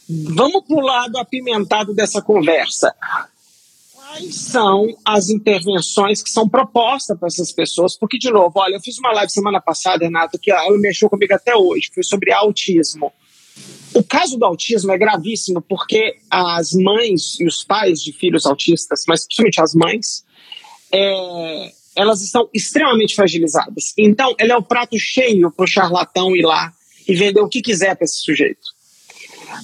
Vamos 0.08 0.64
para 0.66 0.76
o 0.76 0.80
lado 0.80 1.18
apimentado 1.18 1.92
dessa 1.92 2.22
conversa. 2.22 2.94
Quais 4.08 4.36
são 4.36 4.86
as 5.04 5.28
intervenções 5.28 6.22
que 6.22 6.30
são 6.30 6.48
propostas 6.48 7.16
para 7.18 7.28
essas 7.28 7.52
pessoas? 7.52 7.94
Porque, 7.94 8.16
de 8.16 8.30
novo, 8.30 8.52
olha, 8.56 8.76
eu 8.76 8.80
fiz 8.80 8.98
uma 8.98 9.12
live 9.12 9.30
semana 9.30 9.60
passada, 9.60 10.02
Renato, 10.02 10.38
que 10.38 10.50
ela 10.50 10.78
mexeu 10.78 11.10
comigo 11.10 11.34
até 11.34 11.54
hoje, 11.54 11.90
foi 11.92 12.02
sobre 12.02 12.32
autismo. 12.32 13.12
O 13.92 14.02
caso 14.02 14.38
do 14.38 14.46
autismo 14.46 14.90
é 14.92 14.96
gravíssimo 14.96 15.60
porque 15.60 16.16
as 16.30 16.72
mães 16.72 17.38
e 17.38 17.46
os 17.46 17.62
pais 17.62 18.02
de 18.02 18.10
filhos 18.14 18.46
autistas, 18.46 19.04
mas 19.06 19.26
principalmente 19.26 19.60
as 19.60 19.74
mães, 19.74 20.24
é, 20.90 21.72
elas 21.94 22.22
estão 22.22 22.48
extremamente 22.54 23.14
fragilizadas. 23.14 23.92
Então, 23.98 24.34
ele 24.38 24.52
é 24.52 24.56
o 24.56 24.62
prato 24.62 24.98
cheio 24.98 25.52
para 25.52 25.64
o 25.64 25.68
charlatão 25.68 26.34
ir 26.34 26.46
lá 26.46 26.72
e 27.06 27.14
vender 27.14 27.42
o 27.42 27.48
que 27.48 27.60
quiser 27.60 27.94
para 27.94 28.06
esse 28.06 28.22
sujeito. 28.22 28.67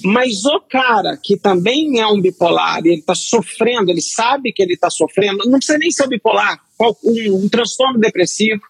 Mas 0.03 0.45
o 0.45 0.59
cara 0.61 1.17
que 1.21 1.37
também 1.37 1.99
é 1.99 2.07
um 2.07 2.19
bipolar, 2.19 2.79
ele 2.79 2.99
está 2.99 3.15
sofrendo, 3.15 3.91
ele 3.91 4.01
sabe 4.01 4.51
que 4.51 4.61
ele 4.61 4.73
está 4.73 4.89
sofrendo, 4.89 5.49
não 5.49 5.57
precisa 5.57 5.77
nem 5.77 5.91
ser 5.91 6.07
bipolar, 6.07 6.59
um, 6.79 7.43
um, 7.43 7.49
transtorno 7.49 7.99
depressivo, 7.99 8.61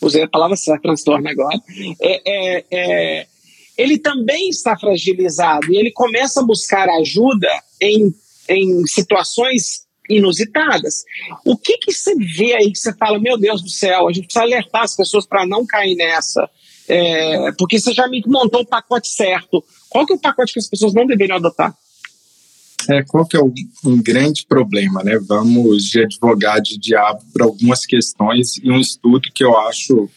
usei 0.00 0.22
a 0.22 0.28
palavra 0.28 0.56
certa, 0.56 0.82
transtorno 0.82 1.28
agora, 1.28 1.58
é, 2.00 2.22
é, 2.26 2.64
é, 2.70 3.26
ele 3.76 3.98
também 3.98 4.48
está 4.48 4.76
fragilizado 4.76 5.72
e 5.72 5.76
ele 5.76 5.90
começa 5.90 6.40
a 6.40 6.44
buscar 6.44 6.88
ajuda 6.88 7.48
em 7.80 8.14
em 8.50 8.86
situações 8.86 9.86
inusitadas. 10.08 11.04
O 11.44 11.56
que, 11.56 11.78
que 11.78 11.92
você 11.92 12.14
vê 12.16 12.54
aí 12.54 12.72
que 12.72 12.78
você 12.78 12.92
fala, 12.94 13.18
meu 13.18 13.38
Deus 13.38 13.62
do 13.62 13.70
céu, 13.70 14.08
a 14.08 14.12
gente 14.12 14.24
precisa 14.24 14.44
alertar 14.44 14.82
as 14.82 14.96
pessoas 14.96 15.24
para 15.24 15.46
não 15.46 15.64
cair 15.64 15.94
nessa? 15.94 16.50
É, 16.90 17.52
porque 17.52 17.78
você 17.78 17.92
já 17.92 18.08
me 18.08 18.22
montou 18.26 18.62
o 18.62 18.66
pacote 18.66 19.08
certo. 19.08 19.64
Qual 19.88 20.06
que 20.06 20.12
é 20.12 20.16
o 20.16 20.20
pacote 20.20 20.52
que 20.52 20.58
as 20.58 20.68
pessoas 20.68 20.92
não 20.92 21.06
deveriam 21.06 21.36
adotar? 21.36 21.74
É, 22.88 23.02
qual 23.02 23.26
que 23.26 23.36
é 23.36 23.40
o, 23.40 23.52
um 23.84 24.02
grande 24.02 24.46
problema, 24.46 25.02
né? 25.02 25.18
Vamos 25.26 25.84
de 25.84 26.02
advogado 26.02 26.62
de 26.62 26.78
diabo 26.78 27.20
para 27.32 27.44
algumas 27.44 27.84
questões 27.84 28.56
e 28.62 28.70
um 28.70 28.78
estudo 28.78 29.30
que 29.32 29.44
eu 29.44 29.56
acho 29.58 30.08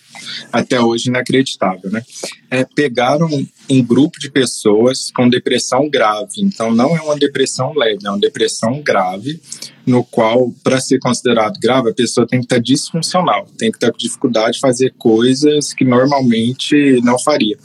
até 0.51 0.79
hoje 0.79 1.09
inacreditável, 1.09 1.91
né? 1.91 2.03
É, 2.49 2.63
pegaram 2.63 3.27
um, 3.27 3.47
um 3.69 3.83
grupo 3.83 4.19
de 4.19 4.29
pessoas 4.29 5.11
com 5.11 5.27
depressão 5.27 5.89
grave, 5.89 6.35
então 6.37 6.73
não 6.73 6.95
é 6.95 7.01
uma 7.01 7.17
depressão 7.17 7.73
leve, 7.75 8.05
é 8.05 8.09
uma 8.09 8.19
depressão 8.19 8.81
grave, 8.81 9.41
no 9.85 10.03
qual, 10.03 10.53
para 10.63 10.79
ser 10.79 10.99
considerado 10.99 11.59
grave, 11.59 11.89
a 11.89 11.93
pessoa 11.93 12.27
tem 12.27 12.39
que 12.39 12.45
estar 12.45 12.59
disfuncional, 12.59 13.47
tem 13.57 13.71
que 13.71 13.77
estar 13.77 13.91
com 13.91 13.97
dificuldade 13.97 14.53
de 14.53 14.59
fazer 14.59 14.93
coisas 14.97 15.73
que 15.73 15.83
normalmente 15.83 17.01
não 17.03 17.19
faria 17.19 17.57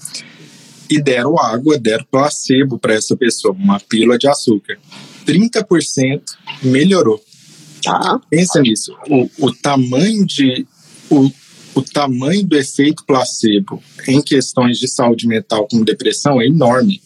e 0.91 1.01
deram 1.01 1.39
água, 1.39 1.79
deram 1.79 2.05
placebo 2.11 2.79
para 2.79 2.95
essa 2.95 3.17
pessoa, 3.17 3.55
uma 3.55 3.81
pílula 3.81 4.19
de 4.19 4.29
açúcar. 4.29 4.79
30% 5.27 6.23
melhorou. 6.63 7.23
Tá. 7.83 8.21
Pensa 8.31 8.61
nisso. 8.61 8.97
O, 9.09 9.29
o 9.39 9.55
tamanho 9.55 10.25
de. 10.27 10.67
O, 11.11 11.31
o 11.75 11.83
tamanho 11.83 12.45
do 12.45 12.57
efeito 12.57 13.05
placebo 13.07 13.83
em 14.07 14.21
questões 14.21 14.79
de 14.79 14.89
saúde 14.89 15.29
mental 15.29 15.67
como 15.71 15.85
depressão 15.85 16.41
é 16.41 16.47
enorme. 16.47 17.01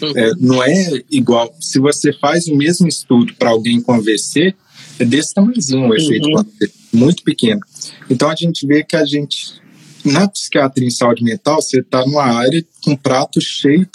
Uhum. 0.00 0.12
É, 0.16 0.32
não 0.38 0.62
é 0.62 1.02
igual. 1.10 1.54
Se 1.60 1.78
você 1.78 2.12
faz 2.12 2.46
o 2.46 2.56
mesmo 2.56 2.86
estudo 2.86 3.34
para 3.34 3.50
alguém 3.50 3.80
com 3.80 3.92
AVC, 3.92 4.54
é 4.98 5.04
desse 5.04 5.34
tamanhozinho 5.34 5.88
o 5.88 5.94
efeito 5.94 6.26
uhum. 6.28 6.34
placebo, 6.34 6.72
muito 6.92 7.22
pequeno. 7.22 7.60
Então 8.08 8.30
a 8.30 8.34
gente 8.34 8.66
vê 8.66 8.84
que 8.84 8.96
a 8.96 9.04
gente 9.04 9.61
na 10.04 10.28
psiquiatria 10.28 10.86
em 10.86 10.90
saúde 10.90 11.22
mental, 11.22 11.62
você 11.62 11.80
está 11.80 12.04
numa 12.04 12.24
área 12.24 12.64
com 12.82 12.96
prato 12.96 13.40
cheio 13.40 13.86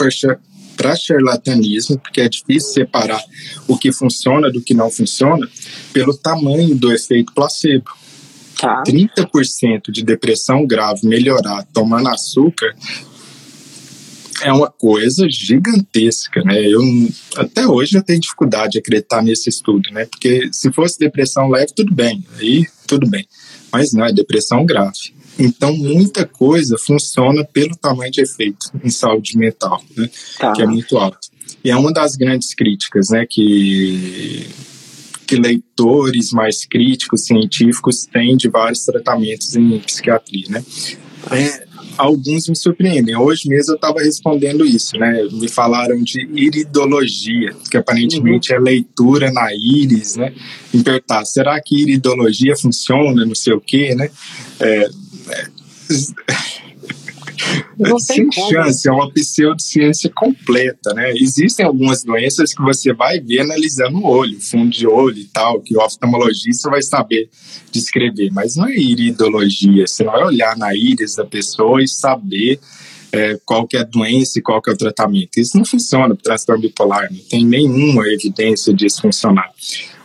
para 0.78 0.96
charlatanismo, 0.96 2.00
porque 2.00 2.22
é 2.22 2.30
difícil 2.30 2.72
separar 2.74 3.24
o 3.68 3.78
que 3.78 3.92
funciona 3.92 4.52
do 4.52 4.62
que 4.62 4.74
não 4.74 4.90
funciona, 4.90 5.48
pelo 5.92 6.16
tamanho 6.16 6.76
do 6.76 6.92
efeito 6.92 7.34
placebo. 7.34 7.92
Tá. 8.60 8.84
30% 8.88 9.92
de 9.92 10.04
depressão 10.04 10.66
grave 10.66 11.08
melhorar 11.08 11.64
tomando 11.72 12.10
açúcar 12.10 12.76
é 14.42 14.52
uma 14.52 14.70
coisa 14.70 15.28
gigantesca, 15.30 16.42
né? 16.44 16.60
Eu 16.62 16.82
até 17.36 17.68
hoje 17.68 17.98
eu 17.98 18.04
tenho 18.04 18.20
dificuldade 18.20 18.74
de 18.74 18.80
acreditar 18.80 19.22
nesse 19.22 19.50
estudo, 19.50 19.90
né? 19.92 20.06
Porque 20.06 20.50
se 20.52 20.72
fosse 20.72 20.98
depressão 21.00 21.50
leve, 21.50 21.74
tudo 21.76 21.94
bem, 21.94 22.26
aí 22.40 22.66
tudo 22.88 23.08
bem. 23.10 23.28
Mas 23.72 23.94
não, 23.94 24.06
é 24.06 24.14
depressão 24.14 24.66
grave. 24.66 25.17
Então, 25.40 25.76
muita 25.76 26.26
coisa 26.26 26.78
funciona 26.78 27.44
pelo 27.44 27.76
tamanho 27.76 28.12
de 28.12 28.22
efeito 28.22 28.72
em 28.84 28.90
saúde 28.90 29.38
mental, 29.38 29.82
né? 29.96 30.10
Tá. 30.40 30.54
que 30.54 30.62
é 30.62 30.66
muito 30.66 30.98
alto. 30.98 31.20
E 31.64 31.70
é 31.70 31.76
uma 31.76 31.92
das 31.92 32.16
grandes 32.16 32.54
críticas 32.54 33.10
né, 33.10 33.26
que, 33.30 34.48
que 35.26 35.36
leitores 35.36 36.32
mais 36.32 36.66
críticos, 36.66 37.26
científicos, 37.26 38.06
têm 38.06 38.36
de 38.36 38.50
vários 38.50 38.86
tratamentos 38.86 39.56
em 39.56 39.80
psiquiatria. 39.80 40.46
Né? 40.50 40.64
É, 41.32 41.68
alguns 41.98 42.48
me 42.48 42.56
surpreendem. 42.56 43.16
Hoje 43.16 43.50
mesmo 43.50 43.74
eu 43.74 43.76
estava 43.76 44.00
respondendo 44.00 44.66
isso, 44.66 44.98
né? 44.98 45.28
Me 45.32 45.48
falaram 45.48 46.02
de 46.02 46.22
iridologia, 46.34 47.54
que 47.70 47.78
aparentemente 47.78 48.54
uhum. 48.54 48.60
é 48.60 48.62
leitura 48.62 49.32
na 49.32 49.50
íris, 49.54 50.16
né? 50.16 50.34
Me 50.74 50.84
perguntar, 50.84 51.26
será 51.26 51.60
que 51.60 51.82
iridologia 51.82 52.56
funciona, 52.56 53.26
não 53.26 53.36
sei 53.36 53.54
o 53.54 53.62
quê, 53.62 53.96
né? 53.96 54.10
É, 54.60 54.90
não 57.78 58.00
Sem 58.00 58.28
chance, 58.32 58.88
é 58.88 58.92
uma 58.92 59.12
pseudociência 59.12 60.10
completa, 60.10 60.94
né? 60.94 61.14
Existem 61.16 61.66
algumas 61.66 62.04
doenças 62.04 62.54
que 62.54 62.62
você 62.62 62.94
vai 62.94 63.20
ver 63.20 63.42
analisando 63.42 63.98
o 63.98 64.06
olho, 64.06 64.40
fundo 64.42 64.72
de 64.72 64.88
olho 64.88 65.18
e 65.18 65.26
tal, 65.26 65.62
que 65.62 65.78
o 65.78 65.82
oftalmologista 65.82 66.70
vai 66.70 66.82
saber 66.82 67.30
descrever, 67.72 68.32
mas 68.32 68.56
não 68.56 68.68
é 68.68 68.76
iridologia, 68.76 69.86
você 69.86 70.04
não 70.04 70.14
vai 70.14 70.24
olhar 70.24 70.58
na 70.58 70.76
íris 70.76 71.16
da 71.16 71.26
pessoa 71.26 71.82
e 71.84 71.88
saber 71.88 72.60
é, 73.12 73.40
qual 73.46 73.68
que 73.68 73.78
é 73.78 73.82
a 73.82 73.84
doença 73.84 74.40
e 74.40 74.42
qual 74.42 74.62
que 74.62 74.70
é 74.70 74.74
o 74.74 74.78
tratamento. 74.78 75.38
Isso 75.38 75.58
não 75.58 75.66
funciona 75.66 76.16
para 76.16 76.24
transtorno 76.24 76.62
bipolar, 76.62 77.12
não 77.12 77.20
tem 77.30 77.46
nenhuma 77.46 78.08
evidência 78.08 78.74
disso 78.74 79.02
funcionar. 79.02 79.52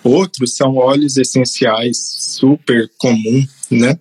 Outros 0.05 0.57
são 0.57 0.77
óleos 0.77 1.17
essenciais 1.17 1.97
super 2.19 2.91
comum, 2.99 3.47
né? 3.71 3.99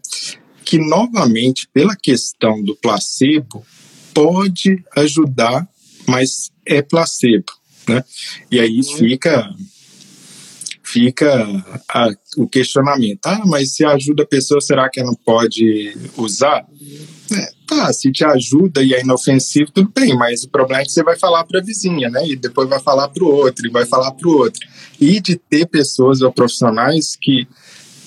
Que 0.64 0.78
novamente, 0.78 1.68
pela 1.74 1.96
questão 1.96 2.62
do 2.64 2.76
placebo, 2.76 3.66
pode 4.14 4.84
ajudar, 4.96 5.68
mas 6.08 6.52
é 6.66 6.82
placebo, 6.82 7.52
né? 7.88 8.04
E 8.52 8.60
aí 8.60 8.78
uhum. 8.78 8.98
fica 8.98 9.56
fica 10.92 11.48
a, 11.88 12.10
o 12.38 12.48
questionamento. 12.48 13.26
Ah, 13.26 13.44
mas 13.46 13.76
se 13.76 13.86
ajuda 13.86 14.24
a 14.24 14.28
pessoa, 14.28 14.60
será 14.60 14.90
que 14.90 15.00
ela 15.00 15.12
não 15.12 15.18
pode 15.26 15.96
usar? 16.18 16.66
É, 17.34 17.52
tá, 17.66 17.94
se 17.94 18.12
te 18.12 18.26
ajuda 18.26 18.84
e 18.84 18.94
é 18.94 19.00
inofensivo, 19.00 19.72
tudo 19.72 19.90
bem, 19.96 20.14
mas 20.18 20.44
o 20.44 20.50
problema 20.50 20.82
é 20.82 20.86
que 20.86 20.92
você 20.92 21.02
vai 21.02 21.18
falar 21.18 21.46
para 21.46 21.62
a 21.62 21.64
vizinha, 21.64 22.10
né? 22.10 22.28
E 22.28 22.36
depois 22.36 22.68
vai 22.68 22.80
falar 22.82 23.08
para 23.08 23.24
o 23.24 23.28
outro, 23.28 23.66
e 23.66 23.70
vai 23.70 23.86
falar 23.86 24.12
para 24.12 24.28
o 24.28 24.38
outro. 24.38 24.68
E 25.00 25.22
de 25.22 25.38
ter 25.38 25.66
pessoas 25.66 26.22
ou 26.22 26.32
profissionais 26.32 27.16
que 27.20 27.48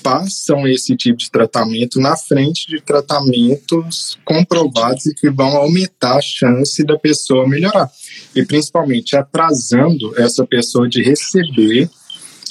passam 0.05 0.69
esse 0.69 0.95
tipo 0.95 1.17
de 1.17 1.31
tratamento 1.31 1.99
na 1.99 2.15
frente 2.15 2.69
de 2.69 2.79
tratamentos 2.79 4.19
comprovados 4.23 5.07
e 5.07 5.15
que 5.15 5.31
vão 5.31 5.57
aumentar 5.57 6.19
a 6.19 6.21
chance 6.21 6.85
da 6.85 6.99
pessoa 6.99 7.49
melhorar. 7.49 7.91
E 8.37 8.45
principalmente 8.45 9.17
atrasando 9.17 10.13
essa 10.21 10.47
pessoa 10.47 10.87
de 10.87 11.03
receber 11.03 11.89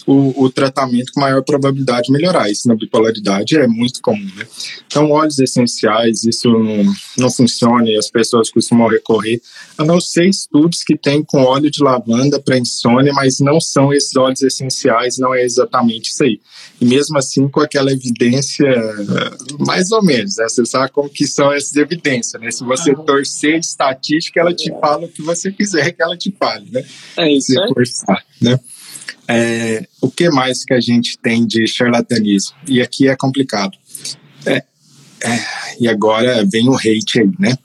o, 0.05 0.43
o, 0.43 0.49
tratamento 0.49 1.11
com 1.13 1.21
maior 1.21 1.41
probabilidade 1.43 2.07
de 2.07 2.11
melhorar. 2.11 2.49
Isso 2.49 2.67
na 2.67 2.75
bipolaridade 2.75 3.57
é 3.57 3.67
muito 3.67 4.01
comum. 4.01 4.29
Né? 4.35 4.45
Então, 4.85 5.11
óleos 5.11 5.39
essenciais, 5.39 6.23
isso 6.23 6.49
não, 6.51 6.93
não 7.17 7.31
funciona 7.31 7.89
e 7.89 7.97
as 7.97 8.09
pessoas 8.09 8.49
costumam 8.49 8.87
recorrer, 8.87 9.41
a 9.77 9.83
não 9.83 9.99
ser 9.99 10.27
estudos 10.27 10.83
que 10.83 10.97
tem 10.97 11.23
com 11.23 11.43
óleo 11.43 11.71
de 11.71 11.83
lavanda 11.83 12.39
para 12.39 12.57
insônia, 12.57 13.13
mas 13.13 13.39
não 13.39 13.59
são 13.59 13.93
esses 13.93 14.15
óleos 14.15 14.41
essenciais, 14.41 15.17
não 15.17 15.33
é 15.33 15.43
exatamente 15.43 16.11
isso 16.11 16.23
aí. 16.23 16.39
E 16.81 16.85
mesmo 16.85 17.17
assim, 17.17 17.47
com 17.47 17.61
aquela 17.61 17.91
evidência, 17.91 18.67
mais 19.59 19.91
ou 19.91 20.03
menos, 20.03 20.37
né? 20.37 20.47
você 20.47 20.65
sabe 20.65 20.91
como 20.91 21.09
que 21.09 21.25
são 21.25 21.51
essas 21.51 21.75
evidências, 21.75 22.41
né? 22.41 22.51
Se 22.51 22.63
você 22.63 22.93
torcer 22.93 23.59
estatística, 23.59 24.39
ela 24.39 24.53
te 24.53 24.69
fala 24.79 25.05
o 25.05 25.09
que 25.09 25.21
você 25.21 25.51
quiser 25.51 25.91
que 25.91 26.01
ela 26.01 26.17
te 26.17 26.33
fale, 26.37 26.69
né? 26.71 26.83
É 27.17 27.31
isso, 27.31 27.53
Se 27.53 27.73
forçar, 27.73 28.25
né? 28.41 28.59
É, 29.27 29.85
o 30.01 30.09
que 30.09 30.29
mais 30.29 30.65
que 30.65 30.73
a 30.73 30.81
gente 30.81 31.17
tem 31.17 31.45
de 31.45 31.65
charlatanismo? 31.67 32.55
E 32.67 32.81
aqui 32.81 33.07
é 33.07 33.15
complicado. 33.15 33.77
É, 34.45 34.63
é, 35.23 35.39
e 35.79 35.87
agora 35.87 36.45
vem 36.45 36.67
o 36.69 36.75
hate 36.75 37.21
aí, 37.21 37.31
né? 37.39 37.55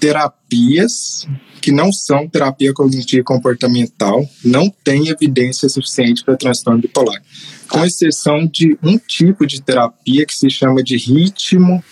Terapias 0.00 1.26
que 1.60 1.72
não 1.72 1.92
são 1.92 2.28
terapia 2.28 2.72
cognitiva 2.72 3.22
comportamental 3.24 4.24
não 4.44 4.70
têm 4.84 5.08
evidência 5.08 5.68
suficiente 5.68 6.24
para 6.24 6.36
transtorno 6.36 6.80
bipolar, 6.80 7.20
com 7.68 7.84
exceção 7.84 8.46
de 8.46 8.78
um 8.82 8.96
tipo 8.96 9.46
de 9.46 9.60
terapia 9.60 10.24
que 10.24 10.34
se 10.34 10.48
chama 10.48 10.82
de 10.82 10.96
ritmo 10.96 11.82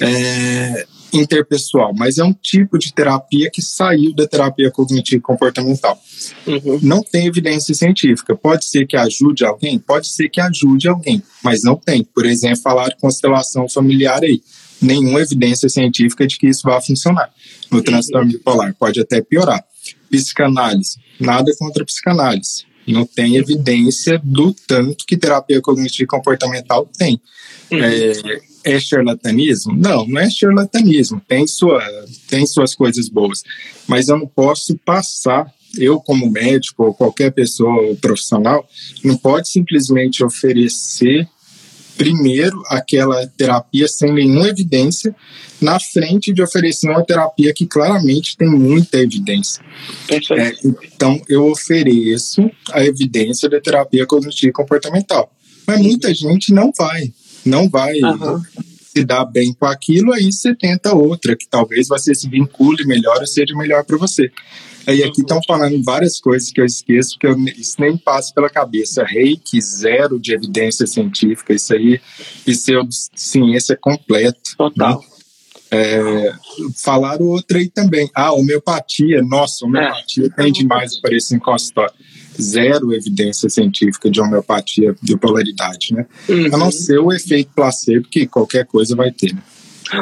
é, 0.00 0.86
interpessoal, 1.12 1.94
mas 1.94 2.18
é 2.18 2.24
um 2.24 2.32
tipo 2.32 2.78
de 2.78 2.92
terapia 2.92 3.50
que 3.50 3.62
saiu 3.62 4.14
da 4.14 4.26
terapia 4.26 4.70
cognitivo 4.70 5.22
comportamental. 5.22 6.00
Uhum. 6.46 6.78
Não 6.82 7.02
tem 7.02 7.26
evidência 7.26 7.74
científica. 7.74 8.36
Pode 8.36 8.64
ser 8.66 8.86
que 8.86 8.96
ajude 8.96 9.44
alguém, 9.44 9.78
pode 9.78 10.08
ser 10.08 10.28
que 10.28 10.40
ajude 10.40 10.88
alguém, 10.88 11.22
mas 11.42 11.62
não 11.62 11.76
tem. 11.76 12.04
Por 12.04 12.26
exemplo, 12.26 12.62
falar 12.62 12.94
constelação 13.00 13.68
familiar 13.68 14.22
aí. 14.22 14.42
Nenhuma 14.80 15.20
evidência 15.20 15.68
científica 15.68 16.26
de 16.26 16.38
que 16.38 16.46
isso 16.46 16.62
vai 16.64 16.80
funcionar 16.80 17.30
no 17.70 17.82
transtorno 17.82 18.26
uhum. 18.26 18.36
bipolar. 18.38 18.74
Pode 18.78 19.00
até 19.00 19.20
piorar. 19.20 19.64
Psicanálise. 20.10 20.98
Nada 21.18 21.52
contra 21.58 21.84
psicanálise. 21.84 22.64
Não 22.86 23.04
tem 23.04 23.36
evidência 23.36 24.20
do 24.22 24.54
tanto 24.66 25.04
que 25.04 25.16
terapia 25.16 25.60
cognitivo 25.60 26.08
comportamental 26.08 26.88
tem. 26.96 27.20
Uhum. 27.70 27.82
É, 27.82 28.12
é 28.72 28.80
charlatanismo? 28.80 29.74
Não, 29.74 30.06
não 30.06 30.20
é 30.20 30.30
charlatanismo. 30.30 31.20
Tem, 31.26 31.46
sua, 31.46 31.82
tem 32.28 32.46
suas 32.46 32.74
coisas 32.74 33.08
boas. 33.08 33.42
Mas 33.86 34.08
eu 34.08 34.18
não 34.18 34.26
posso 34.26 34.76
passar, 34.78 35.52
eu 35.76 36.00
como 36.00 36.30
médico 36.30 36.84
ou 36.84 36.94
qualquer 36.94 37.32
pessoa 37.32 37.94
profissional, 37.96 38.68
não 39.04 39.16
pode 39.16 39.48
simplesmente 39.48 40.24
oferecer 40.24 41.28
primeiro 41.98 42.62
aquela 42.68 43.26
terapia 43.26 43.88
sem 43.88 44.14
nenhuma 44.14 44.48
evidência, 44.48 45.14
na 45.60 45.80
frente 45.80 46.32
de 46.32 46.40
oferecer 46.40 46.88
uma 46.88 47.04
terapia 47.04 47.52
que 47.52 47.66
claramente 47.66 48.36
tem 48.36 48.48
muita 48.48 48.98
evidência. 48.98 49.60
É, 50.08 50.52
então, 50.94 51.20
eu 51.28 51.50
ofereço 51.50 52.48
a 52.70 52.84
evidência 52.84 53.48
da 53.48 53.60
terapia 53.60 54.06
cognitivo 54.06 54.52
comportamental. 54.52 55.32
Mas 55.66 55.80
muita 55.80 56.14
gente 56.14 56.54
não 56.54 56.70
vai, 56.78 57.12
não 57.48 57.68
vai 57.68 57.98
uhum. 58.00 58.42
se 58.94 59.04
dar 59.04 59.24
bem 59.24 59.52
com 59.52 59.66
aquilo, 59.66 60.12
aí 60.12 60.32
você 60.32 60.54
tenta 60.54 60.94
outra, 60.94 61.36
que 61.36 61.48
talvez 61.48 61.88
você 61.88 62.14
se 62.14 62.28
vincule 62.28 62.86
melhor 62.86 63.18
ou 63.18 63.26
seja 63.26 63.54
melhor 63.56 63.84
para 63.84 63.96
você. 63.96 64.30
Aí 64.88 65.04
aqui 65.04 65.20
estão 65.20 65.38
falando 65.46 65.82
várias 65.84 66.18
coisas 66.18 66.50
que 66.50 66.58
eu 66.58 66.64
esqueço, 66.64 67.18
que 67.18 67.26
eu, 67.26 67.36
isso 67.58 67.76
nem 67.78 67.94
passa 67.98 68.32
pela 68.32 68.48
cabeça. 68.48 69.04
Reiki, 69.04 69.60
zero 69.60 70.18
de 70.18 70.32
evidência 70.32 70.86
científica, 70.86 71.52
isso 71.52 71.74
aí, 71.74 72.00
pseudociência 72.46 73.76
completa. 73.76 74.38
Total. 74.56 74.98
Né? 74.98 75.06
É, 75.70 76.32
falaram 76.82 77.26
outra 77.26 77.58
aí 77.58 77.68
também. 77.68 78.10
Ah, 78.14 78.32
homeopatia. 78.32 79.22
Nossa, 79.22 79.66
homeopatia 79.66 80.24
é. 80.24 80.30
tem 80.30 80.50
demais 80.50 80.96
aparecer 80.96 81.36
em 81.36 81.38
consultório. 81.38 81.92
Zero 82.40 82.92
evidência 82.94 83.48
científica 83.48 84.10
de 84.10 84.20
homeopatia, 84.20 84.94
de 85.02 85.16
polaridade, 85.16 85.94
né? 85.94 86.06
Uhum. 86.28 86.54
A 86.54 86.58
não 86.58 86.70
ser 86.70 86.98
o 86.98 87.12
efeito 87.12 87.50
placebo, 87.54 88.08
que 88.08 88.26
qualquer 88.26 88.66
coisa 88.66 88.94
vai 88.94 89.10
ter. 89.10 89.34
Né? 89.34 89.42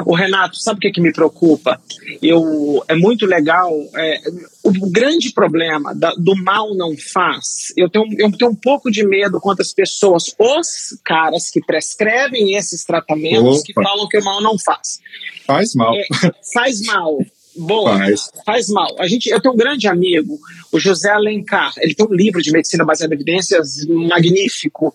O 0.05 0.15
Renato, 0.15 0.57
sabe 0.57 0.79
o 0.79 0.81
que, 0.81 0.89
é 0.89 0.91
que 0.91 1.01
me 1.01 1.13
preocupa? 1.13 1.81
Eu, 2.21 2.85
é 2.89 2.95
muito 2.95 3.25
legal. 3.25 3.73
É, 3.95 4.21
o 4.65 4.91
grande 4.91 5.33
problema 5.33 5.95
da, 5.95 6.13
do 6.15 6.35
mal 6.35 6.75
não 6.75 6.97
faz. 6.97 7.73
Eu 7.77 7.89
tenho, 7.89 8.07
eu 8.19 8.33
tenho 8.33 8.51
um 8.51 8.55
pouco 8.55 8.91
de 8.91 9.07
medo 9.07 9.41
quanto 9.41 9.63
as 9.63 9.73
pessoas, 9.73 10.35
os 10.39 10.99
caras 11.05 11.51
que 11.51 11.61
prescrevem 11.61 12.57
esses 12.57 12.85
tratamentos, 12.85 13.59
Opa. 13.59 13.63
que 13.65 13.73
falam 13.75 14.09
que 14.09 14.19
o 14.19 14.25
mal 14.25 14.43
não 14.43 14.59
faz. 14.59 15.01
Faz 15.47 15.75
mal. 15.75 15.95
É, 15.95 16.05
faz 16.53 16.83
mal. 16.83 17.19
Boa, 17.57 17.99
faz. 17.99 18.31
faz 18.45 18.69
mal. 18.69 18.95
A 18.99 19.07
gente, 19.07 19.29
eu 19.29 19.41
tenho 19.41 19.55
um 19.55 19.57
grande 19.57 19.89
amigo, 19.89 20.39
o 20.71 20.79
José 20.79 21.11
Alencar. 21.11 21.73
Ele 21.79 21.95
tem 21.95 22.07
um 22.07 22.15
livro 22.15 22.43
de 22.43 22.53
medicina 22.53 22.85
baseada 22.85 23.15
em 23.15 23.17
evidências 23.17 23.87
magnífico. 23.87 24.95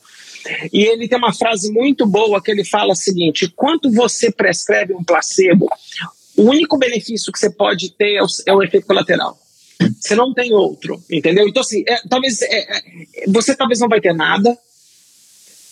E 0.72 0.84
ele 0.84 1.08
tem 1.08 1.18
uma 1.18 1.34
frase 1.34 1.72
muito 1.72 2.06
boa 2.06 2.42
que 2.42 2.52
ele 2.52 2.64
fala 2.64 2.94
o 2.94 2.96
seguinte: 2.96 3.52
quando 3.56 3.92
você 3.92 4.32
prescreve 4.32 4.94
um 4.94 5.04
placebo, 5.04 5.68
o 6.38 6.44
único 6.44 6.78
benefício 6.78 7.32
que 7.32 7.40
você 7.40 7.50
pode 7.50 7.92
ter 7.92 8.16
é 8.16 8.24
o, 8.24 8.28
é 8.48 8.54
o 8.54 8.64
efeito 8.64 8.88
colateral. 8.88 9.38
Você 10.00 10.16
não 10.16 10.34
tem 10.34 10.54
outro, 10.54 11.02
entendeu? 11.10 11.48
Então, 11.48 11.62
assim, 11.62 11.84
é, 11.88 11.98
talvez 12.08 12.42
é, 12.42 12.46
é, 12.60 12.84
você 13.28 13.56
talvez 13.56 13.80
não 13.80 13.90
vai 13.90 14.00
ter 14.00 14.14
nada, 14.14 14.56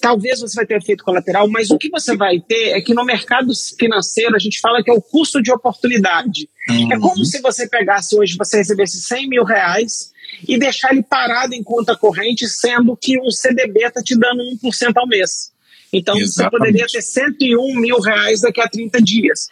talvez 0.01 0.39
você 0.39 0.55
vai 0.55 0.65
ter 0.65 0.77
efeito 0.77 1.03
colateral, 1.03 1.47
mas 1.47 1.69
o 1.69 1.77
que 1.77 1.89
você 1.89 2.15
vai 2.15 2.39
ter 2.39 2.69
é 2.69 2.81
que 2.81 2.93
no 2.93 3.05
mercado 3.05 3.51
financeiro 3.77 4.35
a 4.35 4.39
gente 4.39 4.59
fala 4.59 4.83
que 4.83 4.89
é 4.89 4.93
o 4.93 5.01
custo 5.01 5.41
de 5.41 5.51
oportunidade. 5.51 6.49
Uhum. 6.69 6.93
É 6.93 6.99
como 6.99 7.25
se 7.25 7.41
você 7.41 7.67
pegasse 7.67 8.15
hoje, 8.15 8.37
você 8.37 8.57
recebesse 8.57 9.01
100 9.01 9.29
mil 9.29 9.43
reais 9.43 10.11
e 10.47 10.57
deixar 10.57 10.91
ele 10.91 11.03
parado 11.03 11.53
em 11.53 11.63
conta 11.63 11.95
corrente, 11.95 12.47
sendo 12.47 12.95
que 12.95 13.19
um 13.19 13.31
CDB 13.31 13.85
está 13.85 14.01
te 14.01 14.17
dando 14.17 14.43
1% 14.63 14.93
ao 14.95 15.07
mês. 15.07 15.51
Então 15.91 16.15
Exatamente. 16.17 16.51
você 16.51 16.57
poderia 16.57 16.87
ter 16.87 17.01
101 17.01 17.75
mil 17.79 17.99
reais 17.99 18.41
daqui 18.41 18.61
a 18.61 18.69
30 18.69 19.01
dias. 19.01 19.47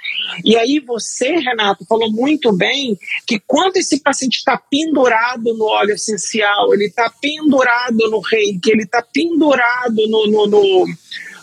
E 0.46 0.56
aí 0.56 0.80
você, 0.80 1.38
Renato, 1.38 1.86
falou 1.86 2.12
muito 2.12 2.52
bem 2.52 2.98
que 3.26 3.40
quando 3.40 3.78
esse 3.78 4.00
paciente 4.00 4.38
está 4.38 4.58
pendurado 4.58 5.54
no 5.56 5.66
óleo 5.66 5.94
essencial, 5.94 6.74
ele 6.74 6.86
está 6.86 7.12
pendurado 7.22 7.98
no 8.10 8.20
reiki, 8.20 8.70
ele 8.70 8.84
está 8.84 9.02
pendurado 9.02 10.08
no, 10.08 10.28
no, 10.28 10.48
no, 10.48 10.86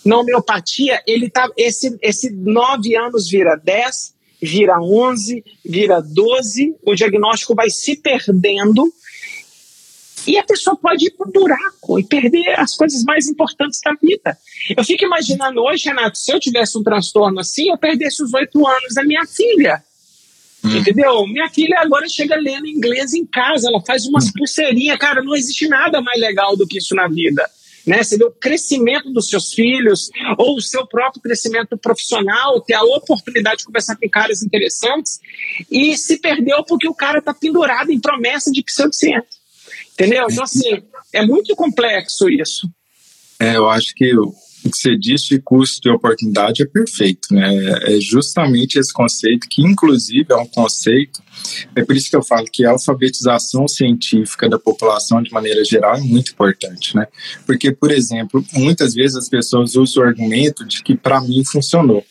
na 0.05 0.19
homeopatia, 0.19 1.03
ele 1.07 1.29
tá, 1.29 1.49
esse, 1.57 1.99
esse 2.01 2.31
nove 2.31 2.97
anos 2.97 3.29
vira 3.29 3.57
10, 3.57 4.14
vira 4.45 4.81
11, 4.81 5.45
vira 5.65 6.01
12, 6.01 6.77
o 6.85 6.95
diagnóstico 6.95 7.55
vai 7.55 7.71
se 7.71 7.97
perdendo 7.97 8.93
e 10.27 10.39
a 10.39 10.43
pessoa 10.43 10.77
pode 10.77 11.07
ir 11.07 11.11
para 11.11 11.29
o 11.29 11.33
buraco 11.33 11.99
e 11.99 12.05
perder 12.05 12.59
as 12.59 12.75
coisas 12.75 13.03
mais 13.05 13.27
importantes 13.27 13.81
da 13.85 13.93
vida. 13.95 14.37
Eu 14.77 14.85
fico 14.85 15.05
imaginando 15.05 15.63
hoje, 15.63 15.89
Renato, 15.89 16.17
se 16.17 16.33
eu 16.33 16.41
tivesse 16.41 16.79
um 16.79 16.83
transtorno 16.83 17.41
assim, 17.41 17.71
eu 17.71 17.79
perdesse 17.79 18.23
os 18.23 18.33
oito 18.33 18.67
anos 18.67 18.95
da 18.95 19.05
minha 19.05 19.27
filha. 19.27 19.83
Hum. 20.65 20.77
Entendeu? 20.77 21.27
Minha 21.27 21.51
filha 21.51 21.79
agora 21.81 22.09
chega 22.09 22.37
lendo 22.37 22.67
inglês 22.67 23.13
em 23.13 23.27
casa, 23.27 23.69
ela 23.69 23.83
faz 23.83 24.07
umas 24.07 24.29
hum. 24.29 24.33
pulseirinhas. 24.39 24.99
Cara, 24.99 25.23
não 25.23 25.37
existe 25.37 25.69
nada 25.69 26.01
mais 26.01 26.19
legal 26.19 26.57
do 26.57 26.67
que 26.67 26.79
isso 26.79 26.95
na 26.95 27.07
vida. 27.07 27.49
Né? 27.87 28.03
Você 28.03 28.17
vê 28.17 28.25
o 28.25 28.31
crescimento 28.31 29.13
dos 29.13 29.29
seus 29.29 29.53
filhos, 29.53 30.11
ou 30.39 30.57
o 30.57 30.61
seu 30.61 30.87
próprio 30.87 31.23
crescimento 31.23 31.77
profissional, 31.77 32.61
ter 32.61 32.75
a 32.75 32.83
oportunidade 32.83 33.59
de 33.59 33.65
conversar 33.65 33.97
com 33.97 34.09
caras 34.09 34.43
interessantes, 34.43 35.21
e 35.71 35.97
se 35.97 36.19
perdeu 36.19 36.65
porque 36.65 36.89
o 36.89 36.95
cara 36.95 37.19
está 37.19 37.35
pendurado 37.35 37.91
em 37.91 38.01
promessa 38.01 38.51
de 38.51 38.63
pseudociência. 38.63 39.25
Entendeu? 39.93 40.27
Então, 40.31 40.45
assim, 40.45 40.83
é 41.13 41.25
muito 41.25 41.55
complexo 41.55 42.29
isso. 42.29 42.69
É, 43.39 43.57
eu 43.57 43.69
acho 43.69 43.95
que 43.95 44.13
que 44.71 44.77
você 44.77 44.97
disse 44.97 45.29
de 45.29 45.39
custo 45.41 45.81
de 45.81 45.91
oportunidade 45.91 46.63
é 46.63 46.67
perfeito, 46.67 47.33
né? 47.33 47.95
É 47.97 48.01
justamente 48.01 48.79
esse 48.79 48.93
conceito, 48.93 49.49
que 49.49 49.63
inclusive 49.63 50.27
é 50.31 50.37
um 50.37 50.47
conceito, 50.47 51.23
é 51.75 51.85
por 51.85 51.97
isso 51.97 52.09
que 52.09 52.17
eu 52.17 52.23
falo 52.23 52.47
que 52.51 52.65
a 52.65 52.71
alfabetização 52.71 53.69
científica 53.69 54.49
da 54.49 54.59
população 54.59 55.23
de 55.23 55.33
maneira 55.33 55.65
geral 55.65 55.97
é 55.97 56.01
muito 56.01 56.33
importante, 56.33 56.97
né? 56.97 57.07
Porque, 57.47 57.73
por 57.73 57.91
exemplo, 57.91 58.45
muitas 58.53 58.95
vezes 58.95 59.17
as 59.17 59.29
pessoas 59.29 59.75
usam 59.77 60.03
o 60.03 60.07
argumento 60.07 60.65
de 60.65 60.83
que 60.83 60.97
para 60.97 61.21
mim 61.21 61.45
funcionou. 61.45 62.05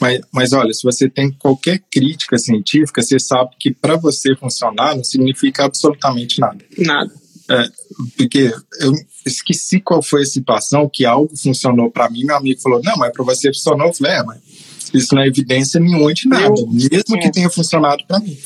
Mas, 0.00 0.20
mas 0.32 0.52
olha, 0.52 0.72
se 0.72 0.82
você 0.82 1.08
tem 1.08 1.30
qualquer 1.32 1.82
crítica 1.90 2.36
científica, 2.38 3.02
você 3.02 3.18
sabe 3.18 3.50
que 3.58 3.72
para 3.72 3.96
você 3.96 4.36
funcionar 4.36 4.94
não 4.94 5.04
significa 5.04 5.64
absolutamente 5.64 6.40
nada. 6.40 6.58
Nada. 6.78 7.12
É, 7.48 7.64
porque 8.16 8.52
eu 8.80 8.92
esqueci 9.24 9.80
qual 9.80 10.02
foi 10.02 10.22
a 10.22 10.26
situação 10.26 10.88
que 10.92 11.04
algo 11.04 11.36
funcionou 11.36 11.90
para 11.90 12.10
mim. 12.10 12.24
Meu 12.24 12.36
amigo 12.36 12.60
falou: 12.60 12.80
Não, 12.82 12.96
mas 12.96 13.12
para 13.12 13.24
você 13.24 13.48
funcionou. 13.48 13.88
Eu 13.88 13.94
falei: 13.94 14.12
É, 14.12 14.22
mas 14.22 14.38
isso 14.92 15.14
não 15.14 15.22
é 15.22 15.26
evidência 15.26 15.80
nenhuma 15.80 16.12
de 16.12 16.28
nada, 16.28 16.54
eu, 16.58 16.66
mesmo 16.68 17.16
é. 17.16 17.18
que 17.20 17.30
tenha 17.30 17.50
funcionado 17.50 18.04
para 18.06 18.20
mim. 18.20 18.36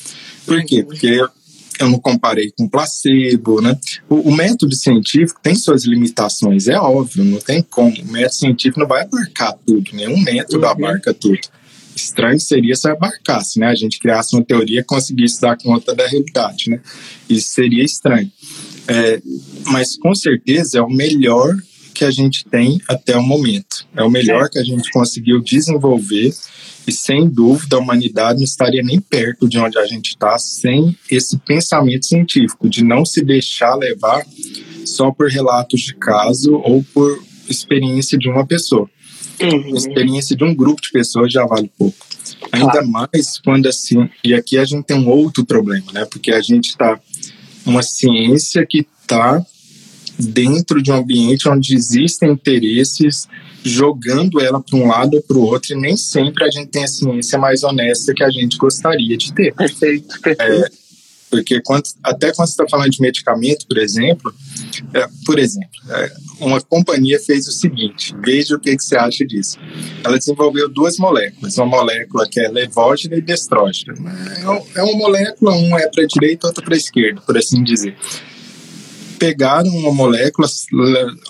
Por 0.47 0.65
quê? 0.65 0.83
Porque 0.83 1.21
eu 1.79 1.89
não 1.89 1.99
comparei 1.99 2.51
com 2.51 2.69
placebo, 2.69 3.61
né? 3.61 3.79
O, 4.09 4.29
o, 4.29 4.33
método 4.37 4.75
científico 4.75 5.41
tem 5.43 5.55
suas 5.55 5.85
limitações, 5.85 6.69
é 6.69 6.79
óbvio, 6.79 7.25
não 7.25 7.39
tem 7.39 7.63
como. 7.63 7.95
O 8.03 8.13
método 8.13 8.35
científico 8.35 8.81
não 8.81 8.87
vai 8.87 9.03
abarcar 9.03 9.57
tudo, 9.67 9.91
nenhum 9.95 10.21
método 10.21 10.65
uhum. 10.65 10.71
abarca 10.71 11.15
tudo. 11.15 11.41
Estranho 11.97 12.39
seria 12.39 12.77
se 12.77 12.89
abarcasse, 12.89 13.59
né? 13.59 13.67
A 13.69 13.75
gente 13.75 13.99
criasse 13.99 14.35
uma 14.37 14.45
teoria 14.45 14.81
e 14.81 14.85
conseguisse 14.85 15.41
dar 15.41 15.57
conta 15.57 15.95
da 15.95 16.07
realidade, 16.07 16.71
né? 16.71 16.81
Isso 17.29 17.49
seria 17.49 17.85
estranho. 17.85 18.31
É, 18.91 19.23
mas 19.67 19.97
com 19.97 20.13
certeza 20.17 20.79
é 20.79 20.83
o 20.83 20.91
melhor 20.91 21.55
que 21.95 22.05
a 22.05 22.11
gente 22.11 22.45
tem 22.45 22.81
até 22.89 23.17
o 23.17 23.23
momento. 23.23 23.87
É 23.95 24.03
o 24.03 24.11
melhor 24.11 24.49
que 24.51 24.59
a 24.59 24.65
gente 24.65 24.91
conseguiu 24.91 25.41
desenvolver 25.41 26.35
e 26.87 26.93
sem 26.93 27.29
dúvida 27.29 27.77
a 27.77 27.79
humanidade 27.79 28.39
não 28.39 28.45
estaria 28.45 28.83
nem 28.83 29.01
perto 29.01 29.49
de 29.49 29.59
onde 29.59 29.79
a 29.79 29.87
gente 29.87 30.09
está 30.09 30.37
sem 30.39 30.97
esse 31.09 31.39
pensamento 31.39 32.05
científico, 32.05 32.69
de 32.69 32.83
não 32.83 33.05
se 33.05 33.23
deixar 33.23 33.77
levar 33.77 34.27
só 34.85 35.13
por 35.13 35.29
relatos 35.29 35.83
de 35.83 35.95
caso 35.95 36.55
ou 36.55 36.85
por 36.93 37.23
experiência 37.49 38.19
de 38.19 38.29
uma 38.29 38.45
pessoa. 38.45 38.91
Uhum. 39.41 39.77
Experiência 39.77 40.37
de 40.37 40.43
um 40.43 40.55
grupo 40.55 40.83
de 40.83 40.91
pessoas 40.91 41.33
já 41.33 41.47
vale 41.47 41.71
pouco. 41.79 42.07
Ainda 42.53 42.73
claro. 42.73 42.89
mais 42.89 43.39
quando 43.45 43.69
assim, 43.69 44.09
e 44.25 44.35
aqui 44.35 44.59
a 44.59 44.65
gente 44.65 44.85
tem 44.85 44.97
um 44.97 45.09
outro 45.09 45.45
problema, 45.45 45.93
né? 45.93 46.05
Porque 46.05 46.33
a 46.33 46.41
gente 46.41 46.71
está 46.71 47.01
uma 47.71 47.83
ciência 47.83 48.67
que 48.69 48.87
está 49.03 49.45
dentro 50.19 50.83
de 50.83 50.91
um 50.91 50.97
ambiente 50.97 51.49
onde 51.49 51.75
existem 51.75 52.33
interesses 52.33 53.27
jogando 53.63 54.41
ela 54.41 54.61
para 54.61 54.79
um 54.79 54.87
lado 54.87 55.15
ou 55.15 55.23
para 55.23 55.37
o 55.37 55.43
outro, 55.43 55.73
e 55.73 55.81
nem 55.81 55.97
sempre 55.97 56.45
a 56.45 56.51
gente 56.51 56.69
tem 56.69 56.85
a 56.85 56.89
ciência 56.89 57.39
mais 57.39 57.63
honesta 57.63 58.13
que 58.15 58.23
a 58.23 58.31
gente 58.31 58.57
gostaria 58.57 59.17
de 59.17 59.33
ter. 59.33 59.55
Perfeito, 59.55 60.21
perfeito. 60.21 60.65
É, 60.65 60.71
porque 61.31 61.61
quando, 61.63 61.85
até 62.03 62.33
quando 62.33 62.49
você 62.49 62.53
está 62.53 62.67
falando 62.69 62.91
de 62.91 63.01
medicamento, 63.01 63.67
por 63.67 63.79
exemplo, 63.79 64.35
é, 64.93 65.07
por 65.25 65.39
exemplo, 65.39 65.71
é, 65.91 66.13
uma 66.41 66.61
companhia 66.61 67.21
fez 67.21 67.47
o 67.47 67.53
seguinte, 67.53 68.15
veja 68.25 68.57
o 68.57 68.61
que, 68.61 68.77
que 68.77 68.83
você 68.83 68.97
acha 68.97 69.25
disso. 69.25 69.59
Ela 70.05 70.19
desenvolveu 70.19 70.69
duas 70.69 70.99
moléculas, 70.99 71.57
uma 71.59 71.67
molécula 71.67 72.29
que 72.29 72.41
é 72.41 72.49
levógena 72.49 73.17
e 73.17 73.21
destrógena. 73.21 73.95
É, 74.39 74.81
é 74.81 74.83
uma 74.83 74.97
molécula, 74.97 75.53
uma 75.53 75.81
é 75.81 75.89
para 75.89 76.05
a 76.05 76.07
direita, 76.07 76.47
outra 76.47 76.65
para 76.65 76.75
a 76.75 76.79
esquerda, 76.79 77.21
por 77.21 77.37
assim 77.39 77.63
dizer 77.63 77.97
pegaram 79.21 79.69
uma 79.69 79.93
molécula, 79.93 80.49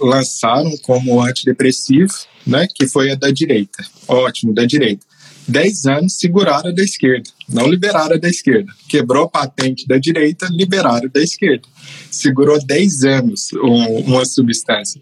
lançaram 0.01 0.71
como 0.79 1.21
antidepressivo, 1.21 2.15
né, 2.47 2.69
que 2.73 2.87
foi 2.87 3.11
a 3.11 3.17
da 3.17 3.33
direita. 3.33 3.85
Ótimo, 4.07 4.55
da 4.55 4.65
direita. 4.65 5.05
Dez 5.47 5.87
anos 5.87 6.17
seguraram 6.17 6.71
a 6.71 6.73
da 6.73 6.85
esquerda. 6.85 7.29
Não 7.53 7.67
liberaram 7.67 8.19
da 8.19 8.29
esquerda. 8.29 8.73
Quebrou 8.89 9.25
a 9.25 9.29
patente 9.29 9.87
da 9.87 9.99
direita, 9.99 10.49
liberaram 10.51 11.09
da 11.13 11.21
esquerda. 11.21 11.67
Segurou 12.11 12.65
10 12.65 13.05
anos 13.05 13.49
um, 13.55 13.99
uma 14.01 14.25
substância. 14.25 15.01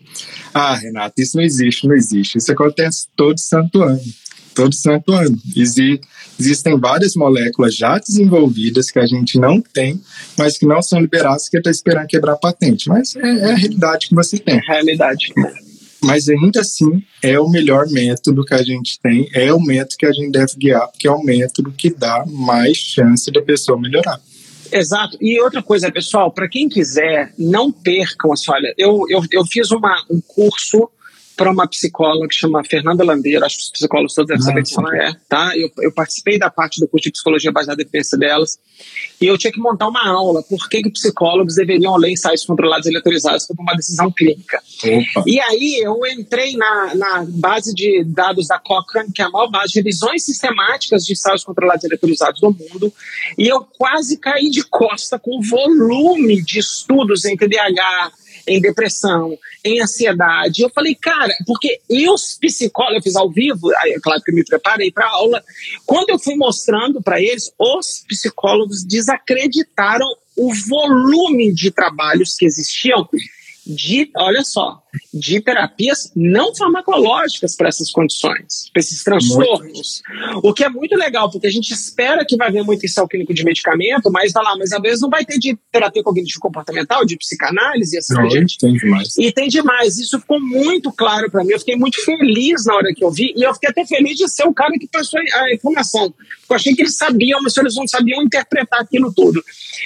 Ah, 0.53 0.75
Renato, 0.75 1.21
isso 1.21 1.37
não 1.37 1.45
existe, 1.45 1.87
não 1.87 1.95
existe. 1.95 2.39
Isso 2.39 2.51
acontece 2.51 3.07
todo 3.15 3.39
santo 3.39 3.83
ano. 3.83 4.01
Todo 4.55 4.75
santo 4.75 5.13
ano. 5.13 5.39
Exi 5.55 6.01
existem 6.41 6.79
várias 6.79 7.17
moléculas 7.17 7.75
já 7.75 7.99
desenvolvidas 7.99 8.91
que 8.91 8.99
a 8.99 9.07
gente 9.07 9.39
não 9.39 9.61
tem, 9.61 10.01
mas 10.39 10.57
que 10.57 10.67
não 10.67 10.81
são 10.81 11.01
liberadas, 11.01 11.49
que 11.49 11.59
está 11.59 11.71
esperando 11.71 12.07
quebrar 12.07 12.35
a 12.35 12.37
patente. 12.37 12.89
Mas 12.89 13.17
é, 13.17 13.21
é 13.21 13.53
a 13.53 13.57
realidade 13.57 14.09
que 14.09 14.15
você 14.15 14.39
tem. 14.39 14.57
É 14.57 14.61
realidade 14.67 15.33
mas 16.03 16.29
ainda 16.29 16.61
assim 16.61 17.03
é 17.23 17.39
o 17.39 17.49
melhor 17.49 17.87
método 17.91 18.45
que 18.45 18.55
a 18.55 18.63
gente 18.63 18.99
tem, 19.01 19.29
é 19.35 19.53
o 19.53 19.61
método 19.61 19.97
que 19.99 20.07
a 20.07 20.13
gente 20.13 20.31
deve 20.31 20.53
guiar, 20.57 20.89
porque 20.89 21.09
é 21.09 21.11
o 21.11 21.23
método 21.23 21.73
que 21.73 21.91
dá 21.91 22.25
mais 22.27 22.77
chance 22.77 23.31
da 23.31 23.43
pessoa 23.43 23.81
melhorar. 23.81 24.21
Exato. 24.71 25.17
E 25.21 25.41
outra 25.41 25.63
coisa, 25.63 25.91
pessoal, 25.91 26.31
para 26.31 26.49
quem 26.49 26.69
quiser, 26.69 27.33
não 27.39 27.73
percam 27.73 28.33
assim, 28.33 28.51
olha, 28.51 28.75
eu, 28.77 29.05
eu, 29.09 29.23
eu 29.33 29.45
fiz 29.47 29.71
uma, 29.71 30.05
um 30.11 30.21
curso 30.21 30.91
para 31.39 31.53
uma 31.53 31.69
psicóloga 31.69 32.27
que 32.27 32.35
chama 32.35 32.65
Fernanda 32.65 33.05
Landeiro, 33.05 33.45
acho 33.45 33.59
que 33.59 33.63
os 33.63 33.71
psicólogos 33.71 34.13
todos 34.13 34.29
devem 34.29 34.43
saber 34.43 34.65
quem 34.65 34.77
ela 34.77 35.09
é, 35.09 35.17
tá? 35.29 35.53
Eu, 35.57 35.71
eu 35.79 35.93
participei 35.93 36.37
da 36.37 36.51
parte 36.51 36.81
do 36.81 36.89
curso 36.89 37.05
de 37.05 37.13
psicologia 37.13 37.53
baseada 37.53 37.81
na 37.81 37.85
defesa 37.85 38.19
delas, 38.19 38.59
e 39.21 39.27
eu 39.27 39.39
tinha 39.39 39.53
que 39.53 39.61
montar 39.61 39.87
uma 39.87 40.05
aula 40.09 40.43
por 40.43 40.69
que, 40.69 40.83
que 40.83 40.91
psicólogos 40.91 41.55
deveriam 41.55 41.97
ler 41.97 42.11
ensaios 42.11 42.45
controlados 42.45 42.87
e 42.87 42.91
eletrizados 42.91 43.47
para 43.47 43.63
uma 43.63 43.75
decisão 43.75 44.11
clínica. 44.11 44.61
Opa. 44.83 45.25
E 45.29 45.39
aí 45.39 45.81
eu 45.81 45.97
entrei 46.07 46.57
na, 46.57 46.95
na 46.97 47.25
base 47.29 47.73
de 47.73 48.03
dados 48.05 48.49
da 48.49 48.59
Cochrane, 48.59 49.13
que 49.13 49.23
é 49.23 49.25
a 49.25 49.31
maior 49.31 49.49
base 49.49 49.75
de 49.75 49.79
revisões 49.79 50.25
sistemáticas 50.25 51.05
de 51.05 51.13
ensaios 51.13 51.45
controlados 51.45 51.85
e 51.85 51.87
eletrizados 51.87 52.41
do 52.41 52.51
mundo, 52.51 52.93
e 53.39 53.47
eu 53.47 53.61
quase 53.61 54.17
caí 54.17 54.51
de 54.51 54.65
costa 54.65 55.21
com 55.21 55.39
o 55.39 55.43
volume 55.43 56.43
de 56.43 56.59
estudos 56.59 57.25
em 57.25 57.37
TDAH, 57.37 58.13
em 58.49 58.61
depressão, 58.61 59.37
em 59.65 59.81
ansiedade. 59.81 60.63
Eu 60.63 60.71
falei, 60.71 60.95
cara, 60.95 61.33
porque 61.47 61.81
eu, 61.89 62.15
psicólogo, 62.41 62.97
eu 62.97 63.03
fiz 63.03 63.17
ao 63.17 63.31
vivo, 63.31 63.73
é 63.73 64.01
claro 64.01 64.23
que 64.23 64.31
eu 64.31 64.35
me 64.35 64.45
preparei 64.45 64.91
para 64.91 65.09
aula. 65.09 65.43
Quando 65.87 66.11
eu 66.11 66.19
fui 66.19 66.37
mostrando 66.37 67.03
para 67.03 67.21
eles, 67.21 67.53
os 67.59 68.05
psicólogos 68.09 68.85
desacreditaram 68.85 70.07
o 70.37 70.53
volume 70.69 71.53
de 71.53 71.71
trabalhos 71.71 72.37
que 72.37 72.47
existiam 72.47 73.09
de, 73.67 74.11
olha 74.17 74.43
só, 74.43 74.83
de 75.13 75.41
terapias 75.41 76.13
não 76.15 76.55
farmacológicas 76.55 77.57
para 77.57 77.69
essas 77.69 77.91
condições, 77.91 78.71
para 78.73 78.81
esses 78.81 79.03
transtornos. 79.03 80.03
Muito. 80.09 80.47
O 80.47 80.53
que 80.53 80.65
é 80.65 80.69
muito 80.69 80.97
legal, 80.97 81.31
porque 81.31 81.47
a 81.47 81.51
gente 81.51 81.73
espera 81.73 82.25
que 82.25 82.37
vai 82.37 82.49
haver 82.49 82.65
muito 82.65 82.85
ensaio 82.85 83.09
clínico 83.09 83.35
de 83.35 83.45
medicamento, 83.45 84.11
mas 84.11 84.33
vai 84.33 84.45
lá, 84.45 84.57
mas 84.57 84.73
às 84.73 84.81
vezes 84.81 85.01
não 85.01 85.11
vai 85.11 85.25
ter 85.25 85.39
de 85.39 85.57
terapia 85.71 86.03
cognitivo 86.03 86.41
comportamental, 86.41 87.05
de 87.05 87.17
psicanálise 87.17 87.97
e 87.97 87.99
assim 87.99 88.15
por 88.15 88.29
diante. 88.29 88.59
Tem 88.59 88.73
demais. 88.73 89.19
E 89.19 89.33
tem 89.33 89.49
demais. 89.49 89.99
Isso 89.99 90.19
ficou 90.21 90.41
muito 90.41 90.93
claro 90.93 91.31
para 91.31 91.45
mim. 91.45 91.53
Eu 91.53 91.59
fiquei 91.59 91.77
muito 91.77 92.03
feliz 92.05 92.65
na 92.65 92.75
hora 92.75 92.93
que 92.95 93.05
eu 93.05 93.11
vi, 93.11 93.33
e 93.37 93.43
eu 93.43 93.53
fiquei 93.55 93.71
até 93.71 93.85
feliz 93.85 94.17
de 94.17 94.29
ser 94.29 94.47
o 94.47 94.55
cara 94.55 94.73
que 94.79 94.89
passou 94.89 95.21
a 95.21 95.55
informação. 95.55 96.15
Eu 96.49 96.57
achei 96.57 96.75
que 96.75 96.83
eles 96.83 96.97
sabiam, 96.97 97.41
mas 97.43 97.57
eles 97.57 97.75
não 97.75 97.87
sabiam 97.87 98.23
interpretar 98.23 98.81
aquilo 98.81 99.13
tudo. 99.13 99.43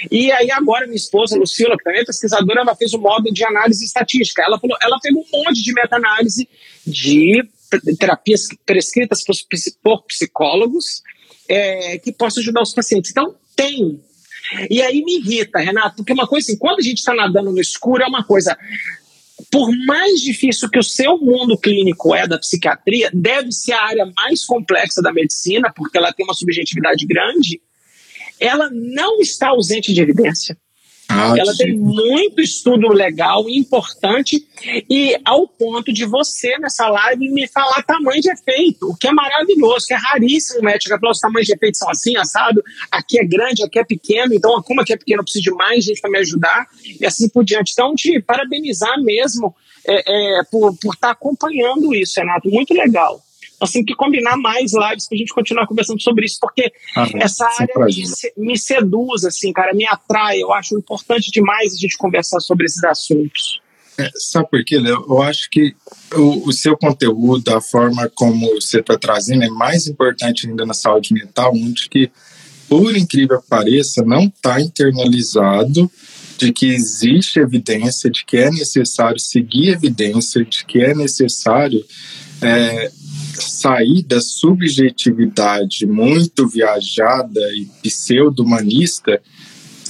E 0.09 0.31
aí 0.31 0.49
agora 0.51 0.85
minha 0.85 0.95
esposa, 0.95 1.37
Lucila, 1.37 1.77
que 1.77 1.83
também 1.83 2.01
é 2.01 2.05
pesquisadora, 2.05 2.61
ela 2.61 2.75
fez 2.75 2.93
o 2.93 2.97
um 2.97 3.01
modo 3.01 3.31
de 3.31 3.43
análise 3.43 3.83
estatística. 3.83 4.41
Ela 4.41 4.59
falou, 4.59 4.77
ela 4.81 4.92
pegou 4.99 5.23
um 5.23 5.43
monte 5.43 5.61
de 5.61 5.73
meta-análise 5.73 6.47
de 6.85 7.43
terapias 7.97 8.47
prescritas 8.65 9.23
por 9.81 10.03
psicólogos 10.03 11.01
é, 11.47 11.97
que 11.99 12.11
possam 12.11 12.41
ajudar 12.41 12.61
os 12.61 12.73
pacientes. 12.73 13.11
Então, 13.11 13.35
tem. 13.55 14.01
E 14.69 14.81
aí 14.81 15.03
me 15.03 15.17
irrita, 15.17 15.59
Renato, 15.59 15.97
porque 15.97 16.13
uma 16.13 16.27
coisa 16.27 16.45
assim, 16.45 16.57
quando 16.57 16.79
a 16.79 16.83
gente 16.83 16.99
está 16.99 17.13
nadando 17.13 17.51
no 17.51 17.61
escuro, 17.61 18.03
é 18.03 18.07
uma 18.07 18.23
coisa. 18.23 18.57
Por 19.51 19.71
mais 19.85 20.21
difícil 20.21 20.69
que 20.69 20.79
o 20.79 20.83
seu 20.83 21.17
mundo 21.17 21.57
clínico 21.57 22.13
é 22.13 22.27
da 22.27 22.37
psiquiatria, 22.37 23.09
deve 23.13 23.51
ser 23.51 23.73
a 23.73 23.83
área 23.83 24.11
mais 24.15 24.45
complexa 24.45 25.01
da 25.01 25.11
medicina, 25.11 25.71
porque 25.75 25.97
ela 25.97 26.13
tem 26.13 26.25
uma 26.25 26.33
subjetividade 26.33 27.05
grande, 27.05 27.61
ela 28.39 28.69
não 28.71 29.19
está 29.19 29.49
ausente 29.49 29.93
de 29.93 30.01
evidência. 30.01 30.57
Ah, 31.09 31.33
ela 31.37 31.53
tem 31.55 31.77
muito 31.77 32.41
estudo 32.41 32.87
legal 32.89 33.47
e 33.49 33.57
importante 33.57 34.47
e 34.89 35.17
ao 35.25 35.47
ponto 35.47 35.91
de 35.91 36.05
você 36.05 36.57
nessa 36.57 36.87
live 36.87 37.29
me 37.29 37.47
falar 37.47 37.83
tamanho 37.83 38.21
de 38.21 38.31
efeito, 38.31 38.89
o 38.89 38.95
que 38.95 39.07
é 39.07 39.11
maravilhoso, 39.11 39.85
que 39.85 39.93
é 39.93 39.97
raríssimo 39.97 40.63
médico 40.63 40.97
falar 40.97 41.11
os 41.11 41.19
tamanhos 41.19 41.47
de 41.47 41.53
efeito 41.53 41.77
são 41.77 41.89
assim, 41.89 42.15
assado, 42.15 42.63
aqui 42.89 43.19
é 43.19 43.25
grande, 43.25 43.63
aqui 43.63 43.79
é 43.79 43.83
pequeno, 43.83 44.33
então 44.33 44.61
como 44.63 44.81
aqui 44.81 44.93
é 44.93 44.97
pequeno 44.97 45.19
eu 45.19 45.23
preciso 45.23 45.43
de 45.43 45.51
mais 45.51 45.83
gente 45.83 46.01
para 46.01 46.09
me 46.09 46.19
ajudar 46.19 46.67
e 46.99 47.05
assim 47.05 47.27
por 47.27 47.43
diante. 47.43 47.73
Então 47.73 47.93
te 47.95 48.21
parabenizar 48.21 49.01
mesmo 49.01 49.53
é, 49.85 50.39
é, 50.39 50.43
por 50.49 50.71
estar 50.71 50.95
tá 50.99 51.11
acompanhando 51.11 51.93
isso, 51.93 52.19
Renato, 52.19 52.49
muito 52.49 52.73
legal 52.73 53.21
nós 53.63 53.71
temos 53.71 53.85
que 53.87 53.95
combinar 53.95 54.35
mais 54.35 54.73
lives 54.73 55.07
para 55.07 55.15
a 55.15 55.17
gente 55.17 55.33
continuar 55.33 55.65
conversando 55.65 56.01
sobre 56.01 56.25
isso, 56.25 56.37
porque 56.41 56.69
ah, 56.97 57.07
essa 57.15 57.45
área 57.45 57.73
me, 57.85 58.03
me, 58.45 58.57
seduz, 58.57 59.23
assim, 59.23 59.53
cara, 59.53 59.73
me 59.73 59.87
atrai. 59.87 60.41
Eu 60.41 60.51
acho 60.51 60.77
importante 60.77 61.31
demais 61.31 61.73
a 61.73 61.77
gente 61.77 61.97
conversar 61.97 62.41
sobre 62.41 62.65
esses 62.65 62.83
assuntos. 62.83 63.61
É, 63.97 64.09
sabe 64.15 64.49
por 64.49 64.65
quê, 64.65 64.77
Léo? 64.79 65.05
Eu 65.07 65.21
acho 65.21 65.49
que 65.49 65.73
o, 66.13 66.49
o, 66.49 66.51
seu 66.51 66.75
conteúdo, 66.75 67.55
a 67.55 67.61
forma 67.61 68.11
como 68.13 68.53
você 68.55 68.81
está 68.81 68.97
trazendo, 68.97 69.43
é 69.43 69.49
mais 69.49 69.87
importante 69.87 70.45
ainda 70.45 70.65
na 70.65 70.73
saúde 70.73 71.13
mental, 71.13 71.53
onde 71.55 71.87
que, 71.87 72.11
por 72.67 72.97
incrível 72.97 73.41
que 73.41 73.47
pareça, 73.47 74.03
não 74.03 74.25
está 74.25 74.59
internalizado 74.59 75.89
de 76.37 76.51
que 76.51 76.65
existe 76.65 77.39
evidência, 77.39 78.09
de 78.09 78.25
que 78.25 78.35
é 78.35 78.51
necessário 78.51 79.19
seguir 79.19 79.69
evidência, 79.69 80.43
de 80.43 80.65
que 80.65 80.81
é 80.81 80.93
necessário 80.93 81.85
é, 82.41 82.91
sair 83.41 84.03
da 84.03 84.21
subjetividade 84.21 85.85
muito 85.85 86.47
viajada 86.47 87.41
e 87.55 87.67
pseudo-humanista 87.81 89.21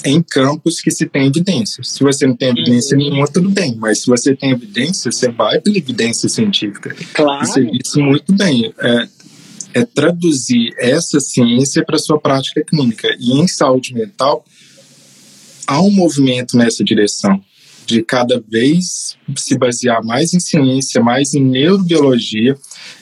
em 0.06 0.22
campos 0.22 0.82
que 0.82 0.92
se 0.92 1.06
tem 1.06 1.28
evidência. 1.28 1.84
Se 1.84 2.04
você 2.04 2.28
não 2.28 2.36
tem 2.36 2.50
evidência 2.50 2.98
uhum. 2.98 3.04
nenhuma, 3.04 3.28
tudo 3.28 3.50
bem, 3.50 3.76
mas 3.78 4.00
se 4.00 4.08
você 4.08 4.36
tem 4.36 4.52
evidência, 4.52 5.12
você 5.12 5.30
vai 5.30 5.60
pela 5.60 5.78
evidência 5.78 6.28
científica. 6.28 6.96
Claro. 7.14 7.46
Você 7.46 7.62
isso 7.82 8.00
muito 8.02 8.34
bem. 8.34 8.74
É, 8.80 9.08
é 9.76 9.86
traduzir 9.86 10.74
essa 10.78 11.20
ciência 11.20 11.84
para 11.86 11.98
sua 11.98 12.20
prática 12.20 12.64
clínica. 12.64 13.08
E 13.20 13.34
em 13.34 13.48
saúde 13.48 13.94
mental, 13.94 14.46
há 15.66 15.82
um 15.82 15.92
movimento 15.92 16.58
nessa 16.58 16.84
direção 16.84 17.42
de 17.86 18.02
cada 18.04 18.44
vez 18.48 19.18
se 19.36 19.58
basear 19.58 20.04
mais 20.04 20.34
em 20.34 20.40
ciência, 20.40 21.02
mais 21.02 21.34
em 21.34 21.44
neurobiologia. 21.44 22.56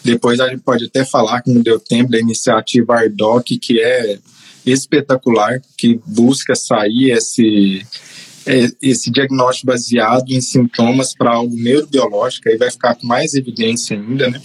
Depois 0.03 0.39
a 0.39 0.49
gente 0.49 0.61
pode 0.61 0.85
até 0.85 1.05
falar, 1.05 1.41
não 1.45 1.61
deu 1.61 1.79
tempo, 1.79 2.11
da 2.11 2.19
iniciativa 2.19 2.95
ARDOC, 2.95 3.57
que 3.57 3.79
é 3.81 4.19
espetacular, 4.65 5.61
que 5.77 5.99
busca 6.05 6.55
sair 6.55 7.11
esse, 7.11 7.85
é, 8.45 8.67
esse 8.81 9.11
diagnóstico 9.11 9.67
baseado 9.67 10.29
em 10.29 10.41
sintomas 10.41 11.13
para 11.15 11.31
algo 11.31 11.55
neurobiológico, 11.55 12.49
aí 12.49 12.57
vai 12.57 12.71
ficar 12.71 12.95
com 12.95 13.07
mais 13.07 13.33
evidência 13.33 13.97
ainda, 13.97 14.29
né? 14.29 14.41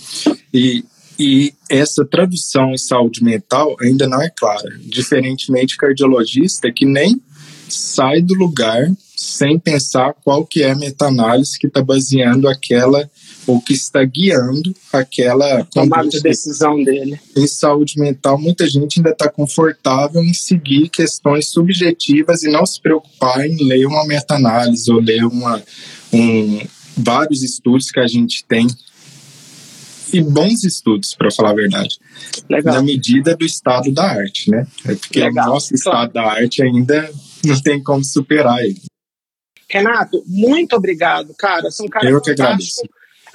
E, 0.53 0.85
e 1.19 1.55
essa 1.71 2.05
tradução 2.05 2.73
em 2.73 2.79
saúde 2.79 3.23
mental 3.23 3.77
ainda 3.81 4.07
não 4.07 4.21
é 4.21 4.31
clara, 4.31 4.79
diferentemente 4.81 5.77
cardiologista 5.77 6.71
que 6.71 6.85
nem 6.85 7.21
sai 7.69 8.21
do 8.21 8.35
lugar 8.35 8.91
sem 9.17 9.59
pensar 9.59 10.15
qual 10.23 10.47
que 10.47 10.63
é 10.63 10.71
a 10.71 10.77
meta-análise 10.77 11.59
que 11.59 11.67
está 11.67 11.83
baseando 11.83 12.49
aquela 12.49 13.11
ou 13.47 13.61
que 13.61 13.73
está 13.73 14.05
guiando 14.05 14.75
aquela 14.93 15.65
tomada 15.65 16.09
de 16.09 16.21
decisão 16.21 16.83
dele. 16.83 17.19
Em 17.37 17.47
saúde 17.47 17.99
mental, 17.99 18.39
muita 18.39 18.69
gente 18.69 18.99
ainda 18.99 19.11
está 19.11 19.29
confortável 19.29 20.23
em 20.23 20.35
seguir 20.35 20.89
questões 20.89 21.49
subjetivas 21.49 22.43
e 22.43 22.51
não 22.51 22.67
se 22.67 22.81
preocupar 22.81 23.47
em 23.47 23.57
ler 23.67 23.87
uma 23.87 24.05
meta-análise 24.05 24.91
ou 24.91 25.01
ler 25.01 25.25
uma, 25.25 25.63
um, 26.13 26.61
vários 26.97 27.43
estudos 27.43 27.91
que 27.91 28.01
a 28.01 28.07
gente 28.07 28.45
tem 28.45 28.67
e 30.13 30.23
bons 30.23 30.65
estudos, 30.65 31.15
para 31.15 31.31
falar 31.31 31.51
a 31.51 31.55
verdade. 31.55 31.99
Legal. 32.49 32.75
Na 32.75 32.83
medida 32.83 33.37
do 33.37 33.45
estado 33.45 33.93
da 33.93 34.05
arte, 34.05 34.51
né? 34.51 34.67
É 34.85 34.95
porque 34.95 35.21
Legal. 35.21 35.49
o 35.49 35.55
nosso 35.55 35.75
estado 35.75 36.13
da 36.13 36.23
arte 36.23 36.63
ainda 36.63 37.11
não 37.45 37.61
tem 37.61 37.83
como 37.83 38.05
superar 38.05 38.63
ele. 38.63 38.81
Renato, 39.69 40.23
muito 40.27 40.77
obrigado, 40.77 41.35
cara. 41.37 41.71
São 41.71 41.89
cara 41.89 42.09
Eu 42.09 42.21
que 42.21 42.31
agradeço. 42.31 42.83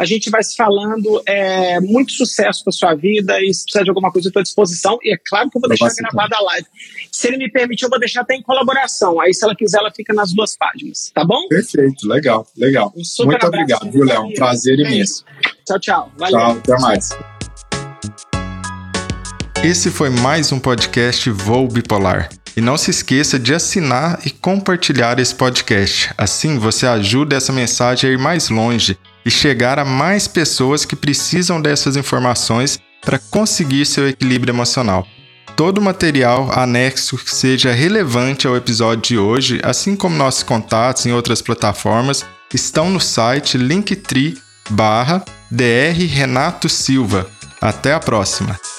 A 0.02 0.06
gente 0.06 0.32
vai 0.32 0.42
se 0.42 0.56
falando. 0.56 1.22
É, 1.28 1.80
muito 1.80 2.12
sucesso 2.14 2.64
para 2.64 2.74
sua 2.74 2.96
vida 2.96 3.40
e 3.40 3.54
se 3.54 3.64
precisar 3.66 3.84
de 3.84 3.92
alguma 3.92 4.12
coisa, 4.12 4.28
eu 4.28 4.30
estou 4.30 4.40
à 4.40 4.44
disposição. 4.44 4.98
E 5.04 5.14
é 5.14 5.18
claro 5.24 5.48
que 5.48 5.58
eu 5.58 5.62
vou 5.62 5.70
deixar 5.70 5.94
gravada 5.94 6.38
a 6.38 6.42
live. 6.42 6.66
Se 7.12 7.28
ele 7.28 7.38
me 7.38 7.52
permitir, 7.52 7.84
eu 7.84 7.90
vou 7.90 8.00
deixar 8.00 8.22
até 8.22 8.34
em 8.34 8.42
colaboração. 8.42 9.22
Aí, 9.22 9.32
se 9.32 9.44
ela 9.44 9.56
quiser, 9.56 9.78
ela 9.78 9.92
fica 9.92 10.12
nas 10.12 10.34
duas 10.34 10.58
páginas. 10.58 11.12
Tá 11.14 11.24
bom? 11.24 11.48
Perfeito, 11.50 12.08
legal, 12.08 12.48
legal. 12.58 12.92
Um 12.98 13.26
muito 13.26 13.46
obrigado, 13.46 13.92
viu, 13.92 14.04
Léo? 14.04 14.24
Um 14.24 14.34
prazer 14.34 14.80
imenso. 14.80 15.24
Tchau, 15.68 15.80
tchau. 15.80 16.12
Valeu. 16.18 16.40
Tchau, 16.40 16.52
até 16.52 16.80
mais. 16.80 17.10
Esse 19.64 19.92
foi 19.92 20.10
mais 20.10 20.52
um 20.52 20.60
podcast 20.60 21.30
Voo 21.30 21.68
Bipolar. 21.68 22.28
E 22.58 22.60
não 22.60 22.76
se 22.76 22.90
esqueça 22.90 23.38
de 23.38 23.54
assinar 23.54 24.20
e 24.26 24.32
compartilhar 24.32 25.20
esse 25.20 25.36
podcast. 25.36 26.12
Assim 26.18 26.58
você 26.58 26.88
ajuda 26.88 27.36
essa 27.36 27.54
mensagem 27.54 28.10
a 28.10 28.14
ir 28.14 28.18
mais 28.18 28.50
longe 28.50 28.98
e 29.26 29.32
chegar 29.32 29.80
a 29.80 29.86
mais 29.86 30.28
pessoas 30.28 30.86
que 30.86 30.96
precisam 30.96 31.62
dessas 31.62 31.96
informações 31.96 32.80
para 33.02 33.20
conseguir 33.20 33.86
seu 33.86 34.08
equilíbrio 34.08 34.52
emocional. 34.52 35.08
Todo 35.56 35.82
material 35.82 36.50
anexo 36.58 37.18
que 37.18 37.34
seja 37.34 37.72
relevante 37.72 38.48
ao 38.48 38.56
episódio 38.56 39.02
de 39.02 39.18
hoje, 39.18 39.60
assim 39.64 39.96
como 39.96 40.16
nossos 40.16 40.44
contatos 40.44 41.06
em 41.06 41.12
outras 41.12 41.42
plataformas, 41.42 42.26
estão 42.54 42.90
no 42.90 43.00
site 43.00 43.58
linktree 43.58 44.38
barra 44.70 45.24
Dr. 45.50 46.08
Renato 46.08 46.70
Silva. 46.70 47.30
Até 47.60 47.94
a 47.94 48.00
próxima! 48.00 48.71